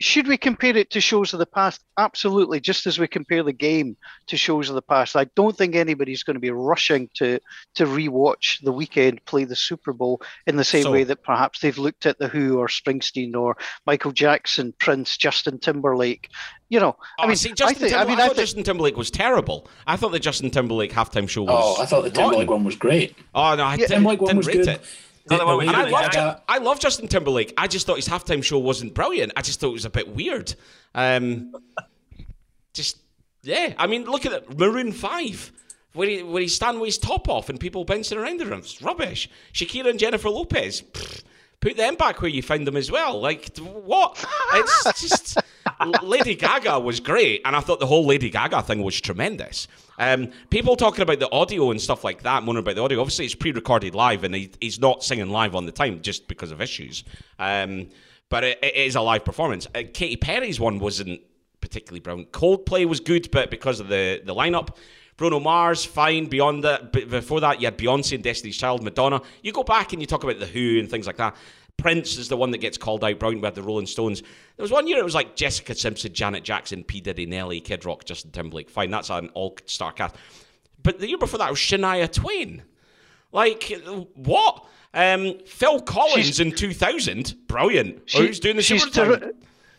should 0.00 0.26
we 0.26 0.36
compare 0.36 0.76
it 0.76 0.90
to 0.90 1.00
shows 1.00 1.32
of 1.32 1.38
the 1.38 1.46
past? 1.46 1.80
Absolutely, 1.98 2.60
just 2.60 2.86
as 2.86 2.98
we 2.98 3.06
compare 3.06 3.42
the 3.42 3.52
game 3.52 3.96
to 4.26 4.36
shows 4.36 4.68
of 4.68 4.74
the 4.74 4.82
past. 4.82 5.16
I 5.16 5.24
don't 5.36 5.56
think 5.56 5.74
anybody's 5.74 6.22
going 6.22 6.34
to 6.34 6.40
be 6.40 6.50
rushing 6.50 7.08
to 7.14 7.38
to 7.76 7.84
rewatch 7.86 8.62
the 8.64 8.72
Weeknd 8.72 9.24
play 9.24 9.44
the 9.44 9.56
Super 9.56 9.92
Bowl 9.92 10.20
in 10.46 10.56
the 10.56 10.64
same 10.64 10.82
So- 10.84 10.92
way 10.92 11.04
that 11.04 11.22
perhaps 11.22 11.60
they've 11.60 11.78
looked 11.78 12.06
at 12.06 12.18
the 12.18 12.28
Who 12.28 12.58
or 12.58 12.66
Springsteen 12.68 13.34
or 13.36 13.56
Michael 13.86 14.12
Jackson, 14.12 14.74
Prince, 14.78 15.16
Justin 15.16 15.58
Timberlake. 15.58 16.28
You 16.68 16.80
know, 16.80 16.96
I 17.18 17.24
Oh, 17.24 17.26
mean, 17.28 17.36
see, 17.36 17.50
I 17.50 17.54
Justin 17.54 17.78
think, 17.78 17.94
I 17.94 17.98
Timberlake, 17.98 18.08
mean, 18.08 18.18
I 18.18 18.22
I 18.24 18.26
thought 18.26 18.36
think, 18.36 18.46
Justin 18.48 18.64
Timberlake 18.64 18.96
was 18.96 19.10
terrible. 19.10 19.68
I 19.86 19.96
thought 19.96 20.12
the 20.12 20.18
Justin 20.18 20.50
Timberlake 20.50 20.92
halftime 20.92 21.28
show 21.28 21.42
oh, 21.42 21.44
was. 21.46 21.78
Oh, 21.78 21.82
I 21.82 21.86
thought 21.86 22.02
the 22.04 22.10
Timberlake 22.10 22.48
rotten. 22.48 22.48
one 22.48 22.64
was 22.64 22.76
great. 22.76 23.14
Oh 23.34 23.54
no, 23.54 23.62
I 23.64 23.72
Yeah, 23.72 23.76
didn't, 23.76 23.90
Timberlake 23.90 24.20
one 24.20 24.28
didn't 24.28 24.36
was 24.38 24.46
rate 24.48 24.56
good. 24.56 24.68
it. 24.68 24.80
That 25.26 25.38
the 25.38 25.46
one 25.46 25.58
with 25.58 25.68
And 25.68 25.76
I 25.76 25.88
love, 25.88 26.10
Ju- 26.10 26.42
I 26.48 26.58
love 26.58 26.80
Justin 26.80 27.08
Timberlake. 27.08 27.54
I 27.56 27.66
just 27.66 27.86
thought 27.86 27.96
his 27.96 28.08
halftime 28.08 28.42
show 28.42 28.58
wasn't 28.58 28.94
brilliant. 28.94 29.32
I 29.36 29.42
just 29.42 29.60
thought 29.60 29.70
it 29.70 29.74
was 29.74 29.84
a 29.84 29.90
bit 29.90 30.08
weird. 30.08 30.54
Um, 30.94 31.52
just 32.72 32.98
yeah. 33.42 33.74
I 33.78 33.86
mean, 33.86 34.04
look 34.04 34.26
at 34.26 34.32
it. 34.32 34.58
Maroon 34.58 34.92
Five, 34.92 35.52
where 35.94 36.08
he 36.08 36.22
where 36.22 36.42
he's 36.42 36.54
standing 36.54 36.80
with 36.80 36.88
his 36.88 36.98
top 36.98 37.28
off 37.28 37.48
and 37.48 37.58
people 37.58 37.84
bouncing 37.84 38.18
around 38.18 38.40
him. 38.40 38.52
It's 38.52 38.82
rubbish. 38.82 39.28
Shakira 39.52 39.90
and 39.90 39.98
Jennifer 39.98 40.28
Lopez. 40.30 40.82
pfft, 40.82 41.22
Put 41.60 41.78
them 41.78 41.94
back 41.94 42.20
where 42.20 42.30
you 42.30 42.42
found 42.42 42.66
them 42.66 42.76
as 42.76 42.90
well. 42.90 43.18
Like 43.20 43.56
what? 43.56 44.22
It's 44.52 45.00
just 45.00 45.38
Lady 46.02 46.34
Gaga 46.34 46.80
was 46.80 47.00
great, 47.00 47.42
and 47.44 47.54
I 47.54 47.60
thought 47.60 47.80
the 47.80 47.86
whole 47.86 48.06
Lady 48.06 48.30
Gaga 48.30 48.62
thing 48.62 48.82
was 48.82 49.00
tremendous. 49.00 49.68
Um, 49.98 50.30
people 50.50 50.76
talking 50.76 51.02
about 51.02 51.20
the 51.20 51.30
audio 51.30 51.70
and 51.70 51.80
stuff 51.80 52.04
like 52.04 52.22
that, 52.22 52.42
moaning 52.42 52.60
about 52.60 52.76
the 52.76 52.82
audio. 52.82 53.00
Obviously, 53.00 53.24
it's 53.26 53.34
pre-recorded 53.34 53.94
live, 53.94 54.24
and 54.24 54.34
he, 54.34 54.50
he's 54.60 54.80
not 54.80 55.04
singing 55.04 55.30
live 55.30 55.54
on 55.54 55.66
the 55.66 55.72
time 55.72 56.02
just 56.02 56.28
because 56.28 56.50
of 56.50 56.60
issues. 56.60 57.04
Um, 57.38 57.88
but 58.28 58.44
it, 58.44 58.58
it 58.62 58.74
is 58.74 58.96
a 58.96 59.00
live 59.00 59.24
performance. 59.24 59.66
Uh, 59.74 59.82
Katy 59.92 60.16
Perry's 60.16 60.58
one 60.58 60.78
wasn't 60.78 61.20
particularly 61.60 62.00
brilliant. 62.00 62.32
Coldplay 62.32 62.86
was 62.86 63.00
good, 63.00 63.30
but 63.30 63.50
because 63.50 63.80
of 63.80 63.88
the 63.88 64.22
the 64.24 64.34
lineup. 64.34 64.76
Bruno 65.16 65.38
Mars, 65.38 65.84
fine. 65.84 66.26
Beyond 66.26 66.64
that, 66.64 66.90
before 66.90 67.40
that, 67.40 67.60
you 67.60 67.68
had 67.68 67.78
Beyonce 67.78 68.16
and 68.16 68.24
Destiny's 68.24 68.56
Child, 68.56 68.82
Madonna. 68.82 69.22
You 69.42 69.52
go 69.52 69.62
back 69.62 69.92
and 69.92 70.02
you 70.02 70.08
talk 70.08 70.24
about 70.24 70.40
the 70.40 70.46
Who 70.46 70.80
and 70.80 70.90
things 70.90 71.06
like 71.06 71.18
that. 71.18 71.36
Prince 71.76 72.16
is 72.16 72.28
the 72.28 72.36
one 72.36 72.50
that 72.52 72.58
gets 72.58 72.78
called 72.78 73.04
out. 73.04 73.18
Brilliant 73.18 73.42
with 73.42 73.54
the 73.54 73.62
Rolling 73.62 73.86
Stones. 73.86 74.20
There 74.22 74.62
was 74.62 74.70
one 74.70 74.86
year 74.86 74.98
it 74.98 75.04
was 75.04 75.14
like 75.14 75.36
Jessica 75.36 75.74
Simpson, 75.74 76.12
Janet 76.12 76.42
Jackson, 76.44 76.82
P 76.84 77.00
Diddy, 77.00 77.26
Nelly, 77.26 77.60
Kid 77.60 77.84
Rock, 77.84 78.04
Justin 78.04 78.30
Timberlake. 78.30 78.70
Fine, 78.70 78.90
that's 78.90 79.10
an 79.10 79.28
all-star 79.34 79.92
cast. 79.92 80.14
But 80.82 80.98
the 81.00 81.08
year 81.08 81.18
before 81.18 81.38
that 81.38 81.50
was 81.50 81.58
Shania 81.58 82.10
Twain. 82.10 82.62
Like 83.32 83.72
what? 84.14 84.64
Um, 84.94 85.38
Phil 85.46 85.80
Collins 85.80 86.26
She's- 86.26 86.40
in 86.40 86.52
2000, 86.52 87.34
brilliant. 87.48 88.02
She- 88.08 88.18
Who's 88.18 88.38
doing 88.40 88.56
the 88.56 88.62
she's 88.62 88.84
terri- 88.86 89.32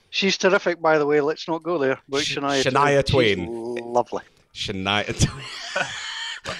She's 0.09 0.37
terrific, 0.37 0.81
by 0.81 0.97
the 0.97 1.05
way. 1.05 1.19
Let's 1.21 1.47
not 1.47 1.63
go 1.63 1.77
there. 1.77 1.99
But 2.07 2.23
Sh- 2.23 2.37
Shania, 2.37 2.63
Shania 2.63 2.97
She's 3.05 3.11
Twain. 3.11 3.45
lovely. 3.93 4.23
Shania 4.53 5.05
Twain. 5.19 5.43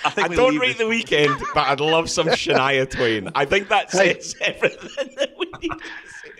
I 0.03 0.09
think 0.09 0.25
I 0.25 0.29
we 0.29 0.35
don't 0.35 0.51
leave 0.51 0.61
rate 0.61 0.77
the 0.77 0.83
Weeknd, 0.83 1.39
but 1.53 1.67
I'd 1.67 1.79
love 1.79 2.09
some 2.09 2.27
Shania 2.27 2.89
Twain. 2.89 3.29
I 3.35 3.45
think 3.45 3.69
that 3.69 3.91
Hey. 3.91 4.13
says 4.19 4.35
everything 4.41 5.09
that 5.17 5.33
we 5.37 5.45
need 5.61 5.69
to 5.71 5.79
say. 6.23 6.31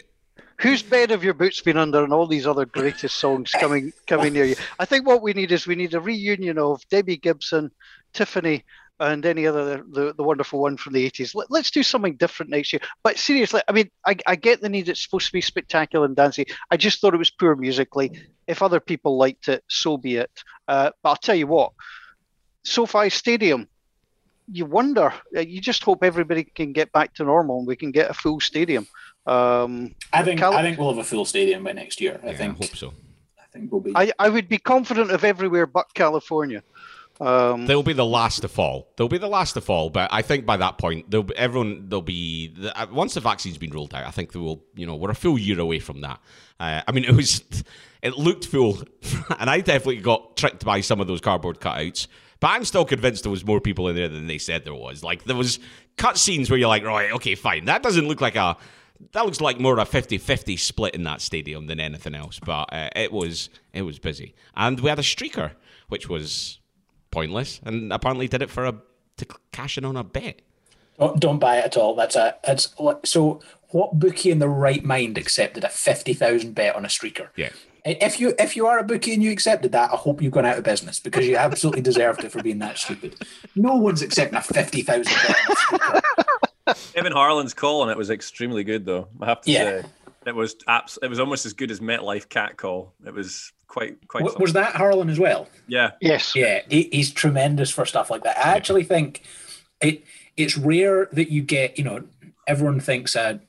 Whose 0.62 0.82
bed 0.82 1.10
have 1.10 1.24
your 1.24 1.34
boots 1.34 1.60
been 1.62 1.78
under 1.78 2.04
and 2.04 2.14
all 2.14 2.28
these 2.28 2.48
other 2.48 2.66
greatest 2.66 3.18
songs 3.18 3.52
coming 3.52 3.92
coming 4.08 4.34
near 4.34 4.46
you? 4.46 4.56
I 4.80 4.86
think 4.86 5.06
what 5.06 5.22
we 5.22 5.34
need 5.34 5.52
is 5.52 5.68
we 5.68 5.76
need 5.76 5.94
a 5.94 6.00
reunion 6.00 6.58
of 6.58 6.82
Debbie 6.90 7.18
Gibson, 7.18 7.72
Tiffany, 8.14 8.64
and 9.02 9.26
any 9.26 9.46
other 9.46 9.84
the, 9.92 10.14
the 10.14 10.24
wonderful 10.24 10.62
one 10.62 10.78
from 10.78 10.94
the 10.94 11.10
80s. 11.12 11.36
Let, 11.36 11.52
let's 11.52 11.72
do 11.72 11.84
something 11.84 12.16
different 12.16 12.52
next 12.52 12.72
year. 12.72 12.80
But 13.04 13.18
seriously, 13.18 13.62
I 13.68 13.74
mean, 13.74 13.92
I, 14.06 14.16
I 14.26 14.38
get 14.38 14.62
the 14.62 14.70
need. 14.70 14.88
It's 14.88 15.04
supposed 15.04 15.28
to 15.28 15.34
be 15.34 15.42
spectacular 15.42 16.06
and 16.06 16.16
dancing. 16.16 16.46
I 16.72 16.78
just 16.78 17.02
thought 17.02 17.14
it 17.14 17.18
was 17.18 17.30
poor 17.32 17.56
musically. 17.58 18.12
If 18.48 18.62
other 18.64 18.80
people 18.80 19.18
liked 19.18 19.50
it, 19.50 19.62
so 19.68 19.98
be 19.98 20.16
it. 20.16 20.32
Uh, 20.70 20.92
but 21.04 21.10
I'll 21.10 21.16
tell 21.18 21.36
you 21.36 21.48
what, 21.48 21.74
SoFi 22.66 23.10
Stadium. 23.10 23.68
You 24.52 24.66
wonder. 24.66 25.14
uh, 25.36 25.40
You 25.40 25.62
just 25.62 25.84
hope 25.84 26.04
everybody 26.04 26.44
can 26.44 26.74
get 26.74 26.92
back 26.92 27.14
to 27.16 27.24
normal 27.24 27.60
and 27.60 27.68
we 27.68 27.76
can 27.76 27.92
get 27.92 28.10
a 28.10 28.14
full 28.14 28.40
stadium. 28.40 28.88
Um, 29.26 29.96
I 30.14 30.22
think 30.24 30.40
Cal- 30.40 30.54
I 30.54 30.62
think 30.62 30.78
we'll 30.78 30.90
have 30.90 31.00
a 31.00 31.04
full 31.04 31.26
stadium 31.26 31.64
by 31.64 31.72
next 31.72 32.00
year. 32.00 32.20
I 32.22 32.28
Yeah, 32.28 32.32
I 32.32 32.36
think 32.36 32.58
hope 32.58 32.76
so. 32.76 32.94
I 33.40 33.48
think 33.52 33.72
we'll 33.72 33.82
be. 33.82 33.92
I, 33.96 34.12
I 34.20 34.30
would 34.30 34.48
be 34.48 34.60
confident 34.60 35.10
of 35.12 35.24
everywhere 35.24 35.66
but 35.66 35.94
California. 35.94 36.62
Um, 37.20 37.66
They'll 37.66 37.82
be 37.82 37.94
the 37.94 38.06
last 38.06 38.42
to 38.42 38.50
fall. 38.50 38.90
They'll 38.98 39.08
be 39.08 39.18
the 39.18 39.30
last 39.30 39.54
to 39.54 39.62
fall, 39.62 39.90
but 39.90 40.10
I 40.12 40.22
think 40.22 40.46
by 40.46 40.58
that 40.58 40.78
point, 40.78 41.10
they'll 41.10 41.24
be, 41.24 41.36
everyone 41.38 41.88
they'll 41.88 42.02
be 42.02 42.54
uh, 42.76 42.88
once 42.92 43.14
the 43.14 43.22
vaccine's 43.22 43.58
been 43.58 43.72
rolled 43.72 43.96
out. 43.96 44.06
I 44.06 44.12
think 44.12 44.34
they 44.34 44.40
will. 44.40 44.64
You 44.76 44.86
know, 44.86 44.96
we're 44.96 45.12
a 45.12 45.16
full 45.16 45.38
year 45.40 45.60
away 45.60 45.80
from 45.80 46.02
that. 46.02 46.20
Uh, 46.60 46.82
I 46.86 46.92
mean, 46.92 47.06
it 47.12 47.16
was 47.16 47.42
it 48.02 48.18
looked 48.18 48.46
full, 48.46 48.80
and 49.40 49.50
I 49.50 49.62
definitely 49.62 50.02
got 50.02 50.36
tricked 50.36 50.66
by 50.66 50.82
some 50.82 51.00
of 51.00 51.08
those 51.08 51.22
cardboard 51.22 51.60
cutouts. 51.62 52.08
But 52.40 52.48
I'm 52.48 52.66
still 52.66 52.86
convinced 52.86 53.24
there 53.24 53.32
was 53.32 53.46
more 53.46 53.62
people 53.62 53.88
in 53.88 53.96
there 53.96 54.10
than 54.10 54.28
they 54.28 54.38
said 54.38 54.66
there 54.66 54.74
was. 54.74 55.04
Like 55.04 55.24
there 55.24 55.36
was 55.36 55.60
cut 55.98 56.18
scenes 56.18 56.50
where 56.50 56.60
you're 56.60 56.68
like, 56.68 56.84
right, 56.84 57.12
okay, 57.14 57.36
fine. 57.36 57.66
That 57.66 57.82
doesn't 57.82 58.08
look 58.08 58.22
like 58.22 58.36
a 58.36 58.58
that 59.12 59.26
looks 59.26 59.42
like 59.42 59.60
more 59.60 59.78
of 59.78 59.80
a 59.80 60.02
50-50 60.02 60.58
split 60.58 60.96
in 60.96 61.04
that 61.04 61.22
stadium 61.22 61.68
than 61.68 61.80
anything 61.80 62.16
else. 62.16 62.40
But 62.40 62.74
uh, 62.74 62.90
it 62.96 63.12
was 63.12 63.50
it 63.74 63.84
was 63.84 64.00
busy, 64.00 64.36
and 64.56 64.80
we 64.80 64.90
had 64.90 65.00
a 65.00 65.04
streaker, 65.04 65.52
which 65.90 66.10
was 66.10 66.60
pointless, 67.12 67.62
and 67.64 67.92
apparently 67.92 68.28
did 68.28 68.42
it 68.42 68.50
for 68.50 68.66
a 68.66 68.76
to 69.18 69.26
cash 69.52 69.78
in 69.78 69.86
on 69.86 69.96
a 69.96 70.04
bet. 70.04 70.42
Don't, 71.00 71.20
don't 71.20 71.40
buy 71.40 71.58
it 71.58 71.66
at 71.66 71.78
all. 71.78 71.96
That's 71.96 72.16
a 72.16 72.36
that's 72.44 72.74
so. 73.04 73.42
What 73.70 74.00
bookie 74.00 74.32
in 74.32 74.40
the 74.40 74.48
right 74.48 74.84
mind 74.84 75.18
accepted 75.18 75.64
a 75.64 75.70
fifty 75.70 76.14
thousand 76.14 76.54
bet 76.56 76.76
on 76.76 76.86
a 76.86 76.88
streaker? 76.88 77.30
Yeah. 77.36 77.50
If 77.86 78.20
you 78.20 78.34
if 78.40 78.56
you 78.56 78.66
are 78.68 78.80
a 78.80 78.84
bookie 78.84 79.14
and 79.14 79.22
you 79.22 79.32
accepted 79.32 79.72
that, 79.74 79.94
I 79.94 79.96
hope 79.96 80.22
you've 80.22 80.32
gone 80.34 80.46
out 80.46 80.58
of 80.58 80.64
business 80.64 81.00
because 81.00 81.28
you 81.28 81.36
absolutely 81.38 81.82
deserved 81.82 82.24
it 82.24 82.32
for 82.32 82.42
being 82.42 82.58
that 82.60 82.78
stupid. 82.80 83.16
No 83.56 83.76
one's 83.76 84.02
accepting 84.02 84.38
a 84.38 84.42
fifty 84.42 84.82
thousand 84.82 85.14
bet. 85.14 85.36
On 85.36 85.52
a 85.52 86.74
streaker. 86.74 86.94
Kevin 86.96 87.12
Harlan's 87.14 87.54
call 87.54 87.82
on 87.84 87.90
it 87.92 87.98
was 87.98 88.10
extremely 88.10 88.64
good, 88.64 88.86
though. 88.86 89.08
I 89.22 89.26
have 89.28 89.42
to 89.42 89.52
Yeah. 89.52 89.82
say, 89.84 89.88
it 90.26 90.34
was 90.36 90.56
abs- 90.68 90.98
It 91.04 91.08
was 91.10 91.20
almost 91.20 91.46
as 91.46 91.54
good 91.54 91.70
as 91.70 91.80
MetLife 91.80 92.28
cat 92.28 92.58
call. 92.58 92.94
It 93.06 93.14
was 93.14 93.52
quite 93.68 94.08
quite. 94.08 94.22
W- 94.22 94.40
Was 94.42 94.54
that 94.54 94.74
Harlan 94.76 95.10
as 95.12 95.20
well? 95.20 95.48
Yeah, 95.68 95.92
yes. 96.02 96.36
Yeah, 96.36 96.62
he, 96.68 96.90
he's 96.92 97.12
tremendous 97.12 97.70
for 97.70 97.86
stuff 97.86 98.10
like 98.10 98.24
that. 98.24 98.36
I 98.38 98.56
actually 98.56 98.84
think 98.84 99.22
it 99.80 100.04
it's 100.38 100.58
rare 100.58 101.08
that 101.14 101.30
you 101.32 101.44
get, 101.44 101.78
you 101.78 101.84
know, 101.84 102.04
everyone 102.48 102.80
thinks 102.80 103.16
a 103.16 103.40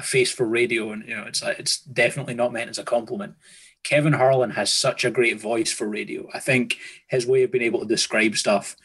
a 0.00 0.02
face 0.02 0.32
for 0.32 0.46
radio, 0.46 0.90
and 0.90 1.06
you 1.06 1.16
know, 1.16 1.24
it's 1.24 1.42
it's 1.42 1.80
definitely 1.80 2.34
not 2.34 2.52
meant 2.52 2.70
as 2.70 2.78
a 2.78 2.84
compliment. 2.84 3.34
Kevin 3.82 4.12
Harlan 4.12 4.50
has 4.50 4.72
such 4.72 5.04
a 5.04 5.10
great 5.10 5.40
voice 5.40 5.72
for 5.72 5.88
radio. 5.88 6.28
I 6.34 6.38
think 6.38 6.76
his 7.06 7.26
way 7.26 7.44
of 7.44 7.52
being 7.52 7.64
able 7.64 7.80
to 7.80 7.86
describe 7.86 8.36
stuff 8.36 8.76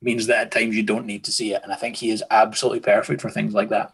means 0.00 0.26
that 0.26 0.38
at 0.38 0.52
times 0.52 0.76
you 0.76 0.82
don't 0.82 1.06
need 1.06 1.24
to 1.24 1.32
see 1.32 1.54
it, 1.54 1.62
and 1.62 1.72
I 1.72 1.76
think 1.76 1.96
he 1.96 2.10
is 2.10 2.22
absolutely 2.30 2.80
perfect 2.80 3.20
for 3.20 3.30
things 3.30 3.54
like 3.54 3.70
that. 3.70 3.92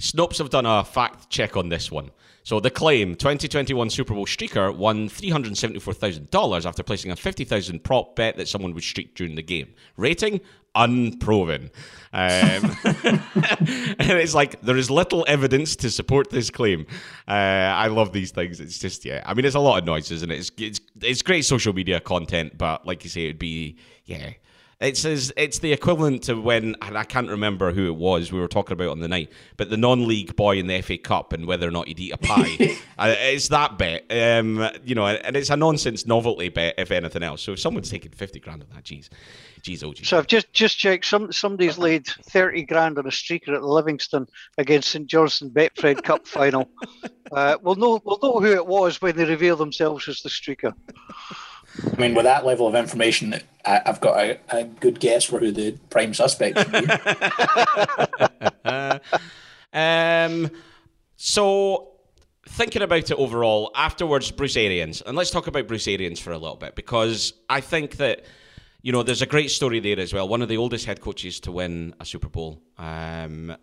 Snopes 0.00 0.38
have 0.38 0.50
done 0.50 0.66
a 0.66 0.84
fact 0.84 1.30
check 1.30 1.56
on 1.56 1.68
this 1.68 1.90
one. 1.90 2.10
So 2.42 2.60
the 2.60 2.70
claim 2.70 3.14
2021 3.14 3.88
Super 3.88 4.12
Bowl 4.12 4.26
streaker 4.26 4.74
won 4.76 5.08
$374,000 5.08 6.66
after 6.66 6.82
placing 6.82 7.10
a 7.10 7.16
50,000 7.16 7.82
prop 7.82 8.16
bet 8.16 8.36
that 8.36 8.48
someone 8.48 8.74
would 8.74 8.82
streak 8.82 9.14
during 9.14 9.34
the 9.34 9.42
game. 9.42 9.72
Rating 9.96 10.40
unproven. 10.74 11.70
Um, 12.12 12.76
and 12.84 13.98
it's 13.98 14.34
like 14.34 14.60
there 14.62 14.76
is 14.76 14.90
little 14.90 15.24
evidence 15.26 15.74
to 15.76 15.90
support 15.90 16.30
this 16.30 16.48
claim. 16.50 16.86
Uh, 17.26 17.32
I 17.32 17.88
love 17.88 18.12
these 18.12 18.30
things. 18.30 18.60
It's 18.60 18.78
just 18.78 19.04
yeah. 19.04 19.22
I 19.26 19.34
mean, 19.34 19.44
it's 19.44 19.56
a 19.56 19.60
lot 19.60 19.78
of 19.78 19.84
noise, 19.84 20.10
isn't 20.10 20.30
it? 20.30 20.38
It's 20.38 20.52
it's, 20.58 20.80
it's 21.02 21.22
great 21.22 21.44
social 21.44 21.72
media 21.72 22.00
content, 22.00 22.56
but 22.56 22.86
like 22.86 23.02
you 23.02 23.10
say, 23.10 23.24
it'd 23.24 23.38
be 23.38 23.78
yeah. 24.04 24.34
It's 24.80 25.04
as 25.04 25.32
it's 25.36 25.60
the 25.60 25.72
equivalent 25.72 26.24
to 26.24 26.40
when 26.40 26.76
and 26.82 26.98
I 26.98 27.04
can't 27.04 27.28
remember 27.28 27.72
who 27.72 27.86
it 27.86 27.96
was 27.96 28.32
we 28.32 28.40
were 28.40 28.48
talking 28.48 28.72
about 28.72 28.88
on 28.88 29.00
the 29.00 29.08
night, 29.08 29.30
but 29.56 29.70
the 29.70 29.76
non-league 29.76 30.36
boy 30.36 30.58
in 30.58 30.66
the 30.66 30.80
FA 30.82 30.98
Cup 30.98 31.32
and 31.32 31.46
whether 31.46 31.66
or 31.66 31.70
not 31.70 31.88
he'd 31.88 32.00
eat 32.00 32.12
a 32.12 32.18
pie. 32.18 32.56
uh, 32.98 33.14
it's 33.18 33.48
that 33.48 33.78
bet, 33.78 34.04
um, 34.10 34.68
you 34.84 34.94
know, 34.94 35.06
and 35.06 35.36
it's 35.36 35.50
a 35.50 35.56
nonsense 35.56 36.06
novelty 36.06 36.48
bet 36.48 36.74
if 36.78 36.90
anything 36.90 37.22
else. 37.22 37.42
So 37.42 37.52
if 37.52 37.60
someone's 37.60 37.90
taking 37.90 38.12
fifty 38.12 38.40
grand 38.40 38.62
on 38.62 38.68
that, 38.74 38.84
geez, 38.84 39.10
geez, 39.62 39.82
oh 39.84 39.92
geez. 39.92 40.08
So 40.08 40.18
I've 40.18 40.26
just 40.26 40.52
just 40.52 40.78
checked. 40.78 41.06
Some 41.06 41.32
somebody's 41.32 41.78
laid 41.78 42.06
thirty 42.06 42.62
grand 42.62 42.98
on 42.98 43.06
a 43.06 43.10
streaker 43.10 43.54
at 43.54 43.62
Livingston 43.62 44.26
against 44.58 44.90
St 44.90 45.06
Johnstone 45.06 45.50
Betfred 45.50 46.02
Cup 46.02 46.26
final. 46.26 46.68
Uh, 47.32 47.56
we'll 47.62 47.76
know 47.76 48.00
we'll 48.04 48.18
know 48.22 48.40
who 48.40 48.52
it 48.52 48.66
was 48.66 49.00
when 49.00 49.16
they 49.16 49.24
reveal 49.24 49.56
themselves 49.56 50.08
as 50.08 50.20
the 50.20 50.28
streaker. 50.28 50.74
I 51.82 51.96
mean, 51.96 52.14
with 52.14 52.24
that 52.24 52.46
level 52.46 52.66
of 52.66 52.74
information, 52.74 53.34
I, 53.64 53.80
I've 53.86 54.00
got 54.00 54.18
a, 54.18 54.38
a 54.50 54.64
good 54.64 55.00
guess 55.00 55.24
for 55.24 55.38
who 55.40 55.50
the 55.52 55.72
prime 55.90 56.14
suspect 56.14 56.58
should 56.58 56.72
be. 56.72 56.86
Um, 59.74 60.50
so 61.16 61.88
thinking 62.48 62.82
about 62.82 63.10
it 63.10 63.18
overall, 63.18 63.72
afterwards, 63.74 64.30
Bruce 64.30 64.56
Arians, 64.56 65.02
and 65.02 65.16
let's 65.16 65.30
talk 65.30 65.48
about 65.48 65.66
Bruce 65.66 65.88
Arians 65.88 66.20
for 66.20 66.30
a 66.30 66.38
little 66.38 66.56
bit 66.56 66.76
because 66.76 67.34
I 67.50 67.60
think 67.60 67.96
that 67.96 68.24
you 68.82 68.92
know 68.92 69.02
there's 69.02 69.22
a 69.22 69.26
great 69.26 69.50
story 69.50 69.80
there 69.80 69.98
as 69.98 70.14
well. 70.14 70.28
One 70.28 70.42
of 70.42 70.48
the 70.48 70.56
oldest 70.56 70.86
head 70.86 71.00
coaches 71.00 71.40
to 71.40 71.52
win 71.52 71.92
a 71.98 72.04
Super 72.04 72.28
Bowl. 72.28 72.62
Um, 72.78 73.56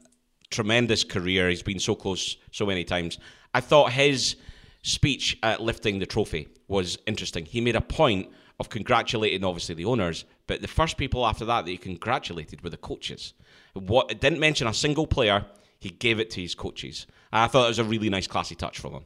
tremendous 0.50 1.06
career. 1.06 1.48
He's 1.48 1.64
been 1.64 1.80
so 1.80 1.96
close 1.96 2.36
so 2.52 2.66
many 2.66 2.84
times. 2.84 3.18
I 3.54 3.62
thought 3.62 3.94
his 3.94 4.36
speech 4.82 5.38
at 5.44 5.62
lifting 5.62 6.00
the 6.00 6.06
trophy 6.06 6.48
was 6.68 6.98
interesting. 7.06 7.46
He 7.46 7.62
made 7.62 7.76
a 7.76 7.82
point 7.82 8.30
of 8.60 8.70
congratulating, 8.70 9.44
obviously, 9.44 9.76
the 9.76 9.86
owners, 9.86 10.26
but 10.48 10.62
the 10.62 10.68
first 10.68 10.98
people 10.98 11.26
after 11.26 11.46
that 11.46 11.66
that 11.66 11.72
he 11.72 11.78
congratulated 11.78 12.64
were 12.64 12.70
the 12.70 12.78
coaches. 12.78 13.34
What 13.74 14.20
didn't 14.20 14.40
mention 14.40 14.68
a 14.68 14.74
single 14.74 15.08
player. 15.08 15.46
He 15.80 15.90
gave 15.90 16.20
it 16.20 16.30
to 16.32 16.42
his 16.42 16.54
coaches. 16.54 17.08
I 17.32 17.48
thought 17.48 17.66
it 17.66 17.70
was 17.70 17.80
a 17.80 17.84
really 17.84 18.10
nice, 18.10 18.28
classy 18.28 18.54
touch 18.54 18.78
from 18.78 18.94
him. 18.94 19.06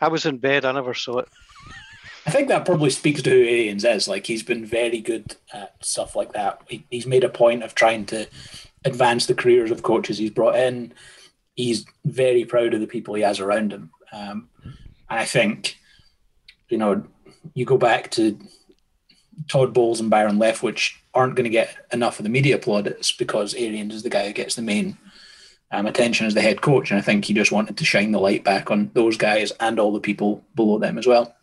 I 0.00 0.08
was 0.08 0.26
in 0.26 0.38
bed. 0.38 0.64
I 0.64 0.72
never 0.72 0.92
saw 0.92 1.18
it. 1.18 1.28
I 2.26 2.30
think 2.30 2.48
that 2.48 2.66
probably 2.66 2.90
speaks 2.90 3.22
to 3.22 3.30
who 3.30 3.40
Arians 3.40 3.84
is. 3.84 4.06
Like 4.06 4.26
he's 4.26 4.42
been 4.42 4.66
very 4.66 5.00
good 5.00 5.36
at 5.54 5.74
stuff 5.82 6.14
like 6.14 6.34
that. 6.34 6.60
He, 6.68 6.84
he's 6.90 7.06
made 7.06 7.24
a 7.24 7.30
point 7.30 7.62
of 7.62 7.74
trying 7.74 8.04
to 8.06 8.28
advance 8.84 9.24
the 9.24 9.34
careers 9.34 9.70
of 9.70 9.82
coaches 9.82 10.18
he's 10.18 10.30
brought 10.30 10.56
in. 10.56 10.92
He's 11.58 11.84
very 12.04 12.44
proud 12.44 12.72
of 12.72 12.80
the 12.80 12.86
people 12.86 13.14
he 13.14 13.22
has 13.22 13.40
around 13.40 13.72
him. 13.72 13.90
Um, 14.12 14.48
and 15.10 15.18
I 15.18 15.24
think, 15.24 15.76
you 16.68 16.78
know, 16.78 17.02
you 17.54 17.64
go 17.64 17.76
back 17.76 18.12
to 18.12 18.38
Todd 19.48 19.74
Bowles 19.74 19.98
and 19.98 20.08
Byron 20.08 20.38
Leftwich 20.38 20.92
aren't 21.14 21.34
going 21.34 21.44
to 21.44 21.50
get 21.50 21.74
enough 21.92 22.20
of 22.20 22.22
the 22.22 22.28
media 22.28 22.58
plaudits 22.58 23.10
because 23.10 23.54
Arians 23.54 23.92
is 23.92 24.04
the 24.04 24.08
guy 24.08 24.28
who 24.28 24.32
gets 24.32 24.54
the 24.54 24.62
main 24.62 24.98
um, 25.72 25.86
attention 25.86 26.26
as 26.26 26.34
the 26.34 26.40
head 26.42 26.60
coach. 26.60 26.92
And 26.92 26.98
I 26.98 27.02
think 27.02 27.24
he 27.24 27.34
just 27.34 27.50
wanted 27.50 27.76
to 27.76 27.84
shine 27.84 28.12
the 28.12 28.20
light 28.20 28.44
back 28.44 28.70
on 28.70 28.92
those 28.94 29.16
guys 29.16 29.50
and 29.58 29.80
all 29.80 29.92
the 29.92 29.98
people 29.98 30.44
below 30.54 30.78
them 30.78 30.96
as 30.96 31.08
well. 31.08 31.34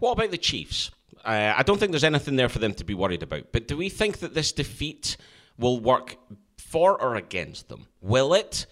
What 0.00 0.12
about 0.12 0.32
the 0.32 0.38
Chiefs? 0.38 0.90
Uh, 1.24 1.54
I 1.56 1.62
don't 1.62 1.78
think 1.78 1.92
there's 1.92 2.02
anything 2.02 2.34
there 2.34 2.48
for 2.48 2.58
them 2.58 2.74
to 2.74 2.84
be 2.84 2.94
worried 2.94 3.22
about. 3.22 3.52
But 3.52 3.68
do 3.68 3.76
we 3.76 3.88
think 3.88 4.18
that 4.18 4.34
this 4.34 4.50
defeat 4.50 5.16
will 5.58 5.78
work 5.78 6.16
for 6.56 7.00
or 7.00 7.14
against 7.14 7.68
them? 7.68 7.86
Will 8.00 8.34
it 8.34 8.66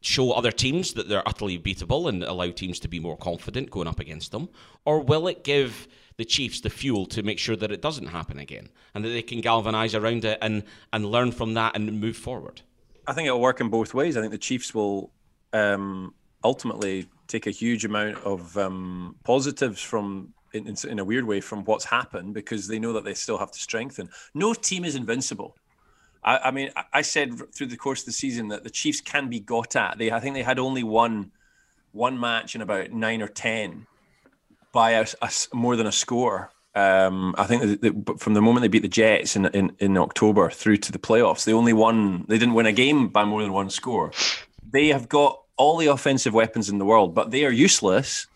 show 0.00 0.32
other 0.32 0.50
teams 0.50 0.94
that 0.94 1.08
they're 1.08 1.26
utterly 1.28 1.58
beatable 1.58 2.08
and 2.08 2.22
allow 2.24 2.50
teams 2.50 2.80
to 2.80 2.88
be 2.88 2.98
more 2.98 3.16
confident 3.16 3.70
going 3.70 3.88
up 3.88 4.00
against 4.00 4.32
them? 4.32 4.48
Or 4.84 5.00
will 5.00 5.28
it 5.28 5.44
give 5.44 5.88
the 6.16 6.24
Chiefs 6.24 6.60
the 6.60 6.70
fuel 6.70 7.06
to 7.06 7.22
make 7.22 7.38
sure 7.38 7.56
that 7.56 7.72
it 7.72 7.82
doesn't 7.82 8.06
happen 8.06 8.38
again 8.38 8.68
and 8.94 9.04
that 9.04 9.10
they 9.10 9.22
can 9.22 9.40
galvanise 9.40 9.94
around 9.94 10.24
it 10.24 10.38
and, 10.42 10.64
and 10.92 11.06
learn 11.06 11.32
from 11.32 11.54
that 11.54 11.76
and 11.76 12.00
move 12.00 12.16
forward? 12.16 12.62
I 13.06 13.12
think 13.12 13.26
it'll 13.26 13.40
work 13.40 13.60
in 13.60 13.68
both 13.68 13.94
ways. 13.94 14.16
I 14.16 14.20
think 14.20 14.32
the 14.32 14.38
Chiefs 14.38 14.74
will 14.74 15.12
um, 15.52 16.14
ultimately 16.44 17.06
take 17.26 17.46
a 17.46 17.50
huge 17.50 17.84
amount 17.84 18.18
of 18.18 18.56
um, 18.56 19.16
positives 19.24 19.80
from 19.80 20.34
in, 20.52 20.74
in, 20.88 20.98
a 20.98 21.04
weird 21.04 21.24
way 21.24 21.40
from 21.40 21.64
what's 21.64 21.84
happened 21.84 22.34
because 22.34 22.66
they 22.66 22.78
know 22.78 22.92
that 22.92 23.04
they 23.04 23.14
still 23.14 23.38
have 23.38 23.52
to 23.52 23.58
strengthen. 23.58 24.10
No 24.34 24.52
team 24.52 24.84
is 24.84 24.96
invincible. 24.96 25.56
I, 26.22 26.38
I, 26.38 26.50
mean, 26.50 26.70
I 26.92 27.02
said 27.02 27.32
through 27.54 27.68
the 27.68 27.76
course 27.76 28.00
of 28.00 28.06
the 28.06 28.12
season 28.12 28.48
that 28.48 28.64
the 28.64 28.70
Chiefs 28.70 29.00
can 29.00 29.28
be 29.28 29.40
got 29.40 29.76
at. 29.76 29.98
They, 29.98 30.10
I 30.10 30.20
think 30.20 30.34
they 30.34 30.42
had 30.42 30.58
only 30.58 30.82
one 30.82 31.32
one 31.92 32.20
match 32.20 32.54
in 32.54 32.60
about 32.60 32.92
nine 32.92 33.20
or 33.20 33.26
ten 33.26 33.86
by 34.72 34.92
a, 34.92 35.06
a 35.22 35.30
more 35.52 35.76
than 35.76 35.86
a 35.86 35.92
score. 35.92 36.50
Um, 36.72 37.34
I 37.36 37.46
think 37.46 37.80
that 37.80 38.20
from 38.20 38.34
the 38.34 38.40
moment 38.40 38.62
they 38.62 38.68
beat 38.68 38.82
the 38.82 38.88
Jets 38.88 39.34
in, 39.34 39.46
in 39.46 39.72
in 39.80 39.96
October 39.96 40.50
through 40.50 40.76
to 40.78 40.92
the 40.92 40.98
playoffs, 40.98 41.44
they 41.44 41.52
only 41.52 41.72
won. 41.72 42.26
They 42.28 42.38
didn't 42.38 42.54
win 42.54 42.66
a 42.66 42.72
game 42.72 43.08
by 43.08 43.24
more 43.24 43.42
than 43.42 43.52
one 43.52 43.70
score. 43.70 44.12
They 44.70 44.88
have 44.88 45.08
got 45.08 45.42
all 45.56 45.78
the 45.78 45.88
offensive 45.88 46.32
weapons 46.32 46.68
in 46.68 46.78
the 46.78 46.84
world, 46.84 47.14
but 47.14 47.30
they 47.30 47.44
are 47.44 47.50
useless 47.50 48.26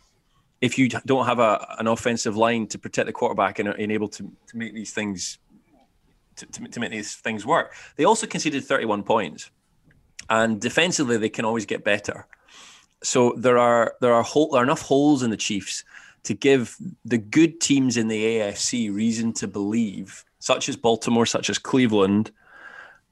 if 0.60 0.78
you 0.78 0.88
don't 0.88 1.26
have 1.26 1.38
a, 1.38 1.76
an 1.78 1.86
offensive 1.86 2.36
line 2.36 2.66
to 2.66 2.78
protect 2.78 3.06
the 3.06 3.12
quarterback 3.12 3.58
and, 3.58 3.68
and 3.68 3.92
able 3.92 4.08
to, 4.08 4.30
to 4.46 4.56
make 4.56 4.74
these 4.74 4.92
things 4.92 5.38
to, 6.36 6.46
to, 6.46 6.68
to 6.68 6.80
make 6.80 6.90
these 6.90 7.14
things 7.14 7.44
work. 7.44 7.74
They 7.96 8.04
also 8.04 8.26
conceded 8.26 8.64
31 8.64 9.02
points, 9.02 9.50
and 10.28 10.60
defensively 10.60 11.16
they 11.16 11.28
can 11.28 11.44
always 11.44 11.66
get 11.66 11.84
better. 11.84 12.26
So 13.02 13.34
there 13.36 13.58
are 13.58 13.94
there 14.00 14.14
are, 14.14 14.22
hole, 14.22 14.50
there 14.50 14.60
are 14.60 14.64
enough 14.64 14.82
holes 14.82 15.22
in 15.22 15.30
the 15.30 15.36
Chiefs 15.36 15.84
to 16.24 16.34
give 16.34 16.76
the 17.04 17.18
good 17.18 17.60
teams 17.60 17.96
in 17.96 18.08
the 18.08 18.24
AFC 18.24 18.94
reason 18.94 19.32
to 19.34 19.46
believe, 19.46 20.24
such 20.38 20.68
as 20.68 20.76
Baltimore, 20.76 21.26
such 21.26 21.50
as 21.50 21.58
Cleveland, 21.58 22.30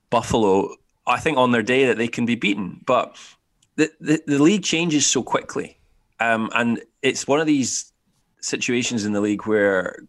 Buffalo. 0.09 0.77
I 1.07 1.19
think 1.21 1.37
on 1.37 1.51
their 1.51 1.63
day 1.63 1.87
that 1.87 1.99
they 1.99 2.09
can 2.09 2.25
be 2.25 2.37
beaten, 2.37 2.81
but 2.87 3.17
the, 3.77 3.91
the, 4.01 4.23
the 4.27 4.43
league 4.43 4.63
changes 4.63 5.07
so 5.07 5.23
quickly 5.23 5.79
um, 6.23 6.51
and 6.55 6.81
it's 7.03 7.27
one 7.27 7.41
of 7.41 7.47
these 7.47 7.93
situations 8.41 9.05
in 9.05 9.13
the 9.13 9.21
league 9.21 9.45
where 9.47 10.05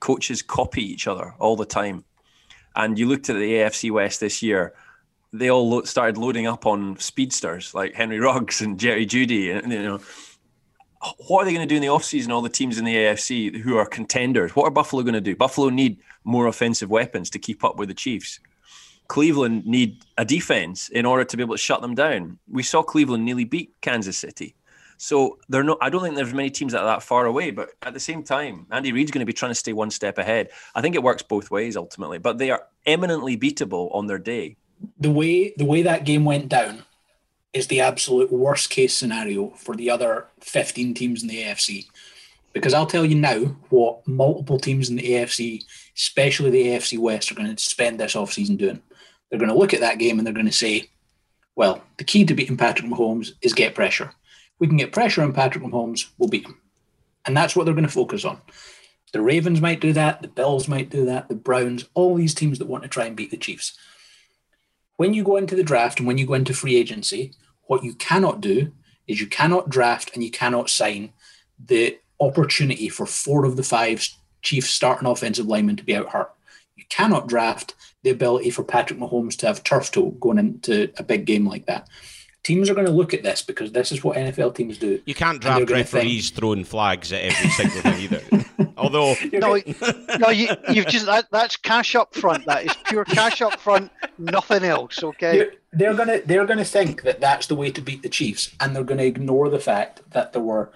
coaches 0.00 0.42
copy 0.42 0.82
each 0.82 1.06
other 1.06 1.34
all 1.38 1.54
the 1.54 1.64
time. 1.64 2.04
And 2.74 2.98
you 2.98 3.06
looked 3.06 3.28
at 3.30 3.36
the 3.36 3.52
AFC 3.54 3.90
West 3.90 4.20
this 4.20 4.42
year, 4.42 4.74
they 5.32 5.50
all 5.50 5.68
lo- 5.68 5.82
started 5.82 6.18
loading 6.18 6.46
up 6.46 6.66
on 6.66 6.98
speedsters 6.98 7.74
like 7.74 7.94
Henry 7.94 8.18
Ruggs 8.20 8.60
and 8.60 8.78
Jerry 8.78 9.06
Jeudy. 9.06 9.50
And, 9.56 9.72
you 9.72 9.82
know, 9.82 10.00
what 11.28 11.42
are 11.42 11.44
they 11.44 11.54
going 11.54 11.66
to 11.66 11.72
do 11.72 11.76
in 11.76 11.82
the 11.82 11.88
offseason, 11.88 12.30
all 12.30 12.42
the 12.42 12.48
teams 12.48 12.78
in 12.78 12.84
the 12.84 12.94
AFC 12.94 13.60
who 13.60 13.76
are 13.76 13.86
contenders? 13.86 14.54
What 14.54 14.66
are 14.66 14.70
Buffalo 14.70 15.02
going 15.02 15.14
to 15.14 15.20
do? 15.20 15.34
Buffalo 15.34 15.68
need 15.68 15.98
more 16.24 16.46
offensive 16.46 16.90
weapons 16.90 17.30
to 17.30 17.38
keep 17.38 17.64
up 17.64 17.76
with 17.76 17.88
the 17.88 17.94
Chiefs. 17.94 18.40
Cleveland 19.08 19.66
need 19.66 20.04
a 20.16 20.24
defense 20.24 20.88
in 20.88 21.04
order 21.04 21.24
to 21.24 21.36
be 21.36 21.42
able 21.42 21.54
to 21.54 21.58
shut 21.58 21.82
them 21.82 21.94
down. 21.94 22.38
We 22.48 22.62
saw 22.62 22.82
Cleveland 22.82 23.24
nearly 23.24 23.44
beat 23.44 23.74
Kansas 23.80 24.16
City. 24.16 24.54
So 25.02 25.40
they're 25.48 25.64
not. 25.64 25.78
I 25.80 25.90
don't 25.90 26.00
think 26.00 26.14
there's 26.14 26.32
many 26.32 26.48
teams 26.48 26.74
that 26.74 26.82
are 26.82 26.86
that 26.86 27.02
far 27.02 27.26
away. 27.26 27.50
But 27.50 27.70
at 27.82 27.92
the 27.92 27.98
same 27.98 28.22
time, 28.22 28.66
Andy 28.70 28.92
Reid's 28.92 29.10
going 29.10 29.18
to 29.18 29.26
be 29.26 29.32
trying 29.32 29.50
to 29.50 29.56
stay 29.56 29.72
one 29.72 29.90
step 29.90 30.16
ahead. 30.16 30.50
I 30.76 30.80
think 30.80 30.94
it 30.94 31.02
works 31.02 31.24
both 31.24 31.50
ways 31.50 31.76
ultimately. 31.76 32.18
But 32.18 32.38
they 32.38 32.52
are 32.52 32.68
eminently 32.86 33.36
beatable 33.36 33.92
on 33.92 34.06
their 34.06 34.20
day. 34.20 34.58
The 35.00 35.10
way 35.10 35.54
the 35.56 35.64
way 35.64 35.82
that 35.82 36.04
game 36.04 36.24
went 36.24 36.48
down 36.48 36.84
is 37.52 37.66
the 37.66 37.80
absolute 37.80 38.30
worst 38.30 38.70
case 38.70 38.96
scenario 38.96 39.50
for 39.56 39.74
the 39.74 39.90
other 39.90 40.28
15 40.38 40.94
teams 40.94 41.22
in 41.22 41.28
the 41.28 41.42
AFC. 41.42 41.88
Because 42.52 42.72
I'll 42.72 42.86
tell 42.86 43.04
you 43.04 43.16
now 43.16 43.56
what 43.70 44.06
multiple 44.06 44.60
teams 44.60 44.88
in 44.88 44.94
the 44.94 45.14
AFC, 45.14 45.64
especially 45.96 46.50
the 46.50 46.66
AFC 46.68 46.96
West, 46.96 47.32
are 47.32 47.34
going 47.34 47.52
to 47.52 47.60
spend 47.60 47.98
this 47.98 48.14
offseason 48.14 48.56
doing. 48.56 48.80
They're 49.28 49.40
going 49.40 49.50
to 49.50 49.58
look 49.58 49.74
at 49.74 49.80
that 49.80 49.98
game 49.98 50.18
and 50.18 50.24
they're 50.24 50.32
going 50.32 50.46
to 50.46 50.52
say, 50.52 50.90
well, 51.56 51.82
the 51.96 52.04
key 52.04 52.24
to 52.24 52.34
beating 52.34 52.56
Patrick 52.56 52.88
Mahomes 52.88 53.32
is 53.42 53.52
get 53.52 53.74
pressure 53.74 54.14
we 54.62 54.68
can 54.68 54.76
get 54.76 54.92
pressure 54.92 55.24
on 55.24 55.32
Patrick 55.32 55.64
Mahomes, 55.64 56.06
we'll 56.18 56.28
beat 56.28 56.46
him. 56.46 56.56
And 57.26 57.36
that's 57.36 57.56
what 57.56 57.64
they're 57.64 57.74
going 57.74 57.82
to 57.82 57.90
focus 57.90 58.24
on. 58.24 58.40
The 59.12 59.20
Ravens 59.20 59.60
might 59.60 59.80
do 59.80 59.92
that, 59.94 60.22
the 60.22 60.28
Bills 60.28 60.68
might 60.68 60.88
do 60.88 61.04
that, 61.06 61.28
the 61.28 61.34
Browns, 61.34 61.86
all 61.94 62.14
these 62.14 62.32
teams 62.32 62.60
that 62.60 62.68
want 62.68 62.84
to 62.84 62.88
try 62.88 63.06
and 63.06 63.16
beat 63.16 63.32
the 63.32 63.36
Chiefs. 63.36 63.76
When 64.98 65.14
you 65.14 65.24
go 65.24 65.36
into 65.36 65.56
the 65.56 65.64
draft 65.64 65.98
and 65.98 66.06
when 66.06 66.16
you 66.16 66.26
go 66.26 66.34
into 66.34 66.54
free 66.54 66.76
agency, 66.76 67.32
what 67.64 67.82
you 67.82 67.94
cannot 67.94 68.40
do 68.40 68.70
is 69.08 69.20
you 69.20 69.26
cannot 69.26 69.68
draft 69.68 70.12
and 70.14 70.22
you 70.22 70.30
cannot 70.30 70.70
sign 70.70 71.12
the 71.58 71.98
opportunity 72.20 72.88
for 72.88 73.04
four 73.04 73.44
of 73.44 73.56
the 73.56 73.64
five 73.64 74.08
Chiefs 74.42 74.70
starting 74.70 75.08
offensive 75.08 75.46
linemen 75.46 75.74
to 75.74 75.84
be 75.84 75.96
out 75.96 76.10
hurt. 76.10 76.32
You 76.76 76.84
cannot 76.88 77.26
draft 77.26 77.74
the 78.04 78.10
ability 78.10 78.50
for 78.50 78.62
Patrick 78.62 79.00
Mahomes 79.00 79.36
to 79.38 79.48
have 79.48 79.64
turf 79.64 79.90
toe 79.90 80.10
going 80.10 80.38
into 80.38 80.92
a 80.98 81.02
big 81.02 81.24
game 81.24 81.48
like 81.48 81.66
that 81.66 81.88
teams 82.42 82.68
are 82.68 82.74
going 82.74 82.86
to 82.86 82.92
look 82.92 83.14
at 83.14 83.22
this 83.22 83.42
because 83.42 83.72
this 83.72 83.92
is 83.92 84.02
what 84.02 84.16
NFL 84.16 84.54
teams 84.54 84.78
do. 84.78 85.00
You 85.06 85.14
can't 85.14 85.40
draft 85.40 85.70
referees 85.70 86.30
think, 86.30 86.38
throwing 86.38 86.64
flags 86.64 87.12
at 87.12 87.22
every 87.22 87.50
single 87.50 87.80
thing 87.80 88.00
either. 88.00 88.72
Although 88.76 89.14
no, 89.32 89.60
no, 90.18 90.28
you, 90.30 90.48
have 90.48 90.86
just 90.86 91.06
that, 91.06 91.26
that's 91.30 91.56
cash 91.56 91.94
up 91.94 92.14
front. 92.14 92.46
That 92.46 92.64
is 92.66 92.74
pure 92.86 93.04
cash 93.04 93.40
up 93.42 93.60
front, 93.60 93.90
nothing 94.18 94.64
else. 94.64 95.02
Okay. 95.02 95.38
They're, 95.38 95.52
they're 95.72 95.94
gonna 95.94 96.20
they're 96.24 96.46
gonna 96.46 96.64
think 96.64 97.02
that 97.02 97.20
that's 97.20 97.46
the 97.46 97.54
way 97.54 97.70
to 97.70 97.80
beat 97.80 98.02
the 98.02 98.08
Chiefs, 98.08 98.54
and 98.60 98.74
they're 98.74 98.84
gonna 98.84 99.04
ignore 99.04 99.48
the 99.48 99.60
fact 99.60 100.02
that 100.10 100.32
there 100.32 100.42
were 100.42 100.72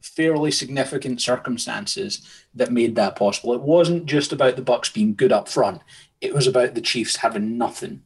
fairly 0.00 0.50
significant 0.50 1.20
circumstances 1.20 2.26
that 2.54 2.72
made 2.72 2.96
that 2.96 3.16
possible. 3.16 3.52
It 3.52 3.60
wasn't 3.60 4.06
just 4.06 4.32
about 4.32 4.56
the 4.56 4.62
Bucks 4.62 4.88
being 4.88 5.14
good 5.14 5.32
up 5.32 5.48
front; 5.48 5.82
it 6.20 6.34
was 6.34 6.46
about 6.46 6.74
the 6.74 6.80
Chiefs 6.80 7.16
having 7.16 7.58
nothing 7.58 8.02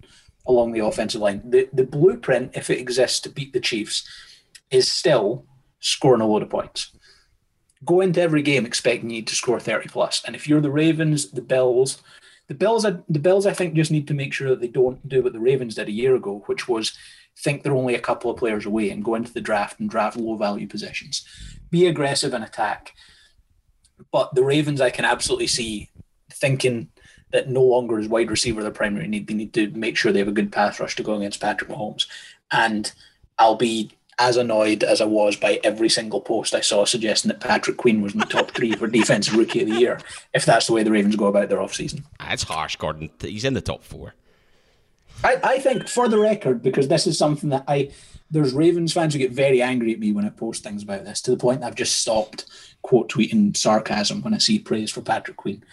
along 0.47 0.72
the 0.72 0.84
offensive 0.84 1.20
line. 1.20 1.42
The 1.44 1.68
the 1.72 1.84
blueprint, 1.84 2.57
if 2.57 2.70
it 2.70 2.78
exists 2.78 3.20
to 3.20 3.30
beat 3.30 3.53
the 3.53 3.61
Chiefs, 3.61 4.09
is 4.70 4.90
still 4.90 5.44
scoring 5.80 6.20
a 6.20 6.26
load 6.26 6.42
of 6.42 6.51
points. 6.51 6.92
Go 7.84 8.01
into 8.01 8.20
every 8.20 8.42
game 8.42 8.64
expecting 8.66 9.11
you 9.11 9.22
to 9.22 9.34
score 9.34 9.61
30 9.61 9.88
plus. 9.88 10.22
And 10.24 10.34
if 10.34 10.49
you're 10.49 10.62
the 10.62 10.70
Ravens, 10.70 11.30
the 11.30 11.42
Bills, 11.42 12.03
the 12.49 12.55
Bills, 12.55 12.84
the 12.84 13.18
Bills, 13.18 13.47
I 13.47 13.53
think 13.53 13.74
just 13.74 13.90
need 13.90 14.09
to 14.09 14.14
make 14.14 14.32
sure 14.32 14.51
that 14.51 14.61
they 14.61 14.68
don't 14.68 15.07
do 15.09 15.22
what 15.22 15.32
the 15.32 15.40
Ravens 15.40 15.74
did 15.74 15.88
a 15.88 15.92
year 15.92 16.14
ago, 16.16 16.42
which 16.47 16.68
was 16.68 16.97
think 17.38 17.62
they're 17.62 17.76
only 17.76 17.94
a 17.94 18.01
couple 18.01 18.30
of 18.30 18.38
players 18.38 18.64
away 18.64 18.90
and 18.90 19.05
go 19.05 19.14
into 19.14 19.32
the 19.32 19.40
draft 19.40 19.78
and 19.78 19.90
draft 19.90 20.16
low 20.16 20.36
value 20.36 20.66
positions. 20.66 21.24
Be 21.70 21.86
aggressive 21.86 22.32
and 22.32 22.42
attack. 22.42 22.94
But 24.11 24.34
the 24.34 24.44
Ravens, 24.44 24.80
I 24.80 24.90
can 24.90 25.05
absolutely 25.05 25.47
see 25.47 25.90
thinking 26.32 26.88
that 27.33 27.49
no 27.49 27.62
longer 27.62 27.99
is 27.99 28.09
wide 28.09 28.31
receiver 28.31 28.62
the 28.62 28.70
primary 28.70 29.09
need. 29.09 29.27
They 29.27 29.35
need 29.35 29.53
to 29.55 29.70
make 29.70 29.97
sure 29.97 30.12
they 30.12 30.20
have 30.20 30.29
a 30.29 30.33
good 30.33 30.53
pass 30.53 30.79
rush 30.81 30.97
to 30.97 31.03
go 31.03 31.14
against 31.14 31.41
Patrick 31.41 31.70
Mahomes. 31.70 32.07
And 32.51 32.93
I'll 33.39 33.57
be 33.57 33.91
as 34.18 34.37
annoyed 34.37 34.83
as 34.83 35.01
I 35.01 35.05
was 35.05 35.37
by 35.37 35.61
every 35.62 35.89
single 35.89 36.20
post 36.20 36.55
I 36.55 36.61
saw 36.61 36.85
suggesting 36.85 37.29
that 37.29 37.41
Patrick 37.41 37.77
Queen 37.77 38.01
was 38.01 38.14
in 38.14 38.20
the 38.20 38.27
top 38.27 38.53
three 38.53 38.72
for 38.72 38.87
defensive 38.87 39.37
rookie 39.37 39.62
of 39.62 39.68
the 39.68 39.79
year, 39.79 40.01
if 40.33 40.47
that's 40.47 40.66
the 40.66 40.72
way 40.72 40.83
the 40.83 40.91
Ravens 40.91 41.16
go 41.16 41.27
about 41.27 41.51
their 41.51 41.59
offseason. 41.59 42.03
That's 42.18 42.45
harsh, 42.45 42.77
Gordon. 42.77 43.11
He's 43.20 43.45
in 43.45 43.55
the 43.55 43.61
top 43.61 43.85
four. 43.85 44.14
I, 45.22 45.39
I 45.43 45.59
think, 45.59 45.89
for 45.89 46.09
the 46.09 46.18
record, 46.18 46.62
because 46.62 46.89
this 46.89 47.07
is 47.07 47.18
something 47.18 47.51
that 47.51 47.64
I 47.68 47.91
there's 48.31 48.53
Ravens 48.53 48.93
fans 48.93 49.12
who 49.12 49.20
get 49.20 49.33
very 49.33 49.62
angry 49.62 49.93
at 49.93 50.01
me 50.01 50.12
when 50.12 50.24
I 50.24 50.31
post 50.31 50.64
things 50.64 50.83
about 50.83 51.05
this 51.05 51.20
to 51.22 51.31
the 51.31 51.37
point 51.37 51.61
that 51.61 51.68
I've 51.68 51.74
just 51.77 51.97
stopped 51.97 52.47
quote 52.83 53.09
tweeting 53.09 53.57
sarcasm 53.57 54.22
when 54.22 54.35
I 54.35 54.39
see 54.39 54.59
praise 54.59 54.91
for 54.91 55.01
Patrick 55.01 55.37
Queen. 55.37 55.64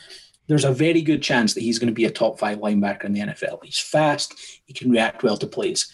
There's 0.47 0.65
a 0.65 0.71
very 0.71 1.01
good 1.01 1.21
chance 1.21 1.53
that 1.53 1.61
he's 1.61 1.79
going 1.79 1.87
to 1.87 1.93
be 1.93 2.05
a 2.05 2.11
top 2.11 2.39
five 2.39 2.59
linebacker 2.59 3.05
in 3.05 3.13
the 3.13 3.21
NFL. 3.21 3.63
He's 3.63 3.79
fast, 3.79 4.33
he 4.65 4.73
can 4.73 4.91
react 4.91 5.23
well 5.23 5.37
to 5.37 5.47
plays. 5.47 5.91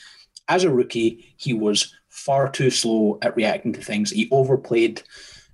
As 0.47 0.63
a 0.63 0.71
rookie, 0.71 1.33
he 1.37 1.53
was 1.53 1.93
far 2.09 2.49
too 2.49 2.71
slow 2.71 3.19
at 3.21 3.35
reacting 3.35 3.73
to 3.73 3.81
things. 3.81 4.09
He 4.09 4.27
overplayed 4.31 5.03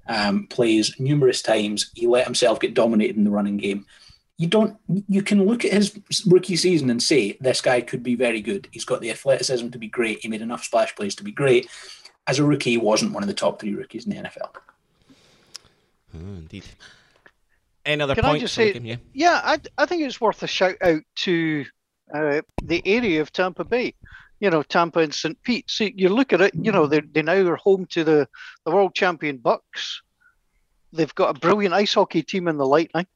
um, 0.08 0.48
plays 0.48 0.96
numerous 1.00 1.41
times. 1.41 1.91
He 1.96 2.08
let 2.08 2.26
himself 2.26 2.60
get 2.60 2.74
dominated 2.74 3.18
in 3.18 3.24
the 3.24 3.32
running 3.32 3.58
game 3.58 3.86
you 4.38 4.48
don't 4.48 4.78
you 5.08 5.22
can 5.22 5.46
look 5.46 5.64
at 5.64 5.72
his 5.72 5.98
rookie 6.26 6.58
season 6.58 6.89
and 6.89 7.02
say 7.02 7.38
this 7.39 7.62
guy 7.62 7.82
could 7.82 8.04
be 8.04 8.16
very 8.16 8.41
good. 8.41 8.68
He's 8.72 8.86
got 8.86 9.02
the 9.02 9.12
athleticism 9.12 9.70
to 9.70 9.78
be 9.78 9.88
great. 9.88 10.20
He 10.20 10.28
made 10.28 10.41
enough 10.41 10.64
splash 10.64 10.96
plays 10.96 11.16
to 11.16 11.24
be 11.24 11.32
great. 11.32 11.70
As 12.28 12.39
a 12.39 12.43
rookie, 12.43 12.72
he 12.72 12.78
wasn't 12.78 13.14
one 13.14 13.24
of 13.24 13.28
the 13.28 13.34
top 13.34 13.60
three 13.60 13.76
rookies 13.76 14.06
in 14.06 14.12
the 14.12 14.30
NFL. 14.30 14.50
Oh, 16.16 16.36
indeed. 16.38 16.66
Any 17.86 18.02
other 18.02 18.16
Can 18.16 18.24
points? 18.24 18.38
I 18.38 18.40
just 18.40 18.54
say, 18.56 18.74
yeah. 18.74 18.96
yeah, 19.14 19.42
I, 19.44 19.60
I 19.78 19.86
think 19.86 20.02
it's 20.02 20.20
worth 20.20 20.42
a 20.44 20.48
shout 20.48 20.76
out 20.82 21.02
to 21.18 21.66
uh, 22.14 22.42
the 22.64 22.82
area 22.86 23.22
of 23.22 23.32
Tampa 23.32 23.64
Bay. 23.64 23.94
You 24.40 24.50
know, 24.50 24.64
Tampa 24.64 25.00
and 25.00 25.14
St. 25.14 25.42
Pete. 25.44 25.70
See, 25.70 25.94
you 25.96 26.10
look 26.10 26.34
at 26.34 26.42
it. 26.42 26.54
You 26.56 26.72
know, 26.72 26.88
they 26.88 27.00
they 27.00 27.22
now 27.22 27.38
are 27.48 27.56
home 27.56 27.86
to 27.92 28.04
the 28.04 28.28
the 28.66 28.72
world 28.72 28.94
champion 28.94 29.38
Bucks. 29.38 30.02
They've 30.92 31.16
got 31.16 31.36
a 31.36 31.40
brilliant 31.40 31.74
ice 31.74 31.94
hockey 31.94 32.24
team 32.24 32.48
in 32.48 32.58
the 32.58 32.66
Lightning 32.66 33.08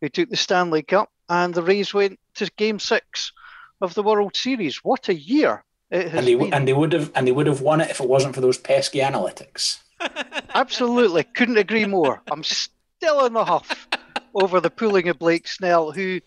who 0.00 0.08
took 0.08 0.28
the 0.30 0.36
Stanley 0.36 0.82
Cup, 0.82 1.10
and 1.28 1.52
the 1.52 1.62
Rays 1.62 1.92
went 1.92 2.18
to 2.36 2.50
Game 2.56 2.78
Six 2.78 3.32
of 3.80 3.94
the 3.94 4.02
World 4.02 4.36
Series. 4.36 4.76
What 4.84 5.08
a 5.08 5.14
year 5.14 5.64
it 5.90 6.10
has 6.10 6.14
And 6.14 6.26
they 6.26 6.34
been! 6.36 6.54
and 6.54 6.68
they 6.68 6.72
would 6.72 6.92
have 6.92 7.10
and 7.14 7.26
they 7.26 7.32
would 7.32 7.46
have 7.48 7.60
won 7.60 7.80
it 7.80 7.90
if 7.90 8.00
it 8.00 8.08
wasn't 8.08 8.34
for 8.34 8.40
those 8.40 8.58
pesky 8.58 9.00
analytics. 9.00 9.78
Absolutely, 10.54 11.24
couldn't 11.24 11.58
agree 11.58 11.86
more. 11.86 12.22
I'm 12.30 12.44
still 12.44 13.26
in 13.26 13.32
the 13.32 13.44
huff 13.44 13.88
over 14.34 14.60
the 14.60 14.70
pulling 14.70 15.08
of 15.08 15.18
Blake 15.18 15.48
Snell, 15.48 15.92
who, 15.92 16.20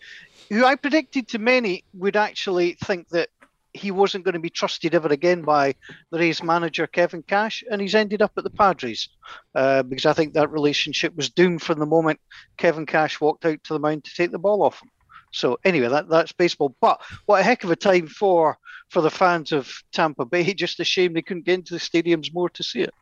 who 0.50 0.64
I 0.64 0.74
predicted 0.74 1.28
to 1.28 1.38
many 1.38 1.84
would 1.94 2.16
actually 2.16 2.76
think 2.84 3.08
that 3.08 3.28
he 3.74 3.90
wasn't 3.90 4.24
going 4.24 4.34
to 4.34 4.40
be 4.40 4.50
trusted 4.50 4.94
ever 4.94 5.08
again 5.08 5.42
by 5.42 5.74
the 6.10 6.18
Rays 6.18 6.42
manager 6.42 6.86
Kevin 6.86 7.22
Cash, 7.22 7.64
and 7.70 7.80
he's 7.80 7.94
ended 7.94 8.20
up 8.20 8.32
at 8.36 8.44
the 8.44 8.50
Padres 8.50 9.08
uh, 9.54 9.82
because 9.82 10.06
I 10.06 10.12
think 10.12 10.34
that 10.34 10.50
relationship 10.50 11.16
was 11.16 11.30
doomed 11.30 11.62
from 11.62 11.78
the 11.78 11.86
moment 11.86 12.20
Kevin 12.58 12.86
Cash 12.86 13.20
walked 13.20 13.46
out 13.46 13.62
to 13.64 13.72
the 13.72 13.80
mound 13.80 14.04
to 14.04 14.14
take 14.14 14.30
the 14.30 14.38
ball 14.38 14.62
off 14.62 14.82
him. 14.82 14.90
So 15.32 15.58
anyway, 15.64 15.88
that, 15.88 16.08
that's 16.08 16.32
baseball. 16.32 16.76
But 16.80 17.00
what 17.24 17.40
a 17.40 17.42
heck 17.42 17.64
of 17.64 17.70
a 17.70 17.76
time 17.76 18.06
for 18.06 18.58
for 18.90 19.00
the 19.00 19.10
fans 19.10 19.52
of 19.52 19.72
Tampa 19.92 20.26
Bay. 20.26 20.44
Just 20.54 20.80
a 20.80 20.84
shame 20.84 21.14
they 21.14 21.22
couldn't 21.22 21.46
get 21.46 21.54
into 21.54 21.74
the 21.74 21.80
stadiums 21.80 22.32
more 22.32 22.50
to 22.50 22.62
see 22.62 22.82
it. 22.82 22.94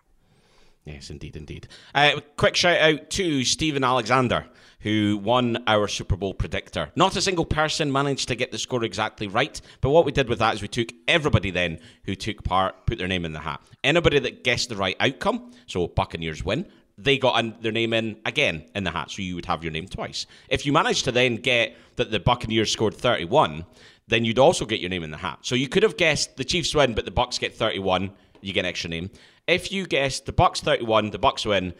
Yes, 0.85 1.11
indeed, 1.11 1.37
indeed. 1.37 1.69
Uh, 1.95 2.21
quick 2.37 2.57
shout 2.57 2.79
out 2.79 3.11
to 3.11 3.45
Stephen 3.45 3.85
Alexander, 3.85 4.47
who 4.81 5.21
won 5.23 5.63
our 5.67 5.87
Super 5.89 6.17
Bowl 6.17 6.33
predictor. 6.33 6.91
Not 6.97 7.17
a 7.17 7.23
single 7.23 7.45
person 7.45 7.93
managed 7.93 8.29
to 8.29 8.35
get 8.35 8.51
the 8.51 8.59
score 8.59 8.83
exactly 8.83 9.29
right, 9.29 9.61
but 9.83 9.91
what 9.91 10.07
we 10.07 10.13
did 10.13 10.29
with 10.29 10.39
that 10.39 10.55
is 10.55 10.63
we 10.63 10.69
took 10.69 10.93
everybody 11.07 11.51
then 11.51 11.81
who 12.05 12.15
took 12.15 12.43
part, 12.45 12.87
put 12.87 12.99
their 12.99 13.09
name 13.09 13.27
in 13.27 13.33
the 13.33 13.41
hat. 13.41 13.61
Anybody 13.85 14.19
that 14.21 14.43
guessed 14.43 14.71
the 14.71 14.77
right 14.77 14.97
outcome, 15.01 15.53
so 15.67 15.87
Buccaneers 15.87 16.43
win, 16.43 16.67
they 16.97 17.19
got 17.19 17.63
their 17.63 17.73
name 17.73 17.93
in 17.93 18.17
again 18.25 18.65
in 18.75 18.85
the 18.85 18.91
hat, 18.91 19.11
so 19.11 19.23
you 19.23 19.35
would 19.35 19.47
have 19.47 19.63
your 19.63 19.73
name 19.73 19.87
twice. 19.87 20.27
If 20.49 20.65
you 20.65 20.73
managed 20.73 21.05
to 21.05 21.13
then 21.13 21.37
get 21.37 21.77
that 21.97 22.11
the 22.11 22.21
Buccaneers 22.21 22.73
scored 22.73 22.95
31, 22.95 23.65
then 24.09 24.25
you'd 24.25 24.39
also 24.39 24.65
get 24.65 24.81
your 24.81 24.91
name 24.91 25.03
in 25.03 25.11
the 25.11 25.17
hat. 25.17 25.39
So 25.43 25.55
you 25.55 25.69
could 25.69 25.83
have 25.83 25.97
guessed 25.97 26.37
the 26.37 26.45
Chiefs 26.45 26.75
win, 26.75 26.95
but 26.95 27.05
the 27.05 27.11
Bucks 27.11 27.39
get 27.39 27.55
31, 27.55 28.11
you 28.41 28.53
get 28.53 28.61
an 28.61 28.67
extra 28.67 28.91
name. 28.91 29.11
If 29.47 29.73
you 29.73 29.87
guessed 29.87 30.27
the 30.27 30.33
Bucks 30.33 30.61
31, 30.61 31.11
the 31.11 31.19
Bucks 31.19 31.45
win, 31.45 31.75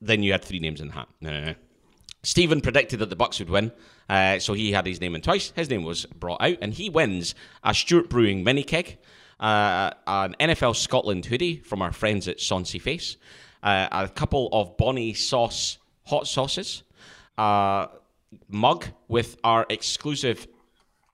then 0.00 0.22
you 0.22 0.32
had 0.32 0.44
three 0.44 0.58
names 0.58 0.80
in 0.80 0.88
the 0.88 0.94
hat. 0.94 1.08
No, 1.20 1.30
no, 1.30 1.44
no. 1.46 1.54
Stephen 2.22 2.60
predicted 2.60 3.00
that 3.00 3.10
the 3.10 3.16
Bucks 3.16 3.40
would 3.40 3.50
win, 3.50 3.72
uh, 4.08 4.38
so 4.38 4.52
he 4.52 4.72
had 4.72 4.86
his 4.86 5.00
name 5.00 5.14
in 5.14 5.20
twice. 5.20 5.52
His 5.56 5.68
name 5.68 5.82
was 5.82 6.06
brought 6.06 6.40
out, 6.40 6.58
and 6.62 6.72
he 6.72 6.88
wins 6.88 7.34
a 7.64 7.74
Stewart 7.74 8.08
Brewing 8.08 8.44
mini 8.44 8.62
keg, 8.62 8.98
uh, 9.40 9.90
an 10.06 10.36
NFL 10.38 10.76
Scotland 10.76 11.26
hoodie 11.26 11.58
from 11.58 11.82
our 11.82 11.92
friends 11.92 12.28
at 12.28 12.38
Sonsy 12.38 12.80
Face, 12.80 13.16
uh, 13.62 13.88
a 13.90 14.08
couple 14.08 14.48
of 14.52 14.76
Bonnie 14.76 15.14
Sauce 15.14 15.78
hot 16.04 16.28
sauces, 16.28 16.84
a 17.38 17.88
mug 18.48 18.86
with 19.08 19.36
our 19.42 19.66
exclusive 19.68 20.46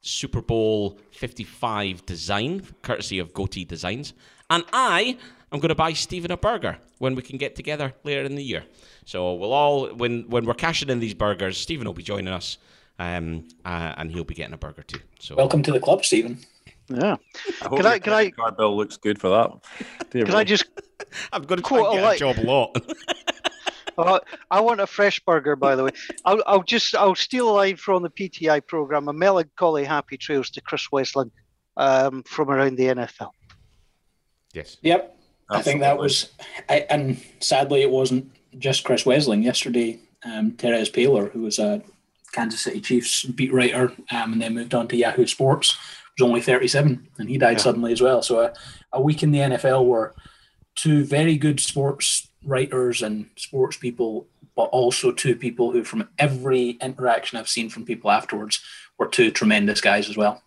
Super 0.03 0.43
Bowl 0.43 0.99
55 1.12 2.05
design, 2.07 2.62
courtesy 2.82 3.18
of 3.18 3.32
Goatee 3.32 3.64
Designs. 3.64 4.12
And 4.51 4.64
I 4.72 5.18
am 5.53 5.61
going 5.61 5.69
to 5.71 5.75
buy 5.75 5.93
Stephen 5.93 6.31
a 6.31 6.37
burger 6.37 6.79
when 6.99 7.15
we 7.15 7.23
can 7.23 7.39
get 7.39 7.55
together 7.57 7.95
later 8.05 8.23
in 8.23 8.35
the 8.35 8.43
year. 8.43 8.65
So 9.05 9.35
we'll 9.35 9.53
all, 9.53 9.89
when, 9.95 10.29
when 10.29 10.45
we're 10.45 10.55
cashing 10.55 10.89
in 10.91 11.01
these 11.01 11.15
burgers, 11.15 11.59
Stephen 11.59 11.87
will 11.87 11.95
be 11.95 12.03
joining 12.03 12.29
us 12.33 12.59
um, 12.99 13.47
uh, 13.65 13.95
and 13.97 14.11
he'll 14.11 14.25
be 14.25 14.35
getting 14.35 14.55
a 14.55 14.59
burger 14.59 14.83
too. 14.83 15.01
So 15.21 15.35
Welcome 15.37 15.63
to 15.63 15.73
the 15.73 15.81
club, 15.81 16.05
Stephen. 16.05 16.39
Yeah. 16.89 17.17
I 17.63 17.69
hope 17.69 17.77
Can 17.79 17.87
I- 17.87 17.99
can 17.99 18.13
I- 18.13 18.17
credit 18.31 18.37
card 18.37 18.57
bill 18.57 18.77
looks 18.77 18.97
good 18.97 19.21
for 19.21 19.29
that. 19.29 20.11
Dear 20.11 20.25
Can 20.27 20.35
I 20.35 20.45
just 20.45 20.65
I'm 21.33 21.43
going 21.45 21.61
to 21.63 21.67
try 21.69 21.79
Quite 21.81 21.99
and 21.99 22.07
a 22.07 22.19
get 22.19 22.21
a 22.23 22.25
lot. 22.25 22.37
job 22.37 22.45
lot. 22.87 22.97
Uh, 23.99 24.19
I 24.51 24.61
want 24.61 24.81
a 24.81 24.87
fresh 24.87 25.19
burger, 25.21 25.57
by 25.57 25.75
the 25.75 25.85
way. 25.85 25.91
I'll, 26.25 26.43
I'll 26.47 26.63
just 26.63 26.95
I'll 26.95 27.15
steal 27.17 27.51
a 27.51 27.53
line 27.53 27.77
from 27.77 28.03
the 28.05 28.11
PTI 28.11 28.65
program. 28.67 29.09
A 29.09 29.13
melancholy 29.13 29.85
happy 29.85 30.17
trails 30.17 30.51
to 30.51 30.61
Chris 30.61 30.87
Wesseling 30.93 31.31
um, 31.77 32.23
from 32.23 32.49
around 32.51 32.77
the 32.77 32.85
NFL. 32.85 33.31
yes. 34.55 34.77
Yep. 34.83 35.18
I 35.51 35.63
think 35.63 35.81
that 35.81 35.99
was, 35.99 36.31
I, 36.69 36.87
and 36.91 37.21
sadly, 37.41 37.83
it 37.83 37.91
wasn't 37.91 38.31
just 38.59 38.85
Chris 38.85 39.05
Wesseling. 39.05 39.43
Yesterday, 39.45 39.99
um, 40.25 40.53
Terez 40.53 40.91
Paylor, 40.93 41.31
who 41.33 41.43
was 41.43 41.59
a 41.59 41.83
Kansas 42.33 42.61
City 42.61 42.81
Chiefs 42.81 43.25
beat 43.25 43.53
writer 43.53 43.93
um, 44.11 44.33
and 44.35 44.43
then 44.43 44.55
moved 44.55 44.75
on 44.75 44.89
to 44.89 44.97
Yahoo 44.97 45.27
Sports, 45.27 45.77
was 46.19 46.27
only 46.29 46.41
37 46.41 47.09
and 47.19 47.29
he 47.29 47.39
died 47.39 47.53
Yeah. 47.53 47.63
suddenly 47.63 47.93
as 47.93 48.01
well. 48.03 48.23
So 48.23 48.41
a, 48.41 48.53
a 48.93 49.01
week 49.01 49.23
in 49.23 49.31
the 49.31 49.39
NFL 49.39 49.87
where 49.87 50.15
two 50.75 51.05
very 51.05 51.37
good 51.37 51.61
sports 51.61 52.29
writers 52.45 53.03
and 53.03 53.31
sports 53.37 53.77
people, 53.77 54.27
but 54.57 54.65
also 54.65 55.13
two 55.13 55.35
people 55.37 55.73
who, 55.73 55.85
from 55.85 56.09
every 56.19 56.71
interaction 56.83 57.39
I've 57.39 57.49
seen 57.49 57.69
from 57.71 57.85
people 57.85 58.11
afterwards, 58.11 58.61
were 58.99 59.09
two 59.09 59.31
tremendous 59.31 59.81
guys 59.81 60.09
as 60.09 60.17
well. 60.17 60.43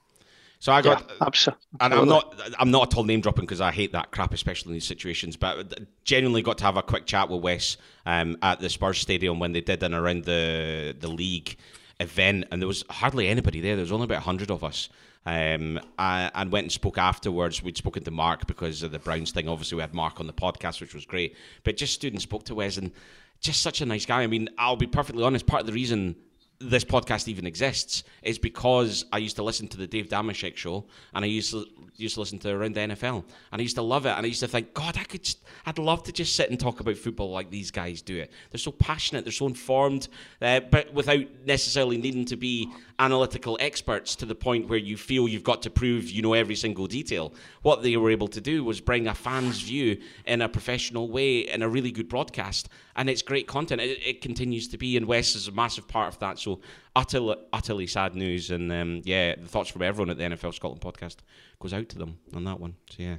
So 0.61 0.71
I 0.71 0.83
got, 0.83 1.11
absolutely. 1.21 1.65
and 1.79 1.91
I'm 1.91 2.07
not 2.07 2.39
I'm 2.59 2.69
not 2.69 2.93
at 2.93 2.97
all 2.97 3.03
name 3.03 3.19
dropping 3.19 3.45
because 3.45 3.61
I 3.61 3.71
hate 3.71 3.93
that 3.93 4.11
crap, 4.11 4.31
especially 4.31 4.69
in 4.69 4.73
these 4.73 4.85
situations. 4.85 5.35
But 5.35 5.79
genuinely 6.03 6.43
got 6.43 6.59
to 6.59 6.65
have 6.65 6.77
a 6.77 6.83
quick 6.83 7.07
chat 7.07 7.29
with 7.29 7.41
Wes 7.41 7.77
um, 8.05 8.37
at 8.43 8.59
the 8.59 8.69
Spurs 8.69 8.99
stadium 8.99 9.39
when 9.39 9.53
they 9.53 9.61
did 9.61 9.81
and 9.81 9.95
around 9.95 10.25
the 10.25 10.95
the 10.99 11.07
league 11.07 11.57
event, 11.99 12.45
and 12.51 12.61
there 12.61 12.67
was 12.67 12.85
hardly 12.91 13.27
anybody 13.27 13.59
there. 13.59 13.75
There 13.75 13.81
was 13.81 13.91
only 13.91 14.03
about 14.03 14.21
hundred 14.21 14.51
of 14.51 14.63
us. 14.63 14.89
Um, 15.25 15.79
I, 15.97 16.29
and 16.35 16.51
went 16.51 16.65
and 16.65 16.71
spoke 16.71 16.99
afterwards. 16.99 17.63
We'd 17.63 17.77
spoken 17.77 18.03
to 18.03 18.11
Mark 18.11 18.45
because 18.45 18.83
of 18.83 18.91
the 18.91 18.99
Browns 18.99 19.31
thing. 19.31 19.49
Obviously, 19.49 19.77
we 19.77 19.81
had 19.81 19.95
Mark 19.95 20.19
on 20.19 20.27
the 20.27 20.33
podcast, 20.33 20.79
which 20.79 20.93
was 20.93 21.05
great. 21.05 21.35
But 21.63 21.75
just 21.75 21.95
stood 21.95 22.13
and 22.13 22.21
spoke 22.21 22.43
to 22.45 22.55
Wes, 22.55 22.77
and 22.77 22.91
just 23.39 23.63
such 23.63 23.81
a 23.81 23.85
nice 23.87 24.05
guy. 24.05 24.21
I 24.21 24.27
mean, 24.27 24.47
I'll 24.59 24.75
be 24.75 24.85
perfectly 24.85 25.23
honest. 25.23 25.47
Part 25.47 25.61
of 25.61 25.65
the 25.65 25.73
reason 25.73 26.17
this 26.61 26.83
podcast 26.83 27.27
even 27.27 27.45
exists 27.45 28.03
is 28.21 28.37
because 28.37 29.05
I 29.11 29.17
used 29.17 29.35
to 29.37 29.43
listen 29.43 29.67
to 29.69 29.77
the 29.77 29.87
Dave 29.87 30.09
Dameshek 30.09 30.55
show 30.55 30.85
and 31.13 31.25
I 31.25 31.27
used 31.27 31.51
to 31.51 31.65
used 31.97 32.15
to 32.15 32.19
listen 32.19 32.39
to 32.39 32.49
Around 32.49 32.73
the 32.73 32.81
NFL 32.81 33.23
and 33.51 33.59
I 33.59 33.61
used 33.61 33.75
to 33.75 33.81
love 33.81 34.05
it 34.05 34.11
and 34.17 34.25
I 34.25 34.27
used 34.27 34.39
to 34.39 34.47
think 34.47 34.73
God 34.73 34.97
I 34.97 35.03
could 35.03 35.23
just, 35.23 35.39
I'd 35.65 35.77
love 35.77 36.01
to 36.03 36.11
just 36.11 36.35
sit 36.35 36.49
and 36.49 36.59
talk 36.59 36.79
about 36.79 36.97
football 36.97 37.29
like 37.29 37.51
these 37.51 37.69
guys 37.69 38.01
do 38.01 38.17
it 38.17 38.31
they're 38.49 38.59
so 38.59 38.71
passionate 38.71 39.23
they're 39.23 39.31
so 39.31 39.45
informed 39.45 40.07
uh, 40.41 40.61
but 40.61 40.91
without 40.93 41.25
necessarily 41.45 41.97
needing 41.97 42.25
to 42.25 42.37
be 42.37 42.71
analytical 42.97 43.57
experts 43.59 44.15
to 44.15 44.25
the 44.25 44.33
point 44.33 44.67
where 44.67 44.79
you 44.79 44.97
feel 44.97 45.27
you've 45.27 45.43
got 45.43 45.61
to 45.61 45.69
prove 45.69 46.09
you 46.09 46.21
know 46.21 46.33
every 46.33 46.55
single 46.55 46.87
detail 46.87 47.33
what 47.61 47.83
they 47.83 47.95
were 47.97 48.09
able 48.09 48.27
to 48.27 48.41
do 48.41 48.63
was 48.63 48.81
bring 48.81 49.07
a 49.07 49.13
fan's 49.13 49.61
view 49.61 49.97
in 50.25 50.41
a 50.41 50.49
professional 50.49 51.07
way 51.09 51.39
in 51.39 51.61
a 51.61 51.69
really 51.69 51.91
good 51.91 52.09
broadcast 52.09 52.67
and 52.95 53.09
it's 53.09 53.21
great 53.21 53.47
content. 53.47 53.81
It, 53.81 53.99
it 54.05 54.21
continues 54.21 54.67
to 54.69 54.77
be, 54.77 54.97
and 54.97 55.05
Wes 55.05 55.35
is 55.35 55.47
a 55.47 55.51
massive 55.51 55.87
part 55.87 56.13
of 56.13 56.19
that. 56.19 56.39
So 56.39 56.50
utterly, 56.95 57.35
utterly 57.53 57.87
sad 57.87 58.15
news, 58.15 58.51
and 58.51 58.71
um, 58.71 59.01
yeah, 59.05 59.35
the 59.35 59.47
thoughts 59.47 59.69
from 59.69 59.81
everyone 59.81 60.09
at 60.09 60.17
the 60.17 60.23
NFL 60.23 60.53
Scotland 60.53 60.81
podcast 60.81 61.17
goes 61.59 61.73
out 61.73 61.89
to 61.89 61.97
them 61.97 62.17
on 62.33 62.43
that 62.45 62.59
one. 62.59 62.75
So 62.89 63.03
yeah. 63.03 63.17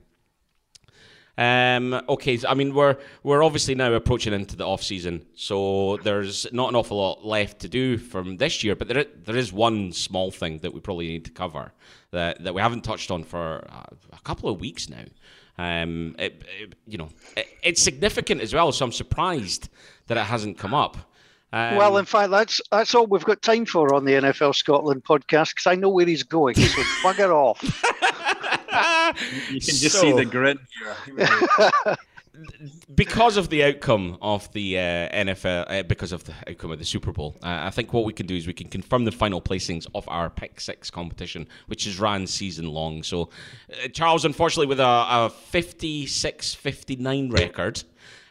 Um, 1.38 1.94
okay, 2.10 2.36
so, 2.36 2.46
I 2.48 2.52
mean 2.54 2.74
we're 2.74 2.98
we're 3.22 3.42
obviously 3.42 3.74
now 3.74 3.90
approaching 3.94 4.34
into 4.34 4.54
the 4.54 4.66
off 4.66 4.82
season, 4.82 5.24
so 5.34 5.96
there's 6.04 6.46
not 6.52 6.68
an 6.68 6.76
awful 6.76 6.98
lot 6.98 7.24
left 7.24 7.60
to 7.60 7.68
do 7.68 7.96
from 7.96 8.36
this 8.36 8.62
year. 8.62 8.76
But 8.76 8.88
there 8.88 9.04
there 9.24 9.36
is 9.36 9.50
one 9.50 9.92
small 9.92 10.30
thing 10.30 10.58
that 10.58 10.74
we 10.74 10.80
probably 10.80 11.08
need 11.08 11.24
to 11.24 11.30
cover 11.30 11.72
that 12.10 12.44
that 12.44 12.52
we 12.52 12.60
haven't 12.60 12.82
touched 12.84 13.10
on 13.10 13.24
for 13.24 13.64
uh, 13.70 13.84
a 14.12 14.20
couple 14.24 14.50
of 14.50 14.60
weeks 14.60 14.90
now. 14.90 15.04
Um, 15.58 16.16
it, 16.18 16.42
it- 16.60 16.74
you 16.86 16.98
know, 16.98 17.08
it, 17.34 17.46
it's 17.62 17.82
significant 17.82 18.42
as 18.42 18.52
well, 18.52 18.70
so 18.70 18.84
I'm 18.84 18.92
surprised 18.92 19.70
that 20.08 20.18
it 20.18 20.24
hasn't 20.24 20.58
come 20.58 20.74
up. 20.74 20.98
Um, 21.52 21.76
well, 21.76 21.98
in 21.98 22.04
fact, 22.06 22.30
that's 22.30 22.60
that's 22.70 22.94
all 22.94 23.06
we've 23.06 23.24
got 23.24 23.42
time 23.42 23.66
for 23.66 23.94
on 23.94 24.04
the 24.04 24.12
NFL 24.12 24.54
Scotland 24.54 25.04
podcast 25.04 25.50
because 25.50 25.66
I 25.66 25.74
know 25.74 25.90
where 25.90 26.06
he's 26.06 26.22
going. 26.22 26.54
So 26.54 26.82
bugger 27.02 27.30
off. 27.34 27.62
You 29.50 29.60
can 29.60 29.60
just 29.60 29.92
So- 29.92 30.00
see 30.00 30.12
the 30.12 30.24
grin 30.24 30.58
here. 31.04 31.96
because 32.94 33.36
of 33.36 33.50
the 33.50 33.62
outcome 33.64 34.16
of 34.22 34.50
the 34.52 34.78
uh, 34.78 34.80
NFL, 35.10 35.66
uh, 35.68 35.82
because 35.82 36.12
of 36.12 36.24
the 36.24 36.32
outcome 36.48 36.70
of 36.70 36.78
the 36.78 36.84
Super 36.84 37.12
Bowl, 37.12 37.36
uh, 37.42 37.60
I 37.64 37.70
think 37.70 37.92
what 37.92 38.04
we 38.04 38.12
can 38.12 38.26
do 38.26 38.34
is 38.36 38.46
we 38.46 38.52
can 38.52 38.68
confirm 38.68 39.04
the 39.04 39.12
final 39.12 39.40
placings 39.40 39.86
of 39.94 40.08
our 40.08 40.30
Pick 40.30 40.60
Six 40.60 40.90
competition, 40.90 41.46
which 41.66 41.86
is 41.86 42.00
ran 42.00 42.26
season 42.26 42.66
long. 42.66 43.02
So, 43.02 43.28
uh, 43.70 43.88
Charles, 43.88 44.24
unfortunately, 44.24 44.66
with 44.66 44.80
a, 44.80 44.84
a 44.84 45.30
56 45.30 46.54
59 46.54 47.30
record. 47.30 47.82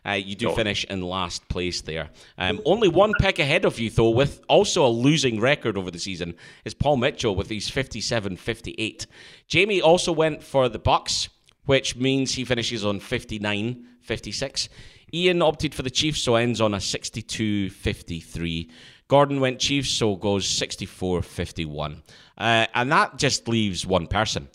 Uh, 0.04 0.14
you 0.14 0.36
do 0.36 0.52
finish 0.54 0.84
in 0.86 1.02
last 1.02 1.48
place 1.48 1.82
there. 1.82 2.10
Um, 2.38 2.60
only 2.66 2.88
one 2.88 3.14
pick 3.20 3.38
ahead 3.38 3.66
of 3.66 3.80
you, 3.80 3.90
though, 3.92 4.10
with 4.10 4.42
also 4.48 4.86
a 4.86 4.90
losing 4.90 5.40
record 5.40 5.78
over 5.78 5.92
the 5.92 6.00
season, 6.00 6.34
is 6.66 6.74
Paul 6.74 6.98
Mitchell 6.98 7.36
with 7.36 7.50
his 7.50 7.70
57 7.70 8.38
58. 8.38 9.06
Jamie 9.48 9.82
also 9.82 10.12
went 10.12 10.42
for 10.42 10.70
the 10.70 10.80
Bucks 10.80 11.30
which 11.66 11.96
means 11.96 12.34
he 12.34 12.46
finishes 12.46 12.86
on 12.86 13.00
59 13.00 13.88
56. 14.02 14.70
Ian 15.14 15.42
opted 15.42 15.76
for 15.76 15.84
the 15.84 15.90
Chiefs, 15.90 16.22
so 16.22 16.36
ends 16.36 16.62
on 16.62 16.74
a 16.74 16.82
62 16.82 17.70
53. 17.70 18.70
Gordon 19.08 19.40
went 19.40 19.60
Chiefs, 19.60 19.90
so 19.92 20.16
goes 20.16 20.48
64 20.48 21.22
51. 21.22 22.02
Uh, 22.38 22.66
and 22.74 22.92
that 22.92 23.18
just 23.18 23.48
leaves 23.48 23.86
one 23.86 24.08
person. 24.08 24.48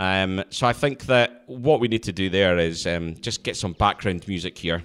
Um, 0.00 0.42
so 0.48 0.66
I 0.66 0.72
think 0.72 1.04
that 1.06 1.42
what 1.46 1.78
we 1.78 1.86
need 1.86 2.04
to 2.04 2.12
do 2.12 2.30
there 2.30 2.56
is 2.56 2.86
um, 2.86 3.16
just 3.20 3.42
get 3.42 3.54
some 3.54 3.74
background 3.74 4.26
music 4.26 4.56
here. 4.56 4.82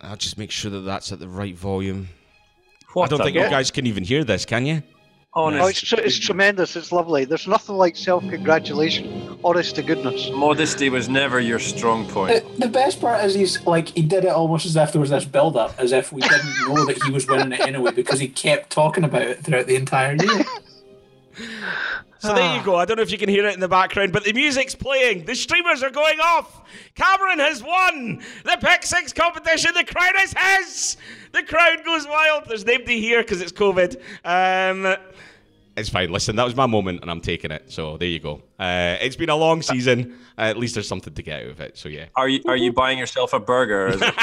I'll 0.00 0.16
just 0.16 0.36
make 0.36 0.50
sure 0.50 0.68
that 0.72 0.80
that's 0.80 1.12
at 1.12 1.20
the 1.20 1.28
right 1.28 1.54
volume. 1.54 2.08
What 2.92 3.04
I 3.04 3.16
don't 3.16 3.24
think 3.24 3.36
you 3.36 3.42
guys 3.42 3.70
can 3.70 3.86
even 3.86 4.02
hear 4.02 4.24
this, 4.24 4.44
can 4.44 4.66
you? 4.66 4.82
Oh, 5.32 5.48
it's, 5.48 5.80
tr- 5.80 6.00
it's 6.00 6.18
tremendous. 6.18 6.74
It's 6.74 6.90
lovely. 6.90 7.24
There's 7.24 7.46
nothing 7.46 7.76
like 7.76 7.96
self 7.96 8.28
congratulation. 8.28 9.38
Honest 9.44 9.76
to 9.76 9.84
goodness. 9.84 10.28
modesty 10.32 10.90
was 10.90 11.08
never 11.08 11.38
your 11.38 11.60
strong 11.60 12.04
point. 12.08 12.42
The, 12.56 12.66
the 12.66 12.68
best 12.68 13.00
part 13.00 13.24
is 13.24 13.34
he's 13.34 13.64
like 13.64 13.90
he 13.90 14.02
did 14.02 14.24
it 14.24 14.30
almost 14.30 14.66
as 14.66 14.74
if 14.74 14.90
there 14.90 15.00
was 15.00 15.10
this 15.10 15.24
build 15.24 15.56
up, 15.56 15.78
as 15.78 15.92
if 15.92 16.12
we 16.12 16.20
didn't 16.20 16.54
know 16.68 16.84
that 16.84 17.00
he 17.04 17.12
was 17.12 17.28
winning 17.28 17.52
it 17.52 17.60
anyway, 17.60 17.92
because 17.92 18.18
he 18.18 18.26
kept 18.26 18.70
talking 18.70 19.04
about 19.04 19.22
it 19.22 19.44
throughout 19.44 19.68
the 19.68 19.76
entire 19.76 20.16
year. 20.16 20.44
So 22.24 22.34
there 22.34 22.56
you 22.56 22.62
go. 22.62 22.76
I 22.76 22.84
don't 22.84 22.96
know 22.96 23.02
if 23.02 23.12
you 23.12 23.18
can 23.18 23.28
hear 23.28 23.46
it 23.46 23.54
in 23.54 23.60
the 23.60 23.68
background, 23.68 24.12
but 24.12 24.24
the 24.24 24.32
music's 24.32 24.74
playing. 24.74 25.24
The 25.24 25.34
streamers 25.34 25.82
are 25.82 25.90
going 25.90 26.18
off. 26.20 26.62
Cameron 26.94 27.38
has 27.38 27.62
won 27.62 28.22
the 28.44 28.56
Pick 28.60 28.84
Six 28.84 29.12
competition. 29.12 29.72
The 29.74 29.84
crowd 29.84 30.14
is 30.22 30.34
his. 30.36 30.96
The 31.32 31.42
crowd 31.42 31.84
goes 31.84 32.06
wild. 32.06 32.44
There's 32.46 32.64
nobody 32.64 33.00
here 33.00 33.22
because 33.22 33.42
it's 33.42 33.52
COVID. 33.52 34.00
Um, 34.24 34.96
it's 35.76 35.88
fine. 35.88 36.10
Listen, 36.10 36.36
that 36.36 36.44
was 36.44 36.54
my 36.54 36.66
moment, 36.66 37.00
and 37.02 37.10
I'm 37.10 37.20
taking 37.20 37.50
it. 37.50 37.70
So 37.70 37.96
there 37.96 38.08
you 38.08 38.20
go. 38.20 38.42
Uh, 38.58 38.96
it's 39.00 39.16
been 39.16 39.30
a 39.30 39.36
long 39.36 39.60
season. 39.60 40.16
Uh, 40.38 40.42
at 40.42 40.56
least 40.56 40.74
there's 40.74 40.88
something 40.88 41.12
to 41.12 41.22
get 41.22 41.42
out 41.42 41.50
of 41.50 41.60
it. 41.60 41.76
So 41.76 41.88
yeah. 41.88 42.06
Are 42.16 42.28
you 42.28 42.40
are 42.46 42.56
you 42.56 42.72
buying 42.72 42.98
yourself 42.98 43.32
a 43.32 43.40
burger? 43.40 43.86
Or 43.86 43.88
is 43.88 44.00
it 44.02 44.14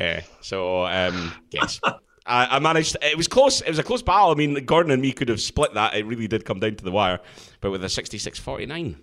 yeah. 0.00 0.20
So 0.42 0.84
um, 0.86 1.32
yes. 1.50 1.80
I, 2.26 2.56
I 2.56 2.58
managed. 2.58 2.96
It 3.02 3.16
was 3.16 3.28
close. 3.28 3.60
It 3.60 3.68
was 3.68 3.78
a 3.78 3.82
close 3.82 4.02
battle. 4.02 4.30
I 4.30 4.34
mean, 4.34 4.64
Gordon 4.64 4.90
and 4.92 5.00
me 5.02 5.12
could 5.12 5.28
have 5.28 5.40
split 5.40 5.74
that. 5.74 5.94
It 5.94 6.04
really 6.06 6.26
did 6.28 6.44
come 6.44 6.58
down 6.60 6.74
to 6.76 6.84
the 6.84 6.90
wire. 6.90 7.20
But 7.60 7.70
with 7.70 7.82
a 7.84 7.88
66-49, 7.88 8.96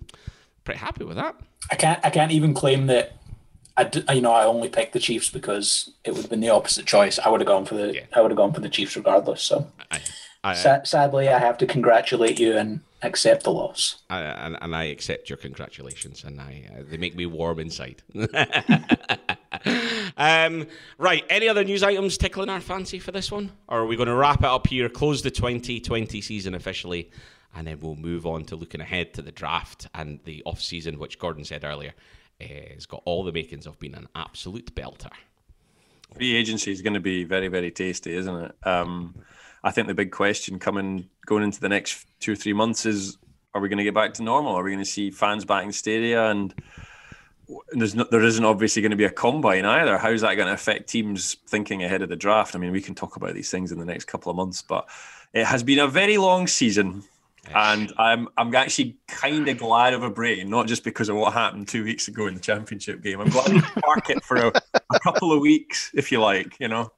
pretty 0.64 0.78
happy 0.80 1.04
with 1.04 1.16
that. 1.16 1.36
I 1.70 1.76
can't 1.76 1.98
I 2.04 2.10
can't 2.10 2.32
even 2.32 2.52
claim 2.54 2.86
that 2.88 3.16
I 3.76 3.84
d- 3.84 4.04
you 4.12 4.20
know 4.20 4.32
I 4.32 4.44
only 4.44 4.68
picked 4.68 4.92
the 4.92 5.00
Chiefs 5.00 5.30
because 5.30 5.90
it 6.04 6.12
would 6.12 6.20
have 6.22 6.30
been 6.30 6.40
the 6.40 6.50
opposite 6.50 6.86
choice. 6.86 7.18
I 7.18 7.28
would 7.30 7.40
have 7.40 7.48
gone 7.48 7.64
for 7.64 7.74
the 7.74 7.94
Yeah. 7.94 8.02
I 8.14 8.20
would 8.20 8.30
have 8.30 8.36
gone 8.38 8.52
for 8.52 8.60
the 8.60 8.68
Chiefs 8.68 8.96
regardless. 8.96 9.42
So 9.42 9.66
I, 9.90 10.00
I, 10.44 10.54
sa- 10.54 10.82
sadly, 10.84 11.28
I 11.28 11.38
have 11.38 11.56
to 11.58 11.66
congratulate 11.66 12.38
you 12.38 12.56
and 12.56 12.80
accept 13.02 13.44
the 13.44 13.50
loss. 13.50 14.02
I, 14.10 14.20
and, 14.20 14.58
and 14.60 14.76
I 14.76 14.84
accept 14.84 15.28
your 15.30 15.38
congratulations, 15.38 16.22
and 16.24 16.38
I 16.40 16.68
uh, 16.70 16.82
they 16.86 16.98
make 16.98 17.16
me 17.16 17.24
warm 17.26 17.58
inside. 17.58 18.02
um, 20.16 20.66
right, 20.98 21.24
any 21.28 21.48
other 21.48 21.64
news 21.64 21.82
items 21.82 22.16
tickling 22.16 22.48
our 22.48 22.60
fancy 22.60 22.98
for 22.98 23.12
this 23.12 23.32
one, 23.32 23.52
or 23.68 23.80
are 23.80 23.86
we 23.86 23.96
going 23.96 24.08
to 24.08 24.14
wrap 24.14 24.40
it 24.40 24.46
up 24.46 24.66
here, 24.66 24.88
close 24.88 25.22
the 25.22 25.30
2020 25.30 26.20
season 26.20 26.54
officially, 26.54 27.10
and 27.54 27.66
then 27.66 27.80
we'll 27.80 27.96
move 27.96 28.26
on 28.26 28.44
to 28.46 28.56
looking 28.56 28.80
ahead 28.80 29.14
to 29.14 29.22
the 29.22 29.32
draft 29.32 29.88
and 29.94 30.20
the 30.24 30.42
off 30.44 30.60
season, 30.60 30.98
which 30.98 31.18
Gordon 31.18 31.44
said 31.44 31.64
earlier 31.64 31.94
has 32.40 32.86
got 32.86 33.02
all 33.04 33.24
the 33.24 33.32
makings 33.32 33.66
of 33.66 33.78
being 33.78 33.94
an 33.94 34.08
absolute 34.14 34.74
belter. 34.74 35.10
free 36.14 36.34
agency 36.34 36.72
is 36.72 36.82
going 36.82 36.94
to 36.94 37.00
be 37.00 37.24
very 37.24 37.48
very 37.48 37.70
tasty, 37.70 38.14
isn't 38.14 38.36
it? 38.36 38.54
Um, 38.64 39.14
I 39.62 39.70
think 39.70 39.88
the 39.88 39.94
big 39.94 40.10
question 40.10 40.58
coming 40.58 41.08
going 41.26 41.42
into 41.42 41.60
the 41.60 41.68
next 41.68 42.06
two 42.20 42.32
or 42.32 42.36
three 42.36 42.52
months 42.52 42.86
is: 42.86 43.18
Are 43.54 43.60
we 43.60 43.68
going 43.68 43.78
to 43.78 43.84
get 43.84 43.94
back 43.94 44.14
to 44.14 44.22
normal? 44.22 44.54
Are 44.54 44.62
we 44.62 44.70
going 44.70 44.84
to 44.84 44.90
see 44.90 45.10
fans 45.10 45.44
back 45.44 45.64
in 45.64 45.72
stadia? 45.72 46.26
And 46.30 46.54
there's 47.72 47.94
no, 47.94 48.04
there 48.10 48.22
isn't 48.22 48.44
obviously 48.44 48.82
going 48.82 48.90
to 48.90 48.96
be 48.96 49.04
a 49.04 49.10
combine 49.10 49.64
either. 49.64 49.98
How's 49.98 50.22
that 50.22 50.34
going 50.34 50.48
to 50.48 50.54
affect 50.54 50.88
teams 50.88 51.36
thinking 51.46 51.82
ahead 51.82 52.02
of 52.02 52.08
the 52.08 52.16
draft? 52.16 52.54
I 52.54 52.58
mean, 52.58 52.72
we 52.72 52.80
can 52.80 52.94
talk 52.94 53.16
about 53.16 53.34
these 53.34 53.50
things 53.50 53.72
in 53.72 53.78
the 53.78 53.84
next 53.84 54.06
couple 54.06 54.30
of 54.30 54.36
months, 54.36 54.62
but 54.62 54.88
it 55.32 55.44
has 55.44 55.62
been 55.62 55.78
a 55.78 55.88
very 55.88 56.16
long 56.16 56.46
season. 56.46 57.02
And 57.54 57.92
I'm 57.98 58.28
I'm 58.38 58.54
actually 58.54 58.96
kind 59.06 59.46
of 59.46 59.58
glad 59.58 59.92
of 59.92 60.02
a 60.02 60.08
break, 60.08 60.46
not 60.48 60.66
just 60.66 60.82
because 60.82 61.10
of 61.10 61.16
what 61.16 61.34
happened 61.34 61.68
two 61.68 61.84
weeks 61.84 62.08
ago 62.08 62.26
in 62.26 62.34
the 62.34 62.40
championship 62.40 63.02
game. 63.02 63.20
I'm 63.20 63.28
glad 63.28 63.52
we 63.52 63.60
can 63.60 63.82
park 63.82 64.08
it 64.08 64.24
for 64.24 64.36
a, 64.36 64.52
a 64.94 65.00
couple 65.00 65.30
of 65.30 65.40
weeks, 65.40 65.90
if 65.94 66.10
you 66.10 66.22
like, 66.22 66.58
you 66.58 66.68
know. 66.68 66.90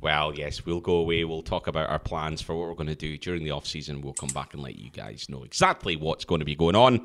Well, 0.00 0.32
yes, 0.32 0.64
we'll 0.64 0.80
go 0.80 0.94
away. 0.94 1.24
We'll 1.24 1.42
talk 1.42 1.66
about 1.66 1.90
our 1.90 1.98
plans 1.98 2.40
for 2.40 2.54
what 2.54 2.68
we're 2.68 2.74
going 2.74 2.86
to 2.86 2.94
do 2.94 3.18
during 3.18 3.42
the 3.42 3.50
off 3.50 3.66
season. 3.66 4.00
We'll 4.00 4.12
come 4.12 4.28
back 4.28 4.54
and 4.54 4.62
let 4.62 4.78
you 4.78 4.90
guys 4.90 5.28
know 5.28 5.42
exactly 5.42 5.96
what's 5.96 6.24
going 6.24 6.38
to 6.38 6.44
be 6.44 6.54
going 6.54 6.76
on. 6.76 7.04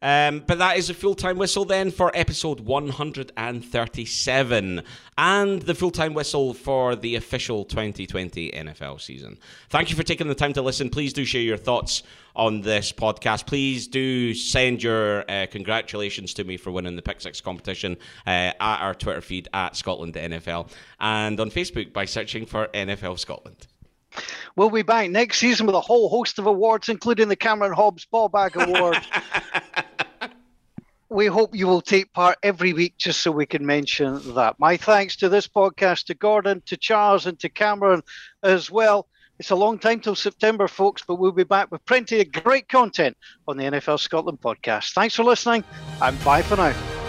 Um, 0.00 0.42
but 0.46 0.56
that 0.58 0.78
is 0.78 0.88
a 0.88 0.94
full 0.94 1.14
time 1.14 1.36
whistle 1.36 1.66
then 1.66 1.90
for 1.90 2.10
episode 2.14 2.60
137 2.60 4.82
and 5.18 5.62
the 5.62 5.74
full 5.74 5.90
time 5.90 6.14
whistle 6.14 6.54
for 6.54 6.96
the 6.96 7.16
official 7.16 7.66
2020 7.66 8.52
NFL 8.52 9.02
season. 9.02 9.36
Thank 9.68 9.90
you 9.90 9.96
for 9.96 10.02
taking 10.02 10.28
the 10.28 10.34
time 10.34 10.54
to 10.54 10.62
listen. 10.62 10.88
Please 10.88 11.12
do 11.12 11.26
share 11.26 11.42
your 11.42 11.58
thoughts 11.58 12.02
on 12.34 12.60
this 12.60 12.92
podcast. 12.92 13.46
Please 13.46 13.86
do 13.86 14.34
send 14.34 14.82
your 14.82 15.30
uh, 15.30 15.46
congratulations 15.50 16.34
to 16.34 16.44
me 16.44 16.56
for 16.56 16.70
winning 16.70 16.96
the 16.96 17.02
Pick 17.02 17.20
Six 17.20 17.40
competition 17.40 17.96
uh, 18.26 18.30
at 18.30 18.56
our 18.60 18.94
Twitter 18.94 19.20
feed 19.20 19.48
at 19.52 19.76
Scotland 19.76 20.14
NFL 20.14 20.70
and 20.98 21.38
on 21.40 21.50
Facebook 21.50 21.92
by 21.92 22.04
searching 22.04 22.46
for 22.46 22.68
NFL 22.68 23.18
Scotland. 23.18 23.66
We'll 24.56 24.70
be 24.70 24.82
back 24.82 25.10
next 25.10 25.38
season 25.38 25.66
with 25.66 25.74
a 25.74 25.80
whole 25.80 26.08
host 26.08 26.38
of 26.38 26.46
awards, 26.46 26.88
including 26.88 27.28
the 27.28 27.36
Cameron 27.36 27.72
Hobbs 27.72 28.04
Ball 28.04 28.28
Bag 28.28 28.56
Award. 28.56 28.98
we 31.08 31.26
hope 31.26 31.54
you 31.54 31.66
will 31.66 31.80
take 31.80 32.12
part 32.12 32.38
every 32.42 32.72
week 32.72 32.96
just 32.96 33.20
so 33.20 33.30
we 33.30 33.46
can 33.46 33.66
mention 33.66 34.34
that. 34.34 34.58
My 34.58 34.76
thanks 34.76 35.16
to 35.16 35.28
this 35.28 35.48
podcast, 35.48 36.06
to 36.06 36.14
Gordon, 36.14 36.62
to 36.66 36.76
Charles, 36.76 37.26
and 37.26 37.38
to 37.40 37.48
Cameron 37.48 38.02
as 38.42 38.70
well. 38.70 39.06
It's 39.40 39.50
a 39.50 39.56
long 39.56 39.78
time 39.78 40.00
till 40.00 40.14
September, 40.14 40.68
folks, 40.68 41.02
but 41.02 41.14
we'll 41.14 41.32
be 41.32 41.44
back 41.44 41.72
with 41.72 41.82
plenty 41.86 42.20
of 42.20 42.30
great 42.30 42.68
content 42.68 43.16
on 43.48 43.56
the 43.56 43.64
NFL 43.64 43.98
Scotland 43.98 44.38
podcast. 44.42 44.92
Thanks 44.92 45.14
for 45.14 45.24
listening, 45.24 45.64
and 46.02 46.22
bye 46.24 46.42
for 46.42 46.56
now. 46.56 46.99